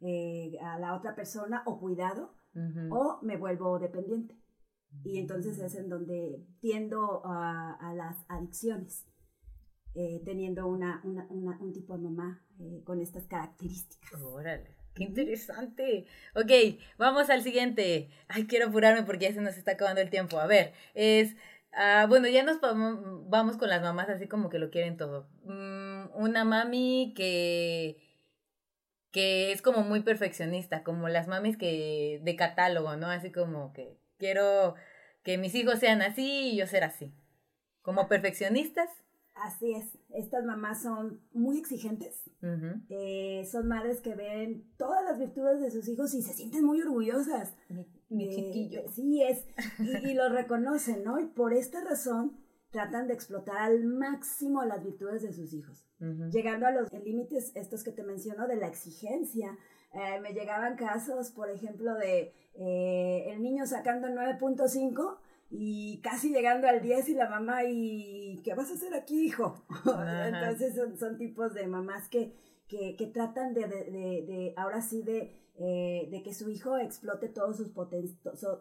eh, 0.02 0.58
a 0.62 0.80
la 0.80 0.96
otra 0.96 1.14
persona 1.16 1.64
o 1.66 1.80
cuidado, 1.80 2.34
o 2.92 3.20
me 3.22 3.38
vuelvo 3.38 3.80
dependiente. 3.80 4.38
Y 5.04 5.20
entonces 5.20 5.58
es 5.60 5.76
en 5.76 5.88
donde 5.90 6.46
tiendo 6.60 7.26
a, 7.26 7.74
a 7.80 7.94
las 7.96 8.26
adicciones, 8.30 9.08
eh, 9.94 10.22
teniendo 10.26 10.68
una, 10.68 11.02
una- 11.04 11.28
una- 11.30 11.58
un 11.60 11.74
tipo 11.74 11.94
de 11.98 12.04
mamá 12.04 12.46
eh, 12.60 12.84
con 12.86 13.02
estas 13.02 13.26
características. 13.28 14.22
Órale, 14.22 14.76
qué 14.96 15.04
interesante. 15.04 16.06
Ok, 16.36 16.80
vamos 16.98 17.30
al 17.30 17.44
siguiente. 17.44 18.10
Ay, 18.28 18.46
quiero 18.48 18.68
apurarme 18.68 19.04
porque 19.04 19.26
ya 19.26 19.34
se 19.34 19.42
nos 19.42 19.58
está 19.58 19.72
acabando 19.74 20.02
el 20.02 20.10
tiempo. 20.10 20.40
A 20.40 20.48
ver, 20.48 20.74
es, 20.94 21.36
ah, 21.74 22.06
bueno, 22.10 22.28
ya 22.28 22.44
nos 22.44 22.60
vamos 22.62 23.58
con 23.58 23.70
las 23.70 23.82
mamás 23.82 24.10
así 24.10 24.28
como 24.28 24.50
que 24.50 24.60
lo 24.60 24.70
quieren 24.70 24.98
todo. 24.98 25.28
Mm, 25.46 26.10
una 26.16 26.46
mami 26.46 27.14
que 27.16 27.98
que 29.12 29.52
es 29.52 29.62
como 29.62 29.84
muy 29.84 30.02
perfeccionista, 30.02 30.84
como 30.84 31.10
las 31.10 31.28
mamis 31.28 31.58
que 31.58 32.20
de 32.24 32.36
catálogo, 32.36 32.96
¿no? 32.96 33.08
Así 33.08 33.32
como 33.32 33.74
que 33.74 33.98
quiero 34.18 34.76
que 35.24 35.38
mis 35.38 35.54
hijos 35.56 35.80
sean 35.80 36.02
así 36.02 36.52
y 36.54 36.58
yo 36.58 36.68
ser 36.68 36.84
así. 36.84 37.14
Como 37.82 38.08
perfeccionistas. 38.08 38.90
Así 39.44 39.74
es, 39.74 39.98
estas 40.14 40.46
mamás 40.46 40.82
son 40.84 41.20
muy 41.34 41.58
exigentes. 41.58 42.30
Eh, 42.90 43.48
son 43.52 43.68
madres 43.68 44.02
que 44.02 44.16
ven 44.16 44.66
todas 44.78 45.04
las 45.04 45.18
virtudes 45.20 45.62
de 45.62 45.72
sus 45.72 45.88
hijos 45.88 46.14
y 46.14 46.22
se 46.22 46.34
sienten 46.34 46.64
muy 46.64 46.82
orgullosas. 46.82 47.54
Mi, 47.70 47.86
mi 48.10 48.26
Eh, 48.26 48.36
chiquillo. 48.36 48.82
Sí, 48.94 49.24
es. 49.24 49.46
Y, 49.80 50.10
y 50.10 50.14
lo 50.14 50.30
reconocen, 50.30 51.04
¿no? 51.04 51.20
Y 51.20 51.26
por 51.26 51.54
esta 51.54 51.84
razón 51.84 52.38
tratan 52.72 53.08
de 53.08 53.14
explotar 53.14 53.58
al 53.58 53.84
máximo 53.84 54.64
las 54.64 54.84
virtudes 54.84 55.22
de 55.24 55.34
sus 55.34 55.54
hijos, 55.54 55.84
llegando 56.32 56.66
a 56.68 56.72
los 56.72 56.92
límites 56.94 57.52
estos 57.56 57.84
que 57.84 57.92
te 57.92 58.02
menciono 58.04 58.48
de 58.48 58.56
la 58.56 58.68
exigencia, 58.68 59.58
eh, 59.94 60.22
me 60.22 60.32
llegaban 60.34 60.78
casos, 60.78 61.32
por 61.32 61.50
ejemplo, 61.50 61.96
de 61.96 62.34
eh, 62.56 63.26
el 63.34 63.42
niño 63.42 63.66
sacando 63.68 64.08
9.5 64.08 65.18
y 65.52 66.00
casi 66.02 66.30
llegando 66.30 66.68
al 66.68 66.82
10 66.82 67.10
y 67.10 67.14
la 67.14 67.30
mamá, 67.30 67.66
¿y 67.66 68.42
qué 68.44 68.54
vas 68.54 68.72
a 68.72 68.76
hacer 68.76 68.94
aquí, 68.94 69.26
hijo? 69.26 69.66
Entonces 69.86 70.76
son, 70.76 70.98
son, 70.98 71.18
tipos 71.18 71.54
de 71.54 71.68
mamás 71.68 72.08
que, 72.08 72.34
que, 72.70 72.96
que 72.96 73.08
tratan 73.08 73.54
de, 73.54 73.68
de, 73.68 73.92
de, 73.92 74.54
ahora 74.56 74.82
sí, 74.82 75.04
de, 75.04 75.36
eh, 75.56 76.08
de 76.10 76.24
que 76.24 76.34
su 76.34 76.50
hijo 76.50 76.78
explote 76.78 77.28
todo, 77.28 77.54
sus 77.54 77.68
poten 77.68 78.06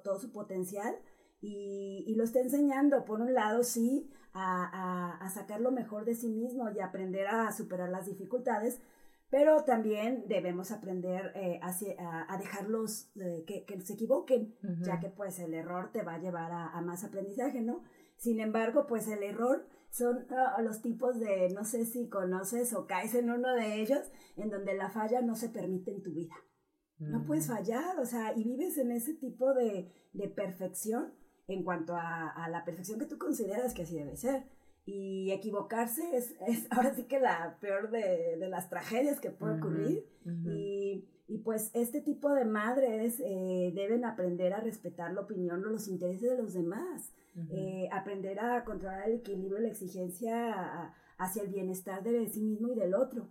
todo 0.02 0.18
su 0.18 0.32
potencial 0.32 0.96
y, 1.40 2.04
y, 2.08 2.16
lo 2.16 2.24
está 2.24 2.40
enseñando, 2.40 3.04
por 3.04 3.20
un 3.20 3.34
lado, 3.34 3.62
sí, 3.62 4.10
a, 4.32 4.64
a, 4.64 5.24
a 5.24 5.30
sacar 5.30 5.60
lo 5.60 5.70
mejor 5.70 6.04
de 6.04 6.16
sí 6.16 6.28
mismo 6.28 6.70
y 6.70 6.80
aprender 6.80 7.28
a 7.28 7.52
superar 7.52 7.88
las 7.88 8.06
dificultades, 8.06 8.80
pero 9.30 9.62
también 9.62 10.24
debemos 10.26 10.72
aprender 10.72 11.32
eh, 11.36 11.60
a, 11.62 12.34
a, 12.34 12.36
dejarlos 12.36 13.10
eh, 13.14 13.44
que, 13.46 13.64
que, 13.64 13.80
se 13.80 13.94
equivoquen, 13.94 14.56
ya 14.82 14.98
que 14.98 15.08
pues 15.08 15.38
el 15.38 15.54
error 15.54 15.90
te 15.92 16.02
va 16.02 16.14
a 16.14 16.18
llevar 16.18 16.50
a, 16.50 16.70
a, 16.70 16.80
más 16.82 17.04
aprendizaje, 17.04 17.62
¿no? 17.62 17.84
Sin 18.16 18.40
embargo, 18.40 18.86
pues 18.88 19.06
el 19.06 19.22
error 19.22 19.66
son 19.90 20.26
uh, 20.30 20.62
los 20.62 20.82
tipos 20.82 21.20
de, 21.20 21.48
no 21.50 21.64
sé 21.64 21.86
si 21.86 22.08
conoces 22.08 22.74
o 22.74 22.86
caes 22.86 23.14
en 23.14 23.30
uno 23.30 23.54
de 23.54 23.80
ellos, 23.80 24.10
en 24.36 24.50
donde 24.50 24.74
la 24.74 24.90
falla 24.90 25.22
no 25.22 25.36
se 25.36 25.48
permite 25.48 25.92
en 25.92 26.02
tu 26.02 26.12
vida. 26.12 26.34
No 26.98 27.24
puedes 27.24 27.46
fallar, 27.46 27.98
o 27.98 28.04
sea, 28.04 28.36
y 28.36 28.44
vives 28.44 28.76
en 28.76 28.90
ese 28.90 29.14
tipo 29.14 29.54
de, 29.54 29.90
de 30.12 30.28
perfección 30.28 31.14
en 31.46 31.64
cuanto 31.64 31.96
a, 31.96 32.28
a 32.28 32.50
la 32.50 32.62
perfección 32.62 32.98
que 32.98 33.06
tú 33.06 33.16
consideras 33.16 33.72
que 33.72 33.82
así 33.82 33.96
debe 33.96 34.16
ser. 34.18 34.44
Y 34.86 35.30
equivocarse 35.30 36.16
es, 36.16 36.34
es 36.46 36.66
ahora 36.70 36.94
sí 36.94 37.04
que 37.04 37.20
la 37.20 37.58
peor 37.60 37.90
de, 37.90 38.36
de 38.38 38.48
las 38.48 38.68
tragedias 38.68 39.20
que 39.20 39.30
puede 39.30 39.58
ocurrir. 39.58 40.06
y, 40.24 41.04
y, 41.28 41.38
pues 41.38 41.70
este 41.74 42.00
tipo 42.00 42.32
de 42.34 42.44
madres 42.44 43.20
eh, 43.20 43.72
deben 43.74 44.04
aprender 44.04 44.52
a 44.52 44.60
respetar 44.60 45.12
la 45.12 45.22
opinión 45.22 45.64
o 45.64 45.70
los 45.70 45.88
intereses 45.88 46.30
de 46.30 46.42
los 46.42 46.54
demás. 46.54 47.12
eh, 47.50 47.88
aprender 47.92 48.40
a 48.40 48.64
controlar 48.64 49.08
el 49.08 49.16
equilibrio 49.18 49.58
y 49.60 49.62
la 49.62 49.68
exigencia 49.68 50.92
hacia 51.16 51.42
el 51.42 51.48
bienestar 51.48 52.02
de 52.02 52.26
sí 52.28 52.42
mismo 52.42 52.68
y 52.68 52.74
del 52.74 52.94
otro. 52.94 53.28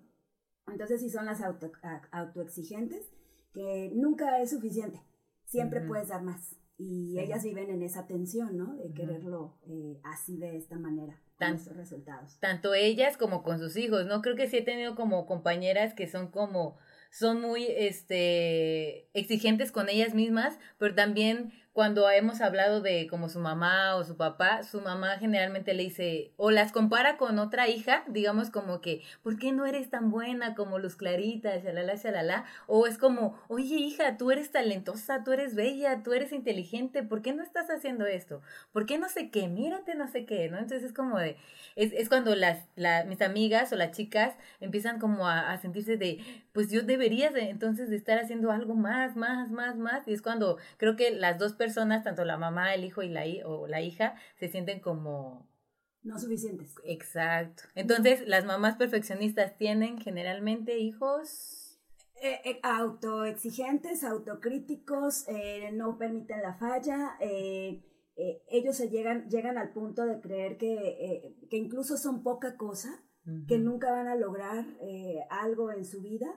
Entonces, 0.67 1.01
si 1.01 1.09
son 1.09 1.25
las 1.25 1.41
auto, 1.41 1.71
autoexigentes, 2.11 3.11
que 3.51 3.91
nunca 3.93 4.39
es 4.41 4.51
suficiente, 4.51 5.01
siempre 5.45 5.81
puedes 5.81 6.07
dar 6.07 6.23
más. 6.23 6.55
Y 6.77 7.19
ellas 7.19 7.43
viven 7.43 7.69
en 7.69 7.81
esa 7.81 8.07
tensión, 8.07 8.55
¿no? 8.55 8.75
De 8.77 8.93
quererlo 8.93 9.57
eh, 9.67 9.99
así 10.03 10.37
de 10.37 10.55
esta 10.55 10.79
manera 10.79 11.19
tanto, 11.39 11.73
resultados. 11.73 12.37
Tanto 12.39 12.75
ellas 12.75 13.17
como 13.17 13.41
con 13.41 13.57
sus 13.57 13.75
hijos, 13.77 14.05
¿no? 14.05 14.21
Creo 14.21 14.35
que 14.35 14.47
sí 14.47 14.57
he 14.57 14.61
tenido 14.61 14.95
como 14.95 15.25
compañeras 15.25 15.93
que 15.95 16.07
son 16.07 16.29
como, 16.29 16.77
son 17.09 17.41
muy, 17.41 17.65
este, 17.65 19.09
exigentes 19.13 19.71
con 19.71 19.89
ellas 19.89 20.13
mismas, 20.13 20.59
pero 20.77 20.93
también 20.93 21.51
cuando 21.79 22.09
hemos 22.09 22.41
hablado 22.41 22.81
de 22.81 23.07
como 23.07 23.29
su 23.29 23.39
mamá 23.39 23.95
o 23.95 24.03
su 24.03 24.17
papá, 24.17 24.63
su 24.63 24.81
mamá 24.81 25.17
generalmente 25.17 25.73
le 25.73 25.83
dice, 25.83 26.33
o 26.35 26.51
las 26.51 26.73
compara 26.73 27.15
con 27.15 27.39
otra 27.39 27.69
hija, 27.69 28.03
digamos 28.09 28.49
como 28.49 28.81
que, 28.81 29.01
¿por 29.23 29.39
qué 29.39 29.53
no 29.53 29.65
eres 29.65 29.89
tan 29.89 30.11
buena 30.11 30.55
como 30.55 30.77
Luz 30.77 30.97
Clarita, 30.97 31.55
shalala, 31.55 31.95
shalala? 31.95 32.43
O 32.67 32.85
es 32.85 32.97
como, 32.97 33.39
oye 33.47 33.77
hija, 33.77 34.17
tú 34.17 34.29
eres 34.29 34.51
talentosa, 34.51 35.23
tú 35.23 35.31
eres 35.31 35.55
bella, 35.55 36.03
tú 36.03 36.11
eres 36.11 36.33
inteligente, 36.33 37.01
¿por 37.01 37.21
qué 37.21 37.31
no 37.31 37.43
estás 37.43 37.69
haciendo 37.69 38.05
esto? 38.05 38.41
¿Por 38.73 38.85
qué 38.85 38.97
no 38.97 39.07
sé 39.07 39.29
qué? 39.29 39.47
Mírate 39.47 39.95
no 39.95 40.09
sé 40.09 40.25
qué, 40.25 40.49
¿no? 40.49 40.57
Entonces 40.57 40.83
es 40.83 40.91
como 40.91 41.17
de, 41.17 41.37
es, 41.77 41.93
es 41.93 42.09
cuando 42.09 42.35
las, 42.35 42.67
la, 42.75 43.05
mis 43.05 43.21
amigas 43.21 43.71
o 43.71 43.77
las 43.77 43.91
chicas 43.91 44.35
empiezan 44.59 44.99
como 44.99 45.29
a, 45.29 45.49
a 45.53 45.57
sentirse 45.59 45.95
de, 45.95 46.19
pues 46.51 46.69
yo 46.69 46.81
debería 46.81 47.29
de, 47.29 47.49
entonces 47.49 47.89
de 47.89 47.95
estar 47.95 48.19
haciendo 48.19 48.51
algo 48.51 48.75
más, 48.75 49.15
más, 49.15 49.49
más, 49.49 49.77
más, 49.77 50.05
y 50.09 50.11
es 50.11 50.21
cuando 50.21 50.57
creo 50.75 50.97
que 50.97 51.11
las 51.11 51.39
dos 51.39 51.53
personas 51.53 51.68
personas, 51.69 52.03
tanto 52.03 52.25
la 52.25 52.37
mamá, 52.37 52.73
el 52.73 52.83
hijo 52.83 53.03
y 53.03 53.09
la, 53.09 53.23
o 53.45 53.67
la 53.67 53.81
hija, 53.81 54.15
se 54.39 54.47
sienten 54.47 54.79
como... 54.79 55.47
No 56.01 56.17
suficientes. 56.17 56.73
Exacto. 56.83 57.63
Entonces, 57.75 58.27
las 58.27 58.45
mamás 58.45 58.75
perfeccionistas 58.77 59.55
tienen 59.57 59.99
generalmente 59.99 60.79
hijos... 60.79 61.79
Eh, 62.21 62.41
eh, 62.43 62.59
autoexigentes, 62.63 64.03
autocríticos, 64.03 65.25
eh, 65.29 65.71
no 65.71 65.97
permiten 65.97 66.41
la 66.41 66.53
falla, 66.53 67.15
eh, 67.21 67.81
ellos 68.49 68.75
se 68.75 68.89
llegan, 68.89 69.29
llegan 69.29 69.57
al 69.57 69.71
punto 69.71 70.05
de 70.05 70.19
creer 70.19 70.57
que, 70.57 71.37
que 71.49 71.55
incluso 71.55 71.95
son 71.95 72.21
poca 72.21 72.57
cosa, 72.57 72.89
uh 73.25 73.29
-huh. 73.29 73.47
que 73.47 73.57
nunca 73.57 73.91
van 73.91 74.07
a 74.07 74.15
lograr 74.15 74.65
algo 75.29 75.71
en 75.71 75.85
su 75.85 76.01
vida 76.01 76.27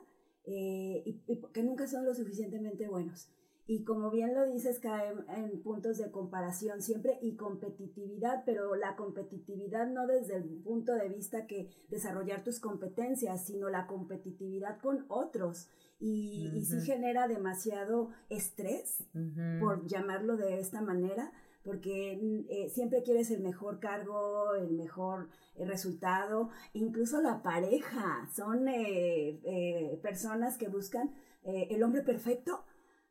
y, 0.45 1.21
y 1.27 1.43
que 1.53 1.65
nunca 1.65 1.89
son 1.89 2.05
lo 2.05 2.15
suficientemente 2.15 2.87
buenos 2.87 3.29
y 3.67 3.85
como 3.85 4.11
bien 4.11 4.35
lo 4.35 4.45
dices, 4.45 4.81
caen 4.81 5.25
en 5.29 5.63
puntos 5.63 5.99
de 5.99 6.11
comparación 6.11 6.83
siempre 6.83 7.19
y 7.23 7.37
competitividad, 7.37 8.43
pero 8.45 8.75
la 8.75 8.97
competitividad 8.97 9.87
no 9.87 10.07
desde 10.07 10.37
el 10.37 10.45
punto 10.63 10.95
de 10.95 11.09
vista 11.09 11.47
que 11.47 11.69
desarrollar 11.89 12.43
tus 12.43 12.59
competencias, 12.59 13.45
sino 13.45 13.69
la 13.69 13.87
competitividad 13.87 14.81
con 14.81 15.05
otros. 15.09 15.69
Y, 16.01 16.49
uh 16.49 16.51
-huh. 16.51 16.57
y 16.57 16.65
sí 16.65 16.81
genera 16.81 17.29
demasiado 17.29 18.11
estrés, 18.29 19.05
uh 19.15 19.19
-huh. 19.19 19.61
por 19.61 19.87
llamarlo 19.87 20.37
de 20.37 20.59
esta 20.59 20.81
manera, 20.81 21.33
porque 21.63 22.19
eh, 22.49 22.69
siempre 22.71 23.03
quieres 23.03 23.31
el 23.31 23.41
mejor 23.41 23.79
cargo, 23.79 24.55
el 24.55 24.73
mejor 24.73 25.29
eh, 25.55 25.65
resultado, 25.65 26.51
incluso 26.73 27.21
la 27.21 27.43
pareja, 27.43 28.29
son 28.35 28.67
eh, 28.69 29.41
eh 29.45 30.01
personas 30.03 30.59
que 30.59 30.69
buscan 30.69 31.15
eh, 31.45 31.69
el 31.71 31.83
hombre 31.83 32.03
perfecto, 32.03 32.65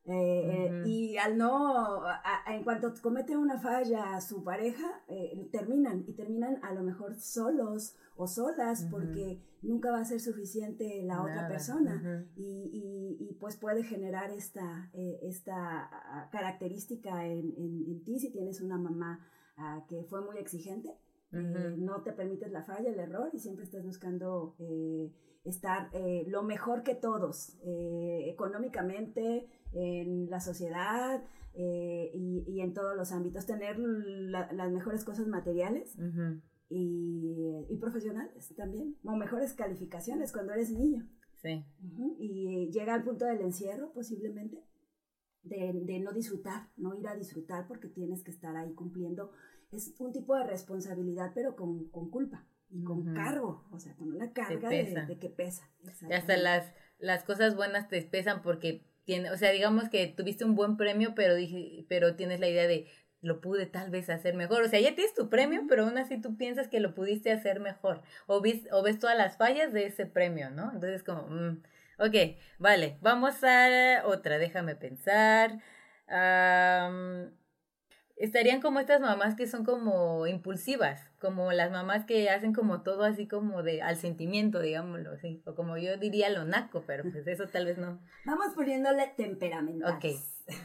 eh, 0.06 0.70
uh 0.70 0.74
-huh. 0.74 0.88
y 0.88 1.18
al 1.18 1.38
no, 1.38 2.04
a, 2.06 2.22
a, 2.46 2.56
en 2.56 2.64
cuanto 2.64 2.92
comete 3.02 3.38
una 3.38 3.60
falla 3.60 4.16
a 4.16 4.22
su 4.22 4.44
pareja, 4.44 5.04
eh, 5.08 5.48
terminan 5.52 6.04
y 6.08 6.14
terminan 6.14 6.60
a 6.64 6.74
lo 6.74 6.82
mejor 6.84 7.16
solos 7.16 7.96
o 8.16 8.28
solas 8.28 8.82
uh 8.82 8.86
-huh. 8.86 8.90
porque 8.92 9.42
nunca 9.62 9.92
va 9.92 10.00
a 10.00 10.06
ser 10.06 10.20
suficiente 10.20 11.04
la 11.04 11.16
Nada. 11.16 11.24
otra 11.24 11.48
persona 11.48 11.96
uh 11.96 12.06
-huh. 12.06 12.28
y, 12.36 13.18
y, 13.20 13.30
y, 13.30 13.34
pues 13.36 13.58
puede 13.58 13.84
generar 13.84 14.32
esta, 14.32 14.90
eh, 14.94 15.20
esta 15.22 15.90
característica 16.32 17.26
en, 17.26 17.54
en, 17.58 17.84
en, 17.88 18.04
ti 18.04 18.20
si 18.20 18.32
tienes 18.32 18.60
una 18.62 18.78
mamá 18.78 19.20
uh, 19.58 19.86
que 19.88 20.04
fue 20.04 20.22
muy 20.22 20.38
exigente. 20.38 20.98
Eh, 21.34 21.76
no 21.78 22.02
te 22.04 22.12
permites 22.12 22.52
la 22.52 22.62
falla, 22.64 22.90
el 22.90 23.00
error 23.00 23.30
y 23.32 23.40
siempre 23.40 23.64
estás 23.64 23.86
buscando 23.86 24.54
eh, 24.60 25.14
estar 25.46 25.90
lo 26.28 26.44
mejor 26.44 26.84
que 26.84 26.94
todos, 26.94 27.58
económicamente, 27.64 29.48
en 29.74 30.30
la 30.30 30.40
sociedad 30.40 31.24
eh, 31.54 32.12
y, 32.14 32.44
y, 32.48 32.62
en 32.62 32.74
todos 32.74 32.96
los 32.96 33.12
ámbitos, 33.12 33.46
tener 33.46 33.78
la, 33.78 34.52
las 34.54 34.72
mejores 34.72 35.04
cosas 35.04 35.28
materiales 35.28 35.96
uh 35.98 36.04
-huh. 36.04 36.42
y, 36.70 37.66
y, 37.70 37.78
profesionales 37.78 38.54
también, 38.56 38.96
o 39.04 39.16
mejores 39.18 39.54
calificaciones 39.54 40.32
cuando 40.32 40.54
eres 40.54 40.72
niño. 40.72 41.08
Sí. 41.42 41.66
Uh 41.84 41.88
-huh. 41.88 42.16
Y 42.20 42.72
llega 42.72 42.94
al 42.94 43.04
punto 43.04 43.26
del 43.26 43.42
encierro 43.42 43.92
posiblemente, 43.92 44.64
de, 45.44 45.74
de, 45.74 46.00
no 46.00 46.14
disfrutar, 46.14 46.70
no 46.78 46.96
ir 46.96 47.08
a 47.08 47.16
disfrutar 47.16 47.68
porque 47.68 47.90
tienes 47.90 48.24
que 48.24 48.32
estar 48.32 48.56
ahí 48.56 48.74
cumpliendo. 48.74 49.32
Es 49.72 49.94
un 50.00 50.12
tipo 50.12 50.36
de 50.36 50.46
responsabilidad, 50.46 51.32
pero 51.34 51.56
con, 51.56 51.90
con 51.90 52.10
culpa 52.10 52.46
y 52.70 52.84
con 52.84 53.00
uh 53.00 53.06
-huh. 53.06 53.14
cargo, 53.14 53.66
o 53.72 53.80
sea, 53.80 53.94
con 53.98 54.08
una 54.14 54.32
carga 54.32 54.70
de, 54.70 55.06
de, 55.08 55.20
que 55.20 55.30
pesa. 55.30 55.70
Y 56.10 56.14
hasta 56.14 56.38
las, 56.38 56.74
las 57.00 57.24
cosas 57.26 57.56
buenas 57.56 57.90
te 57.90 58.02
pesan 58.04 58.42
porque 58.42 58.86
tiene, 59.06 59.32
o 59.32 59.38
sea, 59.38 59.52
digamos 59.52 59.90
que 59.90 60.08
tuviste 60.08 60.46
un 60.46 60.56
buen 60.56 60.78
premio, 60.78 61.14
pero 61.16 61.36
dije, 61.36 61.86
pero 61.90 62.16
tienes 62.16 62.40
la 62.40 62.48
idea 62.50 62.68
de 62.68 62.88
lo 63.22 63.40
pude 63.40 63.68
tal 63.68 63.92
vez 63.92 64.10
hacer 64.10 64.36
mejor. 64.36 64.64
O 64.64 64.68
sea, 64.68 64.80
ya 64.80 64.96
tienes 64.96 65.14
tu 65.14 65.30
premio, 65.30 65.64
pero 65.70 65.84
aún 65.86 65.98
así 65.98 66.20
tú 66.20 66.38
piensas 66.38 66.68
que 66.68 66.80
lo 66.80 66.96
pudiste 66.96 67.32
hacer 67.32 67.60
mejor. 67.60 68.02
O 68.28 68.42
ves, 68.42 68.68
o 68.72 68.82
ves 68.84 69.00
todas 69.00 69.18
las 69.18 69.38
fallas 69.38 69.74
de 69.74 69.86
ese 69.86 70.06
premio, 70.06 70.50
¿no? 70.50 70.72
Entonces, 70.74 71.04
como, 71.04 71.28
mm, 71.28 71.64
ok, 72.00 72.16
vale, 72.58 72.98
vamos 73.02 73.44
a 73.44 74.04
otra, 74.06 74.38
déjame 74.40 74.76
pensar. 74.76 75.60
Um, 76.08 77.32
estarían 78.22 78.62
como 78.62 78.80
estas 78.80 79.02
mamás 79.02 79.36
que 79.36 79.48
son 79.48 79.66
como 79.66 80.28
impulsivas, 80.28 81.02
como 81.20 81.52
las 81.52 81.72
mamás 81.72 82.06
que 82.06 82.30
hacen 82.30 82.54
como 82.54 82.84
todo 82.84 83.04
así 83.04 83.28
como 83.28 83.64
de 83.64 83.82
al 83.82 83.98
sentimiento, 83.98 84.62
digámoslo 84.62 85.14
así, 85.14 85.42
o 85.46 85.56
como 85.56 85.78
yo 85.78 85.98
diría 85.98 86.30
lo 86.30 86.46
naco, 86.46 86.84
pero 86.86 87.04
pues 87.12 87.26
eso 87.26 87.48
tal 87.48 87.66
vez 87.66 87.80
no. 87.80 88.00
Vamos 88.26 88.54
poniéndole 88.54 89.12
temperamental. 89.18 89.96
Ok, 89.96 90.06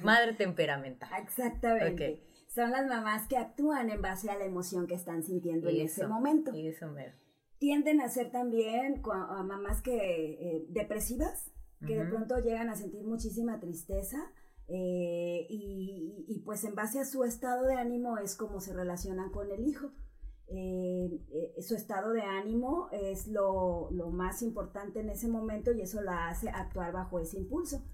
madre 0.03 0.35
temperamental. 0.35 1.09
Exactamente. 1.23 1.93
Okay. 1.93 2.23
Son 2.49 2.71
las 2.71 2.87
mamás 2.87 3.27
que 3.27 3.39
actúan 3.39 3.89
en 3.91 4.03
base 4.03 4.31
a 4.31 4.37
la 4.37 4.45
emoción 4.45 4.87
que 4.87 4.95
están 4.95 5.23
sintiendo 5.23 5.71
y 5.71 5.81
en 5.81 5.87
eso, 5.87 6.03
ese 6.03 6.09
momento. 6.09 6.55
Y 6.55 6.69
eso 6.69 6.89
mero. 6.89 7.15
Tienden 7.59 8.03
a 8.03 8.09
ser 8.09 8.31
también 8.31 9.03
a 9.11 9.43
mamás 9.43 9.81
que 9.81 9.95
eh, 9.95 10.67
depresivas, 10.69 11.51
que 11.87 11.95
uh 11.95 12.01
-huh. 12.01 12.05
de 12.05 12.11
pronto 12.11 12.39
llegan 12.39 12.69
a 12.69 12.77
sentir 12.77 13.03
muchísima 13.05 13.61
tristeza, 13.61 14.19
eh, 14.69 15.47
y, 15.49 16.25
y, 16.27 16.41
pues 16.41 16.65
en 16.65 16.75
base 16.75 16.99
a 16.99 17.05
su 17.05 17.23
estado 17.23 17.67
de 17.67 17.75
ánimo 17.75 18.19
es 18.19 18.35
como 18.35 18.61
se 18.61 18.73
relacionan 18.73 19.31
con 19.31 19.51
el 19.51 19.67
hijo. 19.67 19.93
eh, 20.49 21.21
eh, 21.31 21.63
su 21.63 21.75
estado 21.75 22.13
de 22.13 22.23
ánimo 22.23 22.89
es 22.93 23.29
lo, 23.29 23.91
lo, 23.91 24.11
más 24.11 24.43
importante 24.43 25.01
en 25.01 25.11
ese 25.11 25.29
momento 25.29 25.73
y 25.73 25.83
eso 25.83 26.01
la 26.03 26.29
hace 26.29 26.49
actuar 26.49 26.93
bajo 26.93 27.21
ese 27.21 27.39
impulso. 27.39 27.85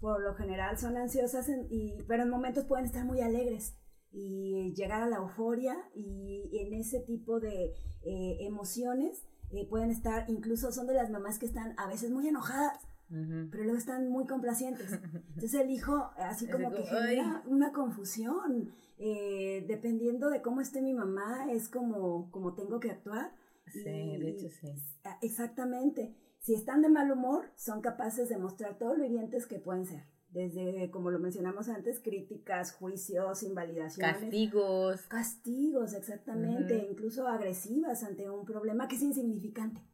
Por 0.00 0.22
lo 0.22 0.34
general 0.34 0.78
son 0.78 0.96
ansiosas, 0.96 1.48
y, 1.68 2.02
pero 2.08 2.22
en 2.22 2.30
momentos 2.30 2.64
pueden 2.64 2.86
estar 2.86 3.04
muy 3.04 3.20
alegres 3.20 3.76
y 4.12 4.72
llegar 4.74 5.02
a 5.02 5.08
la 5.08 5.16
euforia 5.16 5.76
y, 5.94 6.50
en 6.52 6.74
ese 6.74 7.00
tipo 7.00 7.40
de 7.40 7.74
emociones 8.02 9.26
pueden 9.68 9.90
estar, 9.90 10.30
incluso 10.30 10.72
son 10.72 10.86
de 10.86 10.94
las 10.94 11.10
mamás 11.10 11.38
que 11.38 11.46
están 11.46 11.74
a 11.76 11.86
veces 11.86 12.10
muy 12.10 12.26
enojadas 12.26 12.78
pero 13.10 13.64
luego 13.64 13.78
están 13.78 14.08
muy 14.08 14.26
complacientes. 14.26 14.92
Entonces 15.34 15.54
el 15.54 15.70
hijo 15.70 16.10
así 16.16 16.46
como 16.46 16.70
que 16.70 16.84
genera 16.84 17.42
una 17.46 17.72
confusión. 17.72 18.72
Eh, 19.02 19.64
dependiendo 19.66 20.28
de 20.28 20.42
cómo 20.42 20.60
esté 20.60 20.82
mi 20.82 20.92
mamá, 20.92 21.50
es 21.50 21.68
como, 21.68 22.30
como 22.30 22.54
tengo 22.54 22.78
que 22.80 22.90
actuar. 22.90 23.32
Sí, 23.72 23.82
de 23.82 24.28
hecho 24.28 24.48
sí. 24.50 24.68
Ah, 25.04 25.18
exactamente. 25.22 26.14
Si 26.38 26.54
están 26.54 26.82
de 26.82 26.88
mal 26.88 27.10
humor, 27.10 27.46
son 27.56 27.80
capaces 27.80 28.28
de 28.28 28.36
mostrar 28.36 28.78
todo 28.78 28.94
lo 28.94 29.04
hirientes 29.04 29.46
que 29.46 29.58
pueden 29.58 29.86
ser. 29.86 30.04
Desde, 30.30 30.90
como 30.90 31.10
lo 31.10 31.18
mencionamos 31.18 31.68
antes, 31.68 31.98
críticas, 32.00 32.72
juicios, 32.72 33.42
invalidaciones. 33.42 34.16
Castigos. 34.16 35.00
Castigos, 35.08 35.94
exactamente. 35.94 36.86
Incluso 36.88 37.26
agresivas 37.26 38.04
ante 38.04 38.30
un 38.30 38.44
problema 38.44 38.86
que 38.86 38.96
es 38.96 39.02
insignificante 39.02 39.89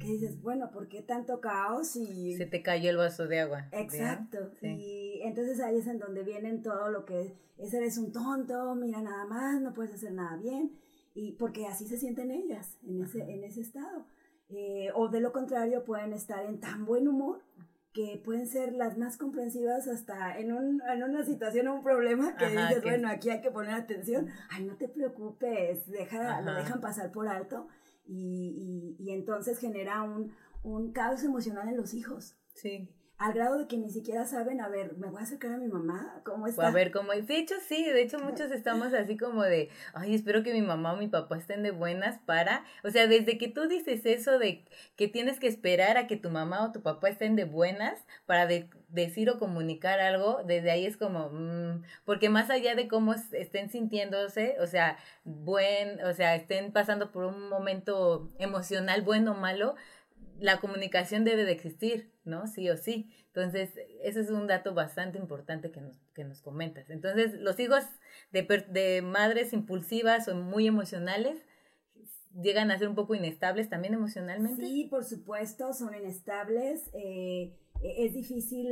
que 0.00 0.06
dices, 0.06 0.40
bueno, 0.42 0.70
¿por 0.70 0.88
qué 0.88 1.02
tanto 1.02 1.40
caos? 1.40 1.94
Y... 1.94 2.36
Se 2.36 2.46
te 2.46 2.62
cayó 2.62 2.90
el 2.90 2.96
vaso 2.96 3.28
de 3.28 3.40
agua. 3.40 3.68
Exacto. 3.72 4.50
Y 4.60 5.20
entonces 5.22 5.60
ahí 5.60 5.76
es 5.76 5.86
en 5.86 5.98
donde 5.98 6.24
vienen 6.24 6.62
todo 6.62 6.90
lo 6.90 7.04
que 7.04 7.36
es, 7.58 7.74
eres 7.74 7.96
un 7.98 8.12
tonto, 8.12 8.74
mira 8.74 9.00
nada 9.00 9.24
más, 9.26 9.60
no 9.60 9.74
puedes 9.74 9.94
hacer 9.94 10.12
nada 10.12 10.36
bien. 10.36 10.72
Y 11.14 11.32
porque 11.32 11.66
así 11.66 11.86
se 11.86 11.98
sienten 11.98 12.30
ellas 12.30 12.76
en 12.86 13.02
ese, 13.02 13.20
en 13.22 13.44
ese 13.44 13.60
estado. 13.60 14.04
Eh, 14.50 14.88
o 14.94 15.08
de 15.08 15.20
lo 15.20 15.32
contrario, 15.32 15.84
pueden 15.84 16.12
estar 16.12 16.44
en 16.44 16.58
tan 16.58 16.84
buen 16.84 17.06
humor 17.06 17.40
que 17.92 18.20
pueden 18.24 18.46
ser 18.46 18.72
las 18.74 18.98
más 18.98 19.16
comprensivas 19.16 19.88
hasta 19.88 20.38
en, 20.38 20.52
un, 20.52 20.82
en 20.82 21.02
una 21.02 21.24
situación 21.24 21.68
o 21.68 21.74
un 21.74 21.82
problema 21.82 22.36
que 22.36 22.48
dices, 22.48 22.82
bueno, 22.82 23.08
aquí 23.08 23.30
hay 23.30 23.40
que 23.40 23.50
poner 23.50 23.74
atención. 23.74 24.28
Ay, 24.50 24.64
no 24.64 24.76
te 24.76 24.88
preocupes, 24.88 25.86
deja, 25.90 26.40
lo 26.42 26.54
dejan 26.54 26.80
pasar 26.80 27.10
por 27.10 27.28
alto 27.28 27.68
y, 28.08 28.96
y, 28.98 29.04
y 29.04 29.12
entonces 29.12 29.58
genera 29.58 30.02
un, 30.02 30.32
un, 30.62 30.92
caos 30.92 31.22
emocional 31.22 31.68
en 31.68 31.76
los 31.76 31.94
hijos. 31.94 32.34
Sí. 32.54 32.88
Al 33.18 33.32
grado 33.32 33.58
de 33.58 33.66
que 33.66 33.76
ni 33.76 33.90
siquiera 33.90 34.24
saben, 34.24 34.60
a 34.60 34.68
ver, 34.68 34.96
me 34.96 35.08
voy 35.08 35.18
a 35.18 35.24
acercar 35.24 35.52
a 35.52 35.56
mi 35.56 35.66
mamá, 35.66 36.20
¿cómo 36.24 36.46
está? 36.46 36.68
a 36.68 36.70
ver 36.70 36.92
cómo 36.92 37.10
De 37.10 37.36
hecho, 37.36 37.56
sí, 37.66 37.82
de 37.82 38.00
hecho 38.00 38.20
muchos 38.20 38.52
estamos 38.52 38.94
así 38.94 39.16
como 39.16 39.42
de, 39.42 39.70
ay, 39.92 40.14
espero 40.14 40.44
que 40.44 40.52
mi 40.52 40.62
mamá 40.62 40.92
o 40.92 40.96
mi 40.96 41.08
papá 41.08 41.36
estén 41.36 41.64
de 41.64 41.72
buenas 41.72 42.20
para, 42.26 42.64
o 42.84 42.90
sea, 42.90 43.08
desde 43.08 43.36
que 43.36 43.48
tú 43.48 43.66
dices 43.66 44.06
eso 44.06 44.38
de 44.38 44.64
que 44.94 45.08
tienes 45.08 45.40
que 45.40 45.48
esperar 45.48 45.96
a 45.96 46.06
que 46.06 46.16
tu 46.16 46.30
mamá 46.30 46.64
o 46.64 46.70
tu 46.70 46.80
papá 46.80 47.08
estén 47.08 47.34
de 47.34 47.42
buenas 47.42 47.98
para 48.24 48.46
decir 48.88 49.30
o 49.30 49.40
comunicar 49.40 49.98
algo, 49.98 50.42
desde 50.46 50.70
ahí 50.70 50.86
es 50.86 50.96
como, 50.96 51.30
mmm, 51.30 51.82
porque 52.04 52.28
más 52.28 52.50
allá 52.50 52.76
de 52.76 52.86
cómo 52.86 53.14
estén 53.14 53.68
sintiéndose, 53.68 54.58
o 54.60 54.68
sea, 54.68 54.96
buen, 55.24 56.00
o 56.04 56.14
sea, 56.14 56.36
estén 56.36 56.70
pasando 56.70 57.10
por 57.10 57.24
un 57.24 57.48
momento 57.48 58.30
emocional 58.38 59.02
bueno 59.02 59.32
o 59.32 59.34
malo, 59.34 59.74
la 60.38 60.60
comunicación 60.60 61.24
debe 61.24 61.44
de 61.44 61.52
existir, 61.52 62.12
¿no? 62.24 62.46
Sí 62.46 62.68
o 62.70 62.76
sí. 62.76 63.10
Entonces, 63.26 63.70
ese 64.02 64.20
es 64.20 64.30
un 64.30 64.46
dato 64.46 64.74
bastante 64.74 65.18
importante 65.18 65.70
que 65.70 65.80
nos, 65.80 65.98
que 66.14 66.24
nos 66.24 66.40
comentas. 66.40 66.90
Entonces, 66.90 67.34
los 67.34 67.58
hijos 67.60 67.84
de, 68.32 68.42
de 68.70 69.02
madres 69.02 69.52
impulsivas 69.52 70.28
o 70.28 70.34
muy 70.34 70.66
emocionales 70.66 71.42
llegan 72.40 72.70
a 72.70 72.78
ser 72.78 72.88
un 72.88 72.94
poco 72.94 73.14
inestables 73.14 73.68
también 73.68 73.94
emocionalmente. 73.94 74.64
Sí, 74.64 74.86
por 74.90 75.04
supuesto, 75.04 75.72
son 75.72 75.94
inestables. 75.94 76.88
Eh, 76.92 77.56
es 77.82 78.14
difícil 78.14 78.66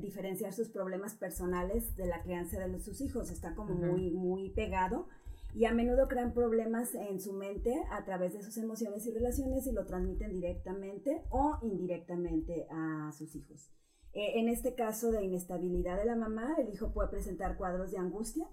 diferenciar 0.00 0.52
sus 0.52 0.68
problemas 0.68 1.14
personales 1.14 1.96
de 1.96 2.06
la 2.06 2.22
crianza 2.22 2.66
de 2.66 2.78
sus 2.80 3.00
hijos. 3.00 3.30
Está 3.30 3.54
como 3.54 3.74
muy, 3.74 4.10
muy 4.10 4.50
pegado 4.50 5.08
y 5.54 5.66
a 5.66 5.72
menudo 5.72 6.08
crean 6.08 6.34
problemas 6.34 6.94
en 6.96 7.20
su 7.20 7.32
mente 7.32 7.72
a 7.92 8.04
través 8.04 8.32
de 8.32 8.42
sus 8.42 8.56
emociones 8.58 9.06
y 9.06 9.12
relaciones 9.12 9.66
y 9.66 9.72
lo 9.72 9.86
transmiten 9.86 10.32
directamente 10.32 11.22
o 11.30 11.58
indirectamente 11.62 12.66
a 12.70 13.12
sus 13.12 13.36
hijos. 13.36 13.70
Eh, 14.12 14.40
en 14.40 14.48
este 14.48 14.74
caso 14.74 15.12
de 15.12 15.24
inestabilidad 15.24 15.96
de 15.96 16.06
la 16.06 16.16
mamá, 16.16 16.56
el 16.58 16.72
hijo 16.72 16.92
puede 16.92 17.08
presentar 17.08 17.56
cuadros 17.56 17.92
de 17.92 17.98
angustia 17.98 18.46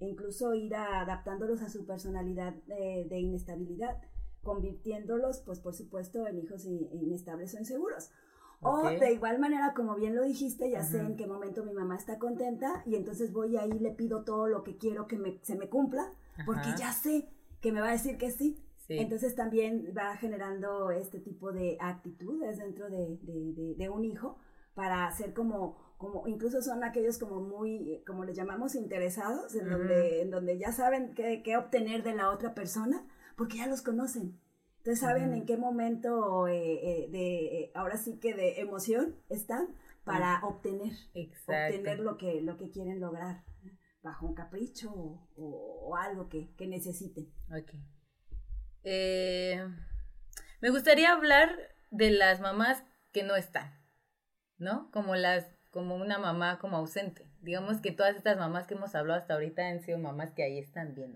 e 0.00 0.06
incluso 0.06 0.52
ir 0.52 0.74
adaptándolos 0.74 1.62
a 1.62 1.70
su 1.70 1.86
personalidad 1.86 2.54
de, 2.66 3.18
inestabilidad, 3.18 4.00
convirtiéndolos, 4.42 5.42
pues 5.44 5.60
por 5.60 5.74
supuesto, 5.74 6.26
en 6.26 6.38
hijos 6.38 6.64
inestables 6.66 7.54
o 7.54 7.58
inseguros. 7.58 8.10
O 8.60 8.82
de 8.82 9.12
igual 9.12 9.38
manera, 9.38 9.72
como 9.74 9.94
bien 9.94 10.16
lo 10.16 10.24
dijiste, 10.24 10.68
ya 10.70 10.82
sé 10.82 10.98
en 10.98 11.16
qué 11.16 11.28
momento 11.28 11.64
mi 11.64 11.72
mamá 11.72 11.96
está 11.96 12.18
contenta 12.18 12.82
y 12.86 12.96
entonces 12.96 13.32
voy 13.32 13.56
ahí 13.56 13.70
y 13.70 13.78
le 13.78 13.92
pido 13.92 14.24
todo 14.24 14.48
lo 14.48 14.64
que 14.64 14.76
quiero 14.76 15.06
que 15.06 15.38
se 15.42 15.56
me 15.56 15.68
cumpla 15.68 16.12
porque 16.44 16.70
ya 16.78 16.92
sé 16.92 17.28
que 17.60 17.72
me 17.72 17.80
va 17.80 17.88
a 17.88 17.92
decir 17.92 18.18
que 18.18 18.30
sí. 18.30 18.64
Entonces 18.88 19.34
también 19.34 19.92
va 19.96 20.16
generando 20.16 20.90
este 20.90 21.20
tipo 21.20 21.52
de 21.52 21.76
actitudes 21.78 22.56
dentro 22.56 22.88
de, 22.88 23.18
de, 23.20 23.74
de, 23.76 23.88
un 23.90 24.02
hijo 24.04 24.38
para 24.72 25.10
ser 25.12 25.34
como, 25.34 25.76
como, 25.98 26.26
incluso 26.26 26.62
son 26.62 26.82
aquellos 26.82 27.18
como 27.18 27.42
muy, 27.42 28.02
como 28.06 28.24
les 28.24 28.34
llamamos, 28.34 28.74
interesados, 28.74 29.54
en, 29.54 29.68
donde, 29.68 30.22
en 30.22 30.30
donde 30.30 30.58
ya 30.58 30.72
saben 30.72 31.12
qué, 31.14 31.42
qué, 31.42 31.58
obtener 31.58 32.02
de 32.02 32.14
la 32.14 32.30
otra 32.30 32.54
persona, 32.54 33.06
porque 33.36 33.58
ya 33.58 33.66
los 33.66 33.82
conocen. 33.82 34.40
Entonces 34.78 35.00
saben 35.00 35.34
en 35.34 35.44
qué 35.44 35.58
momento 35.58 36.48
eh, 36.48 36.54
eh, 36.82 37.08
de, 37.10 37.44
eh, 37.44 37.72
ahora 37.74 37.98
sí 37.98 38.18
que 38.18 38.32
de 38.32 38.60
emoción 38.60 39.16
están 39.28 39.68
para 40.04 40.40
obtener, 40.44 40.92
obtener 41.46 42.00
lo 42.00 42.16
que, 42.16 42.40
lo 42.40 42.56
que 42.56 42.70
quieren 42.70 43.00
lograr 43.00 43.44
bajo 44.02 44.26
un 44.26 44.34
capricho 44.34 44.92
o, 45.36 45.96
algo 45.96 46.28
que, 46.28 46.54
que, 46.56 46.66
necesiten. 46.66 47.32
Ok. 47.50 47.72
Eh, 48.84 49.66
me 50.60 50.70
gustaría 50.70 51.12
hablar 51.12 51.50
de 51.90 52.10
las 52.10 52.40
mamás 52.40 52.84
que 53.12 53.22
no 53.22 53.36
están, 53.36 53.72
¿no? 54.56 54.90
Como 54.92 55.14
las, 55.16 55.46
como 55.70 55.96
una 55.96 56.18
mamá 56.18 56.58
como 56.58 56.76
ausente. 56.76 57.26
Digamos 57.40 57.80
que 57.80 57.92
todas 57.92 58.16
estas 58.16 58.38
mamás 58.38 58.66
que 58.66 58.74
hemos 58.74 58.94
hablado 58.94 59.20
hasta 59.20 59.34
ahorita 59.34 59.66
han 59.66 59.80
sido 59.80 59.98
mamás 59.98 60.32
que 60.32 60.42
ahí 60.42 60.58
están 60.58 60.94
bien 60.94 61.14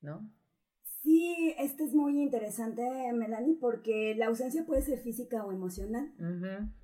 ¿no? 0.00 0.30
Sí, 1.02 1.54
este 1.58 1.84
es 1.84 1.94
muy 1.94 2.20
interesante, 2.20 2.82
Melanie, 3.14 3.56
porque 3.58 4.14
la 4.16 4.26
ausencia 4.26 4.66
puede 4.66 4.82
ser 4.82 4.98
física 4.98 5.44
o 5.44 5.52
emocional. 5.52 6.12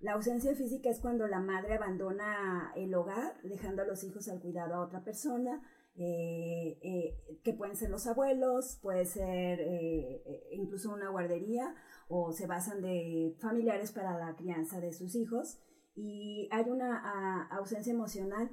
La 0.00 0.12
ausencia 0.12 0.54
física 0.54 0.88
es 0.88 1.00
cuando 1.00 1.26
la 1.26 1.40
madre 1.40 1.74
abandona 1.74 2.72
el 2.76 2.94
hogar, 2.94 3.34
dejando 3.42 3.82
a 3.82 3.86
los 3.86 4.02
hijos 4.04 4.28
al 4.28 4.40
cuidado 4.40 4.74
a 4.74 4.80
otra 4.80 5.04
persona, 5.04 5.60
eh, 5.98 6.78
eh, 6.82 7.40
que 7.42 7.52
pueden 7.52 7.76
ser 7.76 7.90
los 7.90 8.06
abuelos, 8.06 8.78
puede 8.82 9.06
ser 9.06 9.60
eh, 9.60 10.48
incluso 10.52 10.92
una 10.92 11.10
guardería, 11.10 11.74
o 12.08 12.32
se 12.32 12.46
basan 12.46 12.80
de 12.80 13.34
familiares 13.38 13.92
para 13.92 14.18
la 14.18 14.34
crianza 14.34 14.80
de 14.80 14.92
sus 14.92 15.14
hijos. 15.14 15.58
Y 15.94 16.48
hay 16.52 16.70
una 16.70 17.48
ausencia 17.48 17.92
emocional 17.92 18.50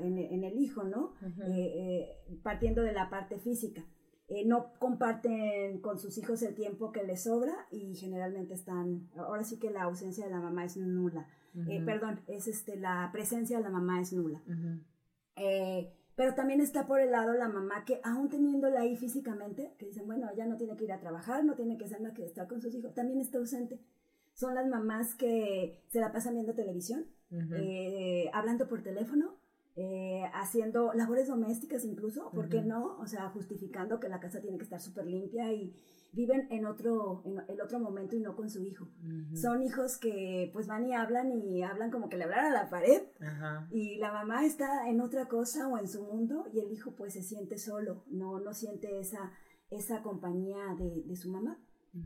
en, 0.00 0.44
el 0.44 0.58
hijo, 0.58 0.84
¿no? 0.84 1.12
partiendo 2.42 2.80
de 2.80 2.92
la 2.92 3.10
parte 3.10 3.38
física. 3.38 3.84
Eh, 4.28 4.46
no 4.46 4.72
comparten 4.78 5.80
con 5.80 5.98
sus 5.98 6.16
hijos 6.16 6.42
el 6.42 6.54
tiempo 6.54 6.92
que 6.92 7.02
les 7.02 7.24
sobra 7.24 7.52
y 7.70 7.94
generalmente 7.94 8.54
están, 8.54 9.10
ahora 9.16 9.44
sí 9.44 9.58
que 9.58 9.70
la 9.70 9.82
ausencia 9.82 10.24
de 10.24 10.30
la 10.30 10.40
mamá 10.40 10.64
es 10.64 10.78
nula. 10.78 11.28
Eh, 11.68 11.82
perdón, 11.84 12.20
es 12.26 12.48
este, 12.48 12.76
la 12.76 13.10
presencia 13.12 13.58
de 13.58 13.62
la 13.62 13.70
mamá 13.70 14.00
es 14.00 14.12
nula. 14.12 14.42
Eh, 15.36 15.92
pero 16.16 16.34
también 16.34 16.60
está 16.60 16.86
por 16.86 17.00
el 17.00 17.10
lado 17.10 17.34
la 17.34 17.48
mamá 17.48 17.84
que 17.84 18.00
aún 18.02 18.28
teniéndola 18.30 18.80
ahí 18.80 18.96
físicamente, 18.96 19.74
que 19.78 19.86
dicen, 19.86 20.06
bueno, 20.06 20.28
ella 20.32 20.46
no 20.46 20.56
tiene 20.56 20.76
que 20.76 20.84
ir 20.84 20.92
a 20.92 21.00
trabajar, 21.00 21.44
no 21.44 21.54
tiene 21.54 21.76
que 21.76 21.84
hacer 21.84 22.00
nada 22.00 22.14
que 22.14 22.24
estar 22.24 22.48
con 22.48 22.62
sus 22.62 22.74
hijos, 22.74 22.94
también 22.94 23.20
está 23.20 23.38
ausente. 23.38 23.78
Son 24.32 24.54
las 24.54 24.66
mamás 24.66 25.14
que 25.14 25.84
se 25.88 26.00
la 26.00 26.12
pasan 26.12 26.34
viendo 26.34 26.54
televisión, 26.54 27.04
hablando 28.32 28.68
por 28.68 28.82
teléfono, 28.82 29.36
eh, 29.76 30.22
haciendo 30.34 30.92
labores 30.94 31.28
domésticas 31.28 31.84
incluso, 31.84 32.30
¿por 32.30 32.48
qué 32.48 32.62
no? 32.62 32.96
O 32.98 33.06
sea, 33.06 33.28
justificando 33.30 33.98
que 33.98 34.08
la 34.08 34.20
casa 34.20 34.40
tiene 34.40 34.56
que 34.56 34.64
estar 34.64 34.80
súper 34.80 35.06
limpia 35.06 35.52
y 35.52 35.74
viven 36.12 36.46
en 36.50 36.64
otro, 36.64 37.22
en 37.24 37.42
el 37.48 37.60
otro 37.60 37.80
momento 37.80 38.14
y 38.14 38.20
no 38.20 38.36
con 38.36 38.48
su 38.48 38.62
hijo. 38.62 38.86
Son 39.34 39.62
hijos 39.62 39.98
que 39.98 40.48
pues 40.52 40.68
van 40.68 40.86
y 40.86 40.94
hablan 40.94 41.32
y 41.32 41.62
hablan 41.64 41.90
como 41.90 42.08
que 42.08 42.16
le 42.16 42.24
hablan 42.24 42.46
a 42.46 42.62
la 42.62 42.70
pared 42.70 43.02
y 43.72 43.96
la 43.96 44.12
mamá 44.12 44.44
está 44.44 44.88
en 44.88 45.00
otra 45.00 45.26
cosa 45.26 45.66
o 45.66 45.76
en 45.76 45.88
su 45.88 46.04
mundo 46.04 46.46
y 46.52 46.60
el 46.60 46.70
hijo 46.70 46.92
pues 46.92 47.14
se 47.14 47.22
siente 47.22 47.58
solo, 47.58 48.04
no, 48.08 48.38
no 48.38 48.54
siente 48.54 49.00
esa, 49.00 49.32
esa 49.70 50.02
compañía 50.02 50.76
de, 50.78 51.02
de 51.02 51.16
su 51.16 51.30
mamá. 51.30 51.58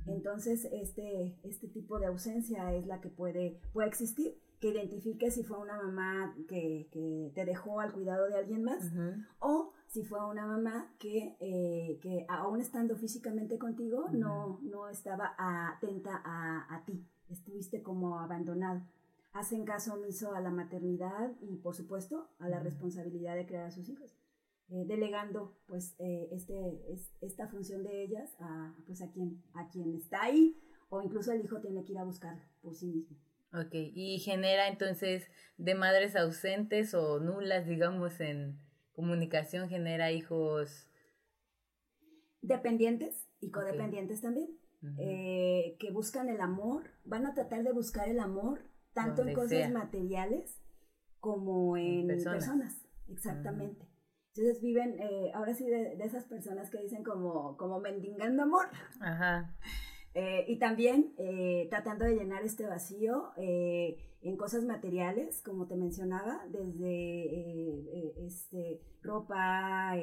Entonces, 0.06 0.68
este, 0.70 1.38
este 1.44 1.66
tipo 1.68 1.98
de 1.98 2.06
ausencia 2.06 2.74
es 2.74 2.86
la 2.86 3.00
que 3.00 3.08
puede, 3.08 3.58
puede 3.72 3.88
existir 3.88 4.38
que 4.60 4.68
identifique 4.70 5.30
si 5.30 5.44
fue 5.44 5.58
una 5.58 5.76
mamá 5.76 6.34
que, 6.48 6.88
que 6.90 7.32
te 7.34 7.44
dejó 7.44 7.80
al 7.80 7.92
cuidado 7.92 8.28
de 8.28 8.36
alguien 8.36 8.64
más 8.64 8.92
o 9.38 9.72
si 9.88 10.04
fue 10.04 10.24
una 10.24 10.46
mamá 10.46 10.92
que, 10.98 11.36
eh, 11.40 11.98
que 12.02 12.26
aún 12.28 12.60
estando 12.60 12.96
físicamente 12.96 13.58
contigo, 13.58 14.06
no, 14.12 14.60
no 14.62 14.88
estaba 14.88 15.34
atenta 15.38 16.20
a, 16.24 16.74
a, 16.74 16.84
ti, 16.84 17.06
estuviste 17.30 17.82
como 17.82 18.18
abandonado. 18.18 18.82
Hacen 19.32 19.64
caso 19.64 19.94
omiso 19.94 20.34
a 20.34 20.40
la 20.40 20.50
maternidad 20.50 21.32
y, 21.40 21.56
por 21.56 21.74
supuesto, 21.74 22.28
a 22.38 22.48
la 22.48 22.60
responsabilidad 22.60 23.34
de 23.34 23.46
crear 23.46 23.66
a 23.66 23.70
sus 23.70 23.88
hijos, 23.88 24.14
eh, 24.68 24.84
delegando 24.86 25.56
pues 25.66 25.94
eh, 25.98 26.28
este, 26.32 26.82
esta 27.22 27.48
función 27.48 27.82
de 27.82 28.02
ellas 28.02 28.36
a, 28.40 28.74
pues, 28.86 29.00
a, 29.00 29.10
quien, 29.10 29.42
a 29.54 29.68
quien 29.68 29.94
está 29.94 30.24
ahí 30.24 30.58
o 30.90 31.00
incluso 31.00 31.32
el 31.32 31.42
hijo 31.42 31.60
tiene 31.60 31.84
que 31.84 31.92
ir 31.92 31.98
a 31.98 32.04
buscar 32.04 32.42
por 32.60 32.74
sí 32.74 32.86
mismo. 32.86 33.16
Ok, 33.52 33.72
y 33.72 34.18
genera 34.18 34.68
entonces 34.68 35.30
de 35.56 35.74
madres 35.74 36.16
ausentes 36.16 36.94
o 36.94 37.18
nulas, 37.18 37.66
digamos, 37.66 38.20
en 38.20 38.60
comunicación, 38.92 39.68
genera 39.68 40.10
hijos... 40.12 40.86
Dependientes 42.42 43.26
y 43.40 43.50
codependientes 43.50 44.20
también, 44.20 44.58
eh, 44.98 45.76
que 45.80 45.90
buscan 45.90 46.28
el 46.28 46.40
amor, 46.40 46.90
van 47.04 47.26
a 47.26 47.34
tratar 47.34 47.64
de 47.64 47.72
buscar 47.72 48.08
el 48.08 48.20
amor 48.20 48.60
tanto 48.92 49.26
en 49.26 49.34
cosas 49.34 49.70
materiales 49.70 50.60
como 51.20 51.76
en, 51.76 52.06
personas. 52.06 52.86
exactamente. 53.08 53.88
Entonces 54.34 54.62
viven, 54.62 55.00
eh, 55.00 55.32
ahora 55.34 55.54
sí, 55.54 55.66
de, 55.66 55.96
de, 55.96 56.04
esas 56.04 56.24
personas 56.26 56.70
que 56.70 56.80
dicen 56.80 57.02
como, 57.02 57.56
como 57.56 57.80
mendigando 57.80 58.42
amor. 58.42 58.68
Ajá. 59.00 59.56
Eh, 60.20 60.46
y 60.48 60.58
también 60.58 61.14
eh, 61.16 61.68
tratando 61.70 62.04
de 62.04 62.16
llenar 62.16 62.42
este 62.42 62.66
vacío 62.66 63.30
eh, 63.36 63.96
en 64.20 64.36
cosas 64.36 64.64
materiales, 64.64 65.40
como 65.42 65.68
te 65.68 65.76
mencionaba, 65.76 66.44
desde 66.48 68.26
este, 68.26 68.80
ropa, 69.00 69.94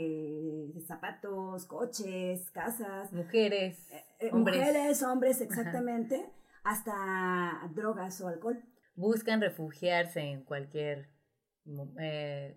zapatos, 0.87 1.65
coches, 1.65 2.49
casas. 2.51 3.11
Mujeres. 3.11 3.89
hombres. 4.31 4.57
Mujeres, 4.57 5.03
hombres, 5.03 5.41
exactamente, 5.41 6.31
hasta 6.63 7.69
drogas 7.75 8.21
o 8.21 8.29
alcohol. 8.29 8.63
Buscan 8.95 9.41
refugiarse 9.41 10.21
en 10.21 10.45
cualquier 10.45 11.09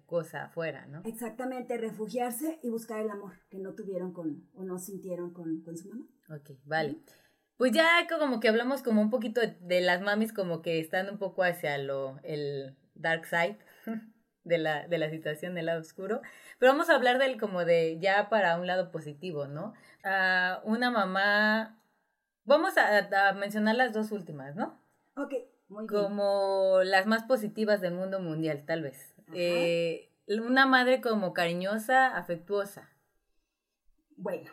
cosa 0.07 0.44
afuera, 0.44 0.87
¿no? 0.87 1.03
Exactamente, 1.07 1.77
refugiarse 1.77 2.61
y 2.62 2.68
buscar 2.68 3.01
el 3.01 3.11
amor 3.11 3.33
que 3.51 3.59
no 3.59 3.75
tuvieron 3.75 4.12
con 4.12 4.49
o 4.55 4.62
no 4.62 4.79
sintieron 4.79 5.33
con, 5.33 5.62
con 5.62 5.77
su 5.77 5.88
mamá. 5.88 6.07
Ok, 6.31 6.51
vale. 6.64 6.99
Pues 7.59 7.73
ya 7.73 8.07
como 8.09 8.38
que 8.38 8.49
hablamos 8.49 8.83
como 8.83 9.03
un 9.03 9.11
poquito 9.11 9.40
de, 9.40 9.81
las 9.81 10.01
mamis 10.01 10.33
como 10.33 10.62
que 10.62 10.79
están 10.79 11.11
un 11.11 11.18
poco 11.18 11.42
hacia 11.42 11.77
lo, 11.77 12.21
el 12.23 12.77
dark 12.94 13.27
side 13.27 13.59
de 14.44 14.59
la, 14.59 14.87
de 14.87 14.97
la 14.97 15.11
situación 15.11 15.57
del 15.57 15.66
lado 15.66 15.81
oscuro. 15.81 16.23
Pero 16.61 16.73
vamos 16.73 16.88
a 16.88 16.94
hablar 16.94 17.18
del 17.18 17.38
como 17.38 17.64
de 17.64 17.99
ya 18.01 18.29
para 18.29 18.59
un 18.61 18.68
lado 18.68 18.92
positivo, 18.92 19.49
¿no? 19.49 19.75
Uh, 20.05 20.71
una 20.71 20.92
mamá, 20.92 21.83
vamos 22.44 22.75
a, 22.79 23.33
mencionar 23.33 23.75
las 23.75 23.92
dos 23.92 24.12
últimas, 24.12 24.55
¿no? 24.55 24.81
Ok, 25.16 25.35
muy 25.68 25.87
bien. 25.88 26.03
Como 26.03 26.81
las 26.85 27.07
más 27.07 27.25
positivas 27.25 27.81
del 27.81 27.94
mundo 27.94 28.21
mundial, 28.21 28.64
tal 28.66 28.83
vez. 28.83 29.16
Eh, 29.35 30.12
una 30.29 30.64
madre 30.66 31.01
como 31.01 31.33
cariñosa, 31.33 32.16
afectuosa. 32.16 32.88
Bueno, 34.20 34.50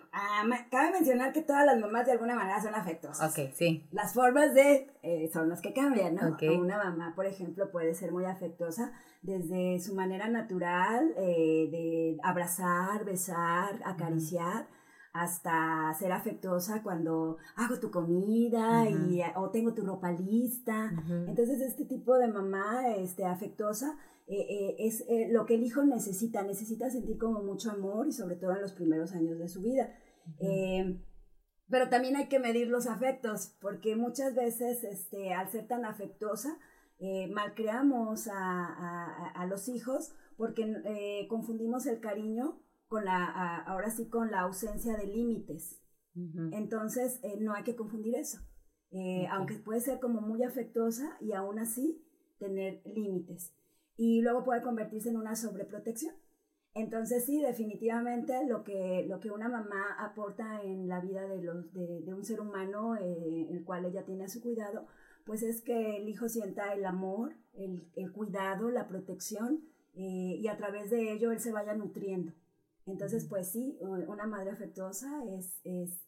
cabe 0.69 0.91
mencionar 0.91 1.33
que 1.33 1.41
todas 1.41 1.65
las 1.65 1.79
mamás 1.79 2.05
de 2.05 2.11
alguna 2.11 2.35
manera 2.35 2.61
son 2.61 2.75
afectuosas. 2.75 3.31
Ok, 3.31 3.51
sí. 3.55 3.87
Las 3.91 4.13
formas 4.13 4.53
de 4.53 4.91
eh, 5.01 5.27
son 5.33 5.49
las 5.49 5.59
que 5.59 5.73
cambian, 5.73 6.15
¿no? 6.15 6.37
Una 6.59 6.77
mamá, 6.77 7.13
por 7.15 7.25
ejemplo, 7.25 7.71
puede 7.71 7.95
ser 7.95 8.11
muy 8.11 8.25
afectuosa 8.25 8.91
desde 9.23 9.79
su 9.79 9.95
manera 9.95 10.27
natural 10.29 11.13
eh, 11.17 11.67
de 11.71 12.17
abrazar, 12.21 13.05
besar, 13.05 13.81
acariciar, 13.83 14.67
hasta 15.15 15.93
ser 15.97 16.11
afectuosa 16.11 16.83
cuando 16.83 17.37
hago 17.55 17.79
tu 17.79 17.89
comida 17.89 18.89
y, 18.89 19.21
o 19.37 19.49
tengo 19.49 19.73
tu 19.73 19.85
ropa 19.85 20.11
lista. 20.11 20.91
Entonces, 21.25 21.61
este 21.61 21.85
tipo 21.85 22.17
de 22.17 22.27
mamá 22.27 22.89
este, 22.97 23.23
afectuosa 23.23 23.97
eh, 24.27 24.45
eh, 24.49 24.75
es 24.79 25.05
eh, 25.07 25.29
lo 25.31 25.45
que 25.45 25.55
el 25.55 25.63
hijo 25.63 25.85
necesita, 25.85 26.43
necesita 26.43 26.89
sentir 26.89 27.17
como 27.17 27.41
mucho 27.41 27.71
amor 27.71 28.07
y 28.07 28.11
sobre 28.11 28.35
todo 28.35 28.55
en 28.55 28.61
los 28.61 28.73
primeros 28.73 29.13
años 29.13 29.39
de 29.39 29.47
su 29.47 29.61
vida. 29.61 29.89
pero 31.69 31.87
también 31.87 32.17
hay 32.17 32.27
que 32.27 32.39
medir 32.39 32.67
los 32.67 32.85
afectos, 32.85 33.55
porque 33.61 33.95
muchas 33.95 34.35
veces 34.35 34.83
este, 34.83 35.33
al 35.33 35.49
ser 35.49 35.65
tan 35.65 35.85
afectuosa, 35.85 36.57
malcreamos 37.31 38.27
a, 38.27 39.31
a, 39.33 39.45
los 39.45 39.69
hijos 39.69 40.13
porque 40.37 41.25
confundimos 41.29 41.85
el 41.85 41.99
cariño 41.99 42.59
con 42.95 43.03
la, 43.03 43.57
ahora 43.67 43.89
sí, 43.89 44.07
con 44.07 44.31
la 44.31 44.41
ausencia 44.41 44.95
de 44.95 45.05
límites. 45.05 45.81
Entonces, 46.53 47.19
no 47.41 47.53
hay 47.53 47.63
que 47.63 47.75
confundir 47.75 48.15
eso. 48.15 48.37
Aunque 49.31 49.55
puede 49.55 49.81
ser 49.81 49.99
como 49.99 50.21
muy 50.21 50.43
afectuosa 50.43 51.17
y 51.19 51.33
aún 51.33 51.59
así 51.59 52.01
tener 52.39 52.81
límites 52.85 53.53
y 53.97 54.21
luego 54.21 54.45
puede 54.45 54.61
convertirse 54.61 55.09
en 55.09 55.17
una 55.17 55.35
sobreprotección. 55.35 56.15
Entonces 56.73 57.25
sí, 57.25 57.41
definitivamente 57.41 58.45
lo 58.47 58.63
que, 58.63 59.05
lo 59.09 59.19
que 59.19 59.31
una 59.31 59.49
mamá 59.49 59.95
aporta 59.99 60.61
en 60.61 60.87
la 60.87 61.01
vida 61.01 61.27
de, 61.27 61.41
los, 61.41 61.73
de, 61.73 62.01
de 62.01 62.13
un 62.13 62.23
ser 62.23 62.39
humano, 62.39 62.95
eh, 62.95 63.47
el 63.49 63.65
cual 63.65 63.83
ella 63.83 64.05
tiene 64.05 64.23
a 64.23 64.29
su 64.29 64.41
cuidado, 64.41 64.85
pues 65.25 65.43
es 65.43 65.61
que 65.61 65.97
el 65.97 66.07
hijo 66.07 66.29
sienta 66.29 66.73
el 66.73 66.85
amor, 66.85 67.33
el, 67.53 67.89
el 67.97 68.13
cuidado, 68.13 68.69
la 68.69 68.87
protección, 68.87 69.61
eh, 69.95 70.37
y 70.41 70.47
a 70.47 70.57
través 70.57 70.89
de 70.91 71.13
ello 71.13 71.31
él 71.31 71.39
se 71.39 71.51
vaya 71.53 71.73
nutriendo. 71.73 72.33
Entonces, 72.85 73.25
pues 73.27 73.51
sí, 73.51 73.77
una 73.81 74.27
madre 74.27 74.51
afectuosa 74.51 75.09
es, 75.37 75.59
es 75.63 76.01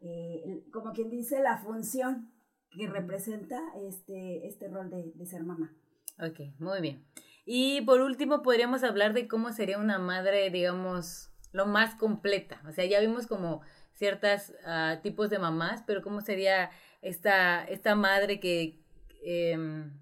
eh, 0.00 0.64
como 0.72 0.92
quien 0.92 1.10
dice, 1.10 1.40
la 1.40 1.58
función 1.58 2.32
que 2.70 2.86
representa 2.86 3.60
este, 3.86 4.46
este 4.46 4.68
rol 4.68 4.88
de, 4.88 5.12
de 5.14 5.26
ser 5.26 5.42
mamá. 5.44 5.76
Ok, 6.18 6.40
muy 6.58 6.80
bien. 6.80 7.04
Y 7.44 7.82
por 7.82 8.00
último, 8.00 8.42
podríamos 8.42 8.84
hablar 8.84 9.12
de 9.12 9.28
cómo 9.28 9.52
sería 9.52 9.78
una 9.78 9.98
madre, 9.98 10.50
digamos, 10.50 11.30
lo 11.52 11.66
más 11.66 11.94
completa. 11.94 12.62
O 12.68 12.72
sea, 12.72 12.84
ya 12.84 13.00
vimos 13.00 13.26
como 13.26 13.62
ciertos 13.94 14.54
ah, 14.64 15.00
tipos 15.02 15.30
de 15.30 15.38
mamás, 15.38 15.82
pero 15.86 16.02
cómo 16.02 16.20
sería 16.20 16.70
esta, 17.02 17.64
esta 17.64 17.94
madre 17.94 18.40
que, 18.40 18.80
em, 19.22 19.92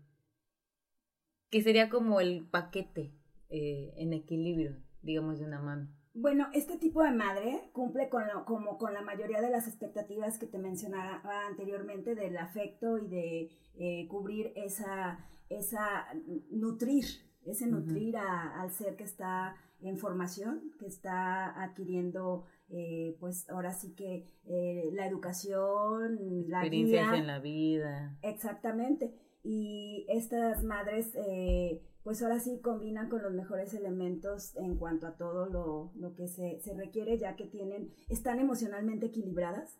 que 1.50 1.62
sería 1.62 1.88
como 1.88 2.20
el 2.20 2.46
paquete 2.50 3.12
eh, 3.48 3.92
en 3.96 4.12
equilibrio, 4.12 4.76
digamos, 5.02 5.38
de 5.38 5.46
una 5.46 5.60
mami. 5.60 5.88
Bueno, 6.12 6.48
este 6.52 6.76
tipo 6.76 7.02
de 7.02 7.12
madre 7.12 7.70
cumple 7.72 8.08
con 8.08 8.26
lo, 8.26 8.44
como 8.44 8.78
con 8.78 8.92
la 8.92 9.02
mayoría 9.02 9.40
de 9.40 9.50
las 9.50 9.68
expectativas 9.68 10.38
que 10.38 10.46
te 10.46 10.58
mencionaba 10.58 11.46
anteriormente 11.46 12.14
del 12.14 12.36
afecto 12.36 12.98
y 12.98 13.06
de 13.06 13.50
eh, 13.76 14.08
cubrir 14.08 14.52
esa 14.56 15.18
esa 15.50 16.06
nutrir, 16.50 17.04
ese 17.44 17.66
nutrir 17.66 18.16
al 18.16 18.70
ser 18.70 18.96
que 18.96 19.04
está 19.04 19.56
en 19.82 19.98
formación, 19.98 20.72
que 20.78 20.86
está 20.86 21.62
adquiriendo, 21.62 22.44
eh, 22.68 23.16
pues 23.18 23.50
ahora 23.50 23.72
sí 23.72 23.94
que 23.94 24.26
eh, 24.44 24.90
la 24.92 25.06
educación, 25.06 26.18
la 26.48 26.64
guía. 26.66 27.16
en 27.16 27.26
la 27.26 27.40
vida. 27.40 28.16
Exactamente. 28.22 29.12
Y 29.42 30.06
estas 30.08 30.62
madres, 30.62 31.12
eh, 31.14 31.82
pues 32.02 32.22
ahora 32.22 32.40
sí 32.40 32.60
combinan 32.60 33.08
con 33.08 33.22
los 33.22 33.32
mejores 33.32 33.74
elementos 33.74 34.56
en 34.56 34.76
cuanto 34.76 35.06
a 35.06 35.16
todo 35.16 35.46
lo, 35.46 35.92
lo 35.96 36.14
que 36.14 36.28
se, 36.28 36.60
se, 36.60 36.74
requiere, 36.74 37.18
ya 37.18 37.36
que 37.36 37.46
tienen, 37.46 37.90
están 38.08 38.40
emocionalmente 38.40 39.06
equilibradas. 39.06 39.78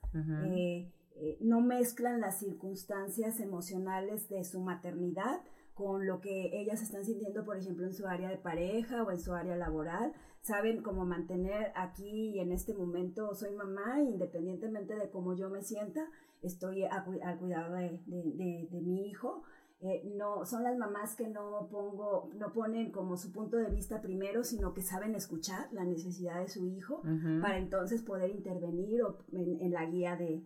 no 1.41 1.61
mezclan 1.61 2.21
las 2.21 2.39
circunstancias 2.39 3.41
emocionales 3.41 4.29
de 4.29 4.45
su 4.45 4.61
maternidad 4.61 5.41
con 5.81 6.07
lo 6.07 6.21
que 6.21 6.61
ellas 6.61 6.83
están 6.83 7.07
sintiendo, 7.07 7.45
por 7.45 7.57
ejemplo, 7.57 7.87
en 7.87 7.95
su 7.95 8.07
área 8.07 8.29
de 8.29 8.37
pareja 8.37 9.03
o 9.03 9.11
en 9.11 9.19
su 9.19 9.33
área 9.33 9.57
laboral. 9.57 10.13
Saben 10.43 10.83
cómo 10.83 11.07
mantener 11.07 11.73
aquí 11.75 12.33
y 12.35 12.41
en 12.41 12.53
este 12.53 12.75
momento 12.75 13.35
soy 13.35 13.55
mamá, 13.55 14.03
independientemente 14.03 14.95
de 14.95 15.09
cómo 15.09 15.35
yo 15.35 15.49
me 15.49 15.63
sienta, 15.63 16.07
estoy 16.43 16.85
al 16.85 17.39
cuidado 17.39 17.75
de, 17.77 17.99
de, 18.07 18.81
mi 18.83 19.09
hijo. 19.09 19.43
Eh, 19.83 20.03
no, 20.14 20.45
son 20.45 20.62
las 20.62 20.77
mamás 20.77 21.16
que 21.16 21.27
no, 21.29 21.69
pongo, 21.71 22.31
no 22.35 22.53
ponen 22.53 22.93
como 22.93 23.16
su 23.16 23.33
punto 23.33 23.57
de 23.57 23.71
vista 23.71 24.03
primero, 24.03 24.45
sino 24.45 24.75
que 24.75 24.83
saben 24.83 25.14
escuchar 25.14 25.73
la 25.73 25.85
necesidad 25.85 26.40
de 26.40 26.49
su 26.49 26.66
hijo 26.66 27.03
para 27.40 27.57
entonces 27.59 28.03
poder 28.03 28.31
intervenir 28.31 29.01
en, 29.33 29.71
la 29.71 29.87
guía 29.87 30.16
de, 30.16 30.43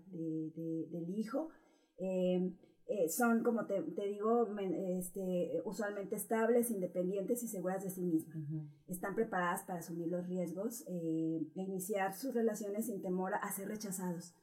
del 0.91 1.11
hijo. 1.11 1.49
Eh, 1.99 2.53
eh, 2.87 3.09
son, 3.09 3.43
como 3.43 3.65
te, 3.65 3.81
te 3.83 4.07
digo, 4.07 4.47
este, 4.99 5.63
usualmente 5.65 6.17
estables, 6.17 6.71
independientes 6.71 7.43
y 7.43 7.49
seguras 7.49 7.83
de 7.83 7.89
sí 7.89 8.03
mismas. 8.03 8.37
Están 8.87 9.15
preparadas 9.15 9.63
para 9.63 9.79
asumir 9.79 10.09
los 10.09 10.27
riesgos 10.27 10.85
eh, 10.87 11.41
e 11.55 11.63
iniciar 11.63 12.15
sus 12.15 12.35
relaciones 12.35 12.87
sin 12.87 13.01
temor 13.01 13.35
a 13.35 13.51
ser 13.53 13.69
rechazados. 13.69 14.35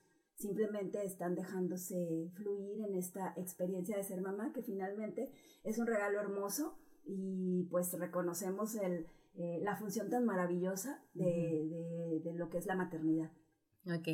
Simplemente 0.42 1.06
están 1.06 1.36
dejándose 1.36 2.32
fluir 2.34 2.82
en 2.82 2.96
esta 2.96 3.32
experiencia 3.38 3.96
de 3.96 4.04
ser 4.04 4.22
mamá, 4.22 4.52
que 4.54 4.64
finalmente 4.64 5.32
es 5.64 5.78
un 5.78 5.86
regalo 5.86 6.20
hermoso 6.20 6.80
y 7.06 7.68
pues 7.70 7.94
reconocemos 7.94 8.74
el, 8.74 9.06
eh, 9.36 9.60
la 9.62 9.76
función 9.76 10.10
tan 10.10 10.26
maravillosa 10.26 11.06
de, 11.14 12.20
de, 12.24 12.34
lo 12.34 12.50
que 12.50 12.58
es 12.58 12.66
la 12.66 12.76
maternidad. 12.76 13.32
Ok. 13.86 14.08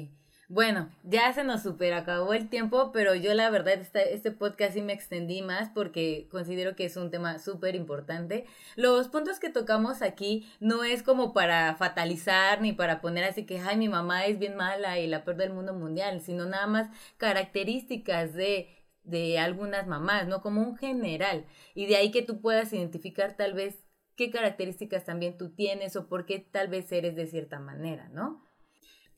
Bueno, 0.50 0.90
ya 1.04 1.34
se 1.34 1.44
nos 1.44 1.64
super 1.64 1.94
acabó 1.94 2.34
el 2.34 2.50
tiempo, 2.50 2.92
pero 2.94 3.14
yo 3.16 3.34
la 3.34 3.50
verdad 3.50 3.82
este, 3.96 4.32
podcast 4.32 4.76
sí 4.76 4.82
me 4.82 4.94
extendí 4.94 5.42
más 5.42 5.70
porque 5.70 6.30
considero 6.32 6.74
que 6.74 6.86
es 6.86 6.96
un 6.96 7.12
tema 7.12 7.38
súper 7.40 7.76
importante. 7.76 8.46
Los 8.78 9.10
puntos 9.10 9.40
que 9.40 9.50
tocamos 9.50 10.02
aquí 10.02 10.48
no 10.62 10.86
es 10.86 11.04
como 11.04 11.34
para 11.34 11.76
fatalizar 11.76 12.62
ni 12.62 12.72
para 12.72 13.02
poner 13.02 13.26
así 13.26 13.46
que, 13.46 13.60
ay, 13.60 13.76
mi 13.76 13.90
mamá 13.90 14.26
es 14.26 14.40
bien 14.40 14.56
mala 14.56 15.00
y 15.00 15.08
la 15.08 15.26
peor 15.26 15.36
del 15.36 15.52
mundo 15.52 15.74
mundial, 15.74 16.22
sino 16.22 16.46
nada 16.46 16.68
más 16.68 16.90
características 17.18 18.34
de 18.34 18.70
de 19.04 19.40
algunas 19.40 19.88
mamás, 19.88 20.28
¿no? 20.28 20.42
Como 20.42 20.62
un 20.62 20.76
general. 20.78 21.46
Y 21.74 21.86
de 21.88 21.96
ahí 21.96 22.12
que 22.12 22.22
tú 22.24 22.42
puedas 22.42 22.74
identificar 22.74 23.38
tal 23.38 23.54
vez 23.54 23.86
qué 24.18 24.32
características 24.32 25.06
también 25.06 25.38
tú 25.38 25.52
tienes 25.52 25.96
o 25.96 26.08
por 26.10 26.26
qué 26.26 26.40
tal 26.40 26.68
vez 26.68 26.92
eres 26.92 27.16
de 27.16 27.28
cierta 27.28 27.60
manera, 27.60 28.10
¿no? 28.10 28.44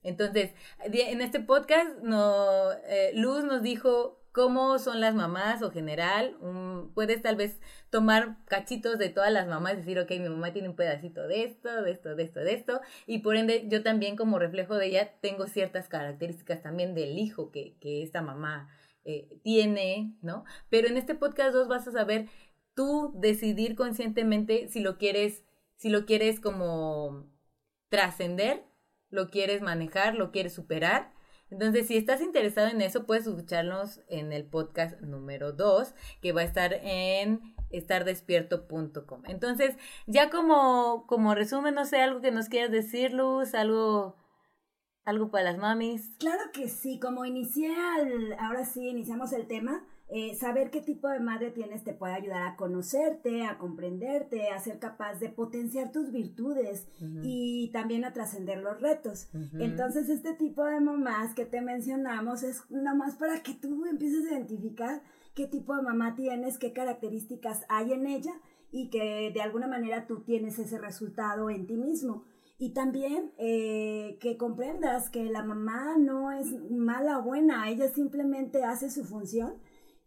Entonces, 0.03 0.53
en 0.79 1.21
este 1.21 1.39
podcast, 1.39 2.01
no, 2.01 2.71
eh, 2.85 3.11
Luz 3.15 3.43
nos 3.43 3.61
dijo 3.61 4.19
cómo 4.31 4.79
son 4.79 5.01
las 5.01 5.15
mamás 5.15 5.61
o 5.61 5.71
general. 5.71 6.37
puedes 6.93 7.21
tal 7.21 7.35
vez 7.35 7.59
tomar 7.89 8.37
cachitos 8.45 8.97
de 8.97 9.09
todas 9.09 9.31
las 9.31 9.47
mamás 9.47 9.77
decir, 9.77 9.99
ok, 9.99 10.11
mi 10.11 10.29
mamá 10.29 10.53
tiene 10.53 10.69
un 10.69 10.75
pedacito 10.75 11.27
de 11.27 11.43
esto, 11.43 11.81
de 11.81 11.91
esto, 11.91 12.15
de 12.15 12.23
esto, 12.23 12.39
de 12.39 12.53
esto. 12.53 12.81
Y 13.05 13.19
por 13.19 13.35
ende, 13.35 13.65
yo 13.67 13.83
también 13.83 14.15
como 14.15 14.39
reflejo 14.39 14.75
de 14.75 14.87
ella 14.87 15.13
tengo 15.21 15.47
ciertas 15.47 15.89
características 15.89 16.61
también 16.61 16.93
del 16.95 17.17
hijo 17.17 17.51
que, 17.51 17.75
que 17.79 18.03
esta 18.03 18.21
mamá 18.21 18.69
eh, 19.03 19.27
tiene, 19.43 20.13
¿no? 20.21 20.45
Pero 20.69 20.87
en 20.87 20.97
este 20.97 21.15
podcast 21.15 21.53
2 21.53 21.67
vas 21.67 21.87
a 21.87 21.91
saber 21.91 22.27
tú 22.75 23.11
decidir 23.15 23.75
conscientemente 23.75 24.67
si 24.69 24.79
lo 24.79 24.97
quieres, 24.97 25.43
si 25.75 25.89
lo 25.89 26.05
quieres 26.05 26.39
como 26.39 27.27
trascender 27.89 28.68
lo 29.09 29.29
quieres 29.29 29.61
manejar, 29.61 30.15
lo 30.15 30.31
quieres 30.31 30.53
superar. 30.53 31.11
Entonces, 31.51 31.87
si 31.87 31.97
estás 31.97 32.21
interesado 32.21 32.67
en 32.67 32.81
eso, 32.81 33.05
puedes 33.05 33.25
escucharnos 33.25 34.01
en 34.07 34.31
el 34.31 34.45
podcast 34.45 34.99
número 35.01 35.51
2, 35.51 35.93
que 36.21 36.31
va 36.31 36.41
a 36.41 36.45
estar 36.45 36.73
en 36.73 37.55
estardespierto.com. 37.71 39.23
Entonces, 39.25 39.75
ya 40.05 40.29
como, 40.29 41.05
como 41.07 41.33
resumen, 41.33 41.73
no 41.73 41.85
sé, 41.85 42.01
algo 42.01 42.21
que 42.21 42.31
nos 42.31 42.49
quieras 42.49 42.71
decir, 42.71 43.13
Luz, 43.13 43.55
algo, 43.55 44.15
algo 45.05 45.31
para 45.31 45.45
las 45.45 45.57
mamis. 45.57 46.15
Claro 46.19 46.51
que 46.53 46.67
sí, 46.67 46.99
como 46.99 47.25
inicié, 47.25 47.75
ahora 48.39 48.63
sí, 48.65 48.87
iniciamos 48.87 49.33
el 49.33 49.47
tema. 49.47 49.83
Eh, 50.11 50.33
saber 50.33 50.71
qué 50.71 50.81
tipo 50.81 51.07
de 51.07 51.19
madre 51.19 51.51
tienes 51.51 51.83
te 51.83 51.93
puede 51.93 52.13
ayudar 52.13 52.47
a 52.47 52.55
conocerte, 52.55 53.45
a 53.45 53.59
comprenderte, 53.59 54.49
a 54.49 54.59
ser 54.59 54.79
capaz 54.79 55.19
de 55.19 55.29
potenciar 55.29 55.91
tus 55.91 56.11
virtudes 56.11 56.87
y 57.21 57.69
también 57.73 58.03
a 58.03 58.11
trascender 58.11 58.57
los 58.57 58.81
retos. 58.81 59.29
Entonces, 59.59 60.09
este 60.09 60.33
tipo 60.33 60.65
de 60.65 60.79
mamás 60.79 61.35
que 61.35 61.45
te 61.45 61.61
mencionamos 61.61 62.41
es 62.41 62.63
nomás 62.71 63.17
para 63.17 63.43
que 63.43 63.53
tú 63.53 63.85
empieces 63.85 64.25
a 64.25 64.35
identificar 64.35 65.03
qué 65.35 65.45
tipo 65.45 65.75
de 65.75 65.83
mamá 65.83 66.15
tienes, 66.15 66.57
qué 66.57 66.73
características 66.73 67.65
hay 67.69 67.93
en 67.93 68.07
ella 68.07 68.33
y 68.71 68.89
que 68.89 69.31
de 69.31 69.41
alguna 69.41 69.67
manera 69.67 70.07
tú 70.07 70.21
tienes 70.21 70.57
ese 70.57 70.79
resultado 70.79 71.51
en 71.51 71.67
ti 71.67 71.77
mismo. 71.77 72.23
Y 72.57 72.71
también 72.71 73.31
eh, 73.37 74.17
que 74.19 74.37
comprendas 74.37 75.09
que 75.11 75.25
la 75.25 75.43
mamá 75.43 75.97
no 75.97 76.31
es 76.31 76.51
mala 76.71 77.19
o 77.19 77.23
buena, 77.23 77.69
ella 77.69 77.87
simplemente 77.89 78.63
hace 78.63 78.89
su 78.89 79.05
función 79.05 79.53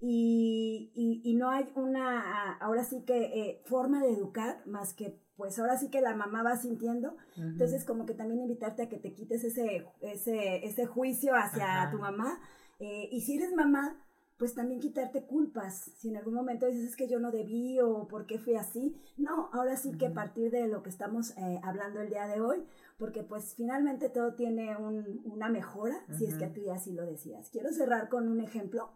y, 0.05 1.21
y, 1.25 1.35
no 1.35 1.49
hay 1.51 1.71
una, 1.77 2.55
ahora 2.55 2.83
sí 2.83 3.05
que 3.05 3.23
eh, 3.23 3.63
forma 3.67 4.03
de 4.03 4.13
educar 4.13 4.67
más 4.67 4.95
que 4.95 5.17
pues 5.37 5.59
ahora 5.61 5.79
sí 5.79 5.91
que 5.91 6.01
la 6.01 6.15
mamá 6.15 6.43
va 6.43 6.57
sintiendo. 6.57 7.17
Entonces 7.37 7.85
como 7.85 8.05
que 8.05 8.15
también 8.15 8.41
invitarte 8.41 8.83
a 8.83 8.89
que 8.89 8.99
te 8.99 9.15
quites 9.15 9.45
ese, 9.45 9.87
ese, 10.01 10.67
ese 10.67 10.87
juicio 10.87 11.35
hacia 11.37 11.89
tu 11.91 11.99
mamá. 11.99 12.41
Eh, 12.81 13.09
y 13.13 13.21
si 13.21 13.37
eres 13.37 13.53
mamá, 13.55 13.97
pues 14.43 14.57
también 14.57 14.81
quitarte 14.81 15.23
culpas. 15.23 15.93
Si 15.99 16.09
en 16.09 16.17
algún 16.17 16.35
momento 16.35 16.67
dices 16.67 16.83
es 16.83 16.97
que 16.97 17.07
yo 17.07 17.21
no 17.21 17.31
debí 17.31 17.79
o 17.79 18.09
por 18.09 18.27
qué 18.27 18.41
fui 18.41 18.57
así. 18.57 19.01
No, 19.17 19.49
ahora 19.53 19.77
sí 19.77 19.97
que 19.97 20.09
a 20.09 20.13
partir 20.13 20.51
de 20.51 20.67
lo 20.67 20.83
que 20.83 20.91
estamos 20.91 21.31
eh, 21.39 21.61
hablando 21.63 22.01
el 22.01 22.09
día 22.09 22.27
de 22.27 22.41
hoy, 22.41 22.65
porque 22.99 23.23
pues 23.23 23.55
finalmente 23.55 24.09
todo 24.09 24.35
tiene 24.35 24.77
un, 24.77 25.23
una 25.27 25.49
mejora, 25.49 25.95
si 26.19 26.27
es 26.27 26.35
que 26.35 26.49
tú 26.49 26.61
ya 26.61 26.75
así 26.75 26.93
lo 26.93 27.07
decías. 27.07 27.51
Quiero 27.51 27.71
cerrar 27.71 28.09
con 28.09 28.27
un 28.27 28.41
ejemplo 28.41 28.91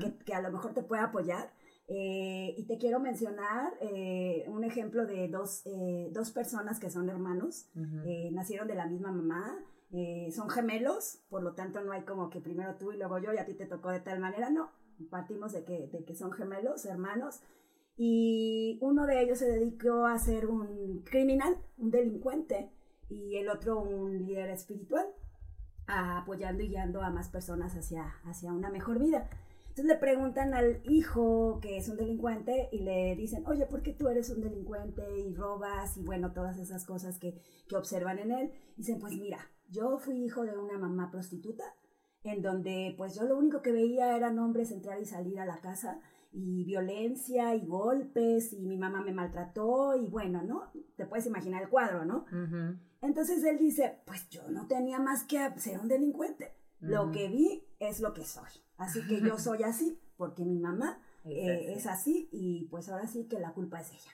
que, 0.00 0.18
que, 0.24 0.34
a 0.34 0.42
lo 0.42 0.50
mejor 0.50 0.74
te 0.74 0.82
puede 0.82 1.02
apoyar. 1.02 1.52
Eh, 1.86 2.56
y 2.58 2.64
te 2.64 2.76
quiero 2.76 2.98
mencionar 2.98 3.74
eh, 3.80 4.46
un 4.48 4.64
ejemplo 4.64 5.06
de 5.06 5.28
dos, 5.28 5.62
eh, 5.64 6.10
dos, 6.12 6.32
personas 6.32 6.80
que 6.80 6.90
son 6.90 7.08
hermanos, 7.08 7.70
nacieron 8.32 8.66
de 8.66 8.74
la 8.74 8.86
misma 8.86 9.12
mamá, 9.12 9.64
son 10.32 10.50
gemelos, 10.50 11.20
por 11.30 11.44
lo 11.44 11.54
tanto 11.54 11.80
no 11.82 11.92
hay 11.92 12.02
como 12.02 12.30
que 12.30 12.40
primero 12.40 12.74
tú 12.74 12.90
y 12.90 12.98
luego 12.98 13.20
yo 13.20 13.32
y 13.32 13.38
a 13.38 13.46
ti 13.46 13.54
te 13.54 13.64
tocó 13.64 13.90
de 13.90 14.00
tal 14.00 14.18
manera, 14.18 14.50
no, 14.50 14.70
partimos 15.04 15.52
de 15.52 15.64
que, 15.64 15.88
de 15.88 16.04
que 16.04 16.14
son 16.14 16.32
gemelos, 16.32 16.84
hermanos, 16.84 17.40
y 17.96 18.78
uno 18.80 19.06
de 19.06 19.22
ellos 19.22 19.38
se 19.38 19.50
dedicó 19.50 20.06
a 20.06 20.18
ser 20.18 20.46
un 20.46 21.02
criminal, 21.02 21.58
un 21.78 21.90
delincuente, 21.90 22.70
y 23.08 23.36
el 23.36 23.48
otro 23.48 23.80
un 23.80 24.18
líder 24.18 24.50
espiritual, 24.50 25.06
apoyando 25.86 26.62
y 26.62 26.68
guiando 26.68 27.02
a 27.02 27.10
más 27.10 27.28
personas 27.28 27.74
hacia, 27.74 28.04
hacia 28.24 28.52
una 28.52 28.70
mejor 28.70 28.98
vida. 28.98 29.28
Entonces 29.78 29.86
le 29.86 30.00
preguntan 30.00 30.54
al 30.54 30.80
hijo 30.84 31.60
que 31.62 31.76
es 31.76 31.88
un 31.88 31.96
delincuente 31.96 32.68
y 32.72 32.80
le 32.80 33.14
dicen, 33.16 33.46
oye, 33.46 33.64
¿por 33.66 33.82
qué 33.82 33.92
tú 33.92 34.08
eres 34.08 34.28
un 34.30 34.42
delincuente 34.42 35.02
y 35.20 35.34
robas? 35.34 35.96
Y 35.96 36.02
bueno, 36.02 36.32
todas 36.32 36.58
esas 36.58 36.84
cosas 36.84 37.18
que, 37.18 37.40
que 37.68 37.76
observan 37.76 38.18
en 38.18 38.32
él. 38.32 38.52
Dicen, 38.76 38.98
pues 38.98 39.14
mira, 39.14 39.38
yo 39.70 39.98
fui 39.98 40.24
hijo 40.24 40.42
de 40.42 40.58
una 40.58 40.78
mamá 40.78 41.10
prostituta, 41.10 41.64
en 42.24 42.42
donde 42.42 42.94
pues 42.96 43.14
yo 43.14 43.24
lo 43.24 43.36
único 43.36 43.62
que 43.62 43.72
veía 43.72 44.16
eran 44.16 44.38
hombres 44.38 44.70
entrar 44.70 45.00
y 45.00 45.06
salir 45.06 45.40
a 45.40 45.46
la 45.46 45.60
casa 45.60 46.00
y 46.32 46.64
violencia 46.64 47.54
y 47.54 47.66
golpes 47.66 48.52
y 48.52 48.66
mi 48.66 48.76
mamá 48.76 49.00
me 49.02 49.12
maltrató 49.12 49.96
y 49.96 50.08
bueno, 50.08 50.42
¿no? 50.42 50.70
Te 50.96 51.06
puedes 51.06 51.26
imaginar 51.26 51.62
el 51.62 51.68
cuadro, 51.68 52.04
¿no? 52.04 52.26
Entonces 53.00 53.42
él 53.44 53.58
dice, 53.58 54.00
pues 54.04 54.28
yo 54.28 54.48
no 54.50 54.66
tenía 54.66 54.98
más 54.98 55.24
que 55.24 55.38
ser 55.58 55.78
un 55.78 55.88
delincuente. 55.88 56.52
Lo 56.80 57.10
que 57.10 57.28
vi 57.28 57.64
es 57.80 58.00
lo 58.00 58.14
que 58.14 58.24
soy. 58.24 58.50
Así 58.76 59.04
que 59.06 59.20
yo 59.20 59.38
soy 59.38 59.62
así 59.62 59.98
porque 60.16 60.44
mi 60.44 60.58
mamá 60.58 61.00
eh, 61.24 61.72
es 61.74 61.86
así 61.86 62.28
y 62.30 62.66
pues 62.70 62.88
ahora 62.88 63.06
sí 63.06 63.24
que 63.24 63.38
la 63.38 63.52
culpa 63.52 63.80
es 63.80 63.92
ella. 63.92 64.12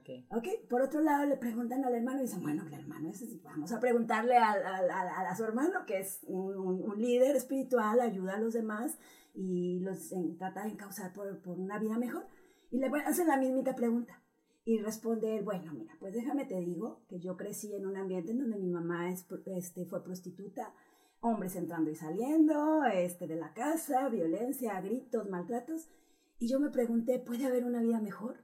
Okay. 0.00 0.26
ok. 0.30 0.68
Por 0.68 0.80
otro 0.80 1.00
lado, 1.00 1.26
le 1.26 1.36
preguntan 1.36 1.84
al 1.84 1.94
hermano 1.94 2.20
y 2.20 2.22
dicen, 2.22 2.42
bueno, 2.42 2.66
el 2.66 2.72
hermano, 2.72 3.10
es, 3.10 3.42
vamos 3.42 3.70
a 3.70 3.80
preguntarle 3.80 4.38
a, 4.38 4.52
a, 4.52 5.30
a, 5.30 5.36
su 5.36 5.44
hermano, 5.44 5.84
que 5.86 5.98
es 5.98 6.20
un, 6.26 6.56
un, 6.56 7.00
líder 7.00 7.36
espiritual, 7.36 8.00
ayuda 8.00 8.36
a 8.36 8.40
los 8.40 8.54
demás 8.54 8.98
y 9.34 9.80
los 9.80 10.14
trata 10.38 10.62
de 10.62 10.70
encauzar 10.70 11.12
por, 11.12 11.38
por, 11.42 11.58
una 11.58 11.78
vida 11.78 11.98
mejor. 11.98 12.26
Y 12.70 12.78
le 12.78 12.86
hacen 13.04 13.28
la 13.28 13.36
mismita 13.36 13.74
pregunta. 13.74 14.22
Y 14.64 14.78
responde 14.78 15.42
bueno, 15.42 15.74
mira, 15.74 15.94
pues 16.00 16.14
déjame 16.14 16.46
te 16.46 16.58
digo 16.60 17.02
que 17.06 17.20
yo 17.20 17.36
crecí 17.36 17.74
en 17.74 17.86
un 17.86 17.96
ambiente 17.96 18.32
en 18.32 18.38
donde 18.38 18.56
mi 18.56 18.70
mamá 18.70 19.10
es, 19.10 19.26
este, 19.44 19.84
fue 19.84 20.02
prostituta, 20.02 20.72
hombres 21.20 21.56
entrando 21.56 21.90
y 21.90 21.94
saliendo, 21.94 22.84
este, 22.86 23.26
de 23.26 23.36
la 23.36 23.52
casa, 23.52 24.08
violencia, 24.08 24.80
gritos, 24.80 25.28
maltratos. 25.28 25.90
Y 26.38 26.48
yo 26.48 26.58
me 26.58 26.70
pregunté, 26.70 27.18
¿puede 27.18 27.44
haber 27.44 27.64
una 27.64 27.82
vida 27.82 28.00
mejor? 28.00 28.38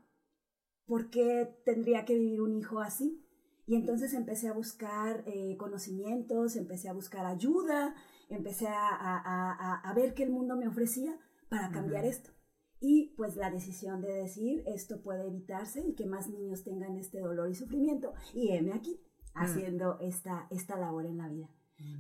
¿Por 0.91 1.09
qué 1.09 1.49
tendría 1.65 2.05
que 2.05 2.19
vivir 2.19 2.41
un 2.41 2.53
hijo 2.53 2.81
así? 2.81 3.25
Y 3.65 3.77
entonces 3.77 4.13
empecé 4.13 4.49
a 4.49 4.53
buscar 4.53 5.23
eh, 5.25 5.57
conocimientos, 5.57 6.57
empecé 6.57 6.89
a 6.89 6.93
buscar 6.93 7.27
ayuda, 7.27 7.95
empecé 8.29 8.67
a, 8.67 8.89
a, 8.99 9.89
a, 9.89 9.95
ver 9.95 10.15
qué 10.15 10.25
el 10.25 10.31
mundo 10.31 10.57
me 10.57 10.67
ofrecía 10.67 11.17
para 11.49 11.71
cambiar 11.71 12.05
esto. 12.05 12.33
Y 12.81 13.15
pues 13.17 13.37
la 13.37 13.53
decisión 13.53 14.01
de 14.01 14.13
decir 14.13 14.65
esto 14.67 15.01
puede 15.01 15.29
evitarse 15.29 15.81
y 15.81 15.95
que 15.95 16.07
más 16.07 16.29
niños 16.29 16.65
tengan 16.65 16.97
este 16.97 17.21
dolor 17.21 17.49
y 17.49 17.55
sufrimiento. 17.55 18.13
Y 18.35 18.51
heme 18.51 18.73
aquí, 18.73 19.01
mm. 19.01 19.39
haciendo 19.39 19.97
esta, 20.01 20.49
esta 20.51 20.77
labor 20.77 21.07
en 21.07 21.19
la 21.19 21.29
vida. 21.29 21.51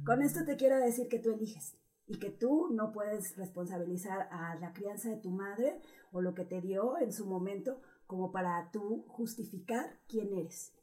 Con 0.05 0.20
esto 0.20 0.45
te 0.45 0.57
quiero 0.57 0.80
decir 0.80 1.07
que 1.07 1.20
tú 1.20 1.30
eliges 1.30 1.76
y 2.09 2.18
que 2.18 2.30
tú 2.30 2.70
no 2.72 2.91
puedes 2.91 3.36
responsabilizar 3.36 4.28
a 4.32 4.57
la 4.57 4.72
crianza 4.72 5.11
de 5.11 5.18
tu 5.18 5.30
madre 5.30 5.80
o 6.11 6.20
lo 6.20 6.34
que 6.34 6.45
te 6.45 6.61
dio 6.61 6.99
en 6.99 7.12
su 7.12 7.24
momento 7.24 7.80
como 8.11 8.32
para 8.32 8.72
tú 8.72 9.04
justificar 9.06 10.00
quién 10.08 10.36
eres. 10.36 10.74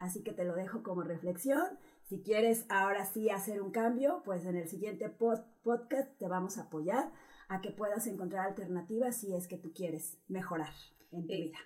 Así 0.00 0.24
que 0.24 0.32
te 0.32 0.42
lo 0.42 0.56
dejo 0.56 0.82
como 0.82 1.04
reflexión. 1.04 1.78
Si 2.08 2.24
quieres 2.24 2.66
ahora 2.68 3.06
sí 3.06 3.30
hacer 3.30 3.62
un 3.62 3.70
cambio, 3.70 4.20
pues 4.24 4.44
en 4.46 4.56
el 4.56 4.66
siguiente 4.68 5.08
podcast 5.08 6.18
te 6.18 6.26
vamos 6.26 6.58
a 6.58 6.62
apoyar 6.62 7.12
a 7.48 7.60
que 7.60 7.70
puedas 7.70 8.08
encontrar 8.08 8.48
alternativas 8.48 9.16
si 9.16 9.32
es 9.32 9.46
que 9.46 9.58
tú 9.58 9.72
quieres 9.72 10.18
mejorar 10.26 10.72
en 11.12 11.28
tu 11.28 11.34
vida. 11.34 11.58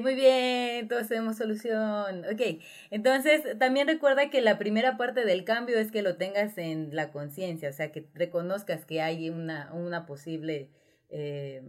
muy 0.00 0.14
bien, 0.14 0.86
todos 0.86 1.08
tenemos 1.08 1.36
solución. 1.36 2.24
Ok, 2.32 2.62
entonces 2.92 3.58
también 3.58 3.88
recuerda 3.88 4.30
que 4.30 4.40
la 4.40 4.56
primera 4.56 4.96
parte 4.98 5.24
del 5.24 5.44
cambio 5.44 5.80
es 5.80 5.90
que 5.90 6.02
lo 6.02 6.16
tengas 6.16 6.56
en 6.58 6.94
la 6.94 7.10
conciencia, 7.10 7.70
o 7.70 7.72
sea, 7.72 7.90
que 7.90 8.08
reconozcas 8.14 8.84
que 8.84 9.02
hay 9.02 9.30
una, 9.30 9.74
una 9.74 10.06
posible 10.06 10.70
eh, 11.08 11.64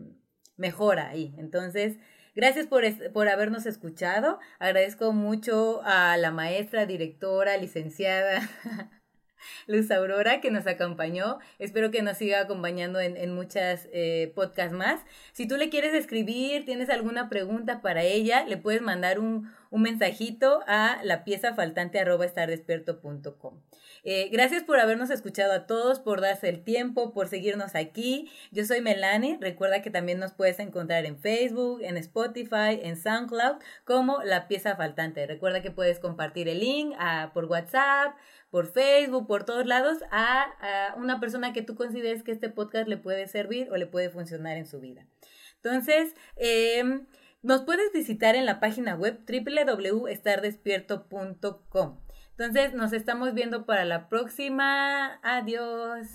mejora 0.62 1.10
ahí. 1.10 1.34
Entonces, 1.38 1.98
Gracias 2.34 2.66
por, 2.66 2.84
por 3.12 3.28
habernos 3.28 3.66
escuchado. 3.66 4.40
Agradezco 4.58 5.12
mucho 5.12 5.82
a 5.84 6.16
la 6.16 6.32
maestra, 6.32 6.86
directora, 6.86 7.58
licenciada. 7.58 8.50
Luz 9.68 9.92
Aurora, 9.92 10.40
que 10.40 10.50
nos 10.50 10.66
acompañó. 10.66 11.40
Espero 11.60 11.92
que 11.92 12.02
nos 12.02 12.18
siga 12.18 12.40
acompañando 12.40 13.02
en, 13.02 13.18
en 13.18 13.34
muchas 13.36 13.90
eh, 13.92 14.32
podcasts 14.34 14.74
más. 14.74 15.02
Si 15.34 15.46
tú 15.46 15.58
le 15.58 15.70
quieres 15.70 15.94
escribir, 15.94 16.64
tienes 16.64 16.90
alguna 16.90 17.28
pregunta 17.28 17.82
para 17.82 18.04
ella, 18.04 18.46
le 18.46 18.56
puedes 18.56 18.82
mandar 18.82 19.20
un, 19.20 19.52
un 19.70 19.82
mensajito 19.82 20.62
a 20.68 21.02
la 21.04 21.26
pieza 21.26 21.54
faltante. 21.54 22.00
Eh, 24.04 24.30
gracias 24.32 24.64
por 24.64 24.80
habernos 24.80 25.12
escuchado 25.12 25.54
a 25.54 25.68
todos, 25.68 26.00
por 26.00 26.22
darse 26.22 26.50
el 26.50 26.64
tiempo, 26.64 27.14
por 27.14 27.28
seguirnos 27.28 27.76
aquí. 27.76 28.32
Yo 28.52 28.66
soy 28.66 28.82
Melanie. 28.82 29.38
Recuerda 29.40 29.84
que 29.84 29.92
también 29.92 30.18
nos 30.18 30.34
puedes 30.34 30.58
encontrar 30.60 31.06
en 31.06 31.20
Facebook, 31.20 31.82
en 31.84 31.98
Spotify, 31.98 32.80
en 32.82 32.98
SoundCloud 32.98 33.58
como 33.86 34.24
La 34.24 34.48
Pieza 34.48 34.76
Faltante. 34.76 35.28
Recuerda 35.28 35.62
que 35.62 35.70
puedes 35.70 36.00
compartir 36.00 36.50
el 36.50 36.62
link 36.62 36.96
ah, 36.98 37.30
por 37.34 37.46
WhatsApp, 37.46 38.16
por 38.50 38.72
Facebook, 38.72 39.28
por 39.28 39.44
todos 39.44 39.68
lados 39.68 40.00
a, 40.10 40.96
una 40.98 41.20
persona 41.20 41.54
que 41.54 41.62
tú 41.62 41.76
consideres 41.76 42.24
que 42.24 42.32
este 42.32 42.50
podcast 42.50 42.88
le 42.88 42.98
puede 42.98 43.28
servir 43.28 43.70
o 43.72 43.78
le 43.78 43.86
puede 43.86 44.10
funcionar 44.10 44.58
en 44.58 44.66
su 44.66 44.80
vida. 44.80 45.06
Entonces, 45.58 46.16
em, 46.38 47.06
nos 47.44 47.62
puedes 47.62 47.92
visitar 47.94 48.36
en 48.36 48.48
la 48.48 48.60
página 48.60 48.96
web 48.96 49.20
www.estardespierto.com. 49.28 52.11
Entonces, 52.44 52.74
nos 52.74 52.92
estamos 52.92 53.36
viendo 53.36 53.68
para 53.68 53.86
la 53.86 54.10
próxima. 54.10 55.20
Adiós. 55.22 56.08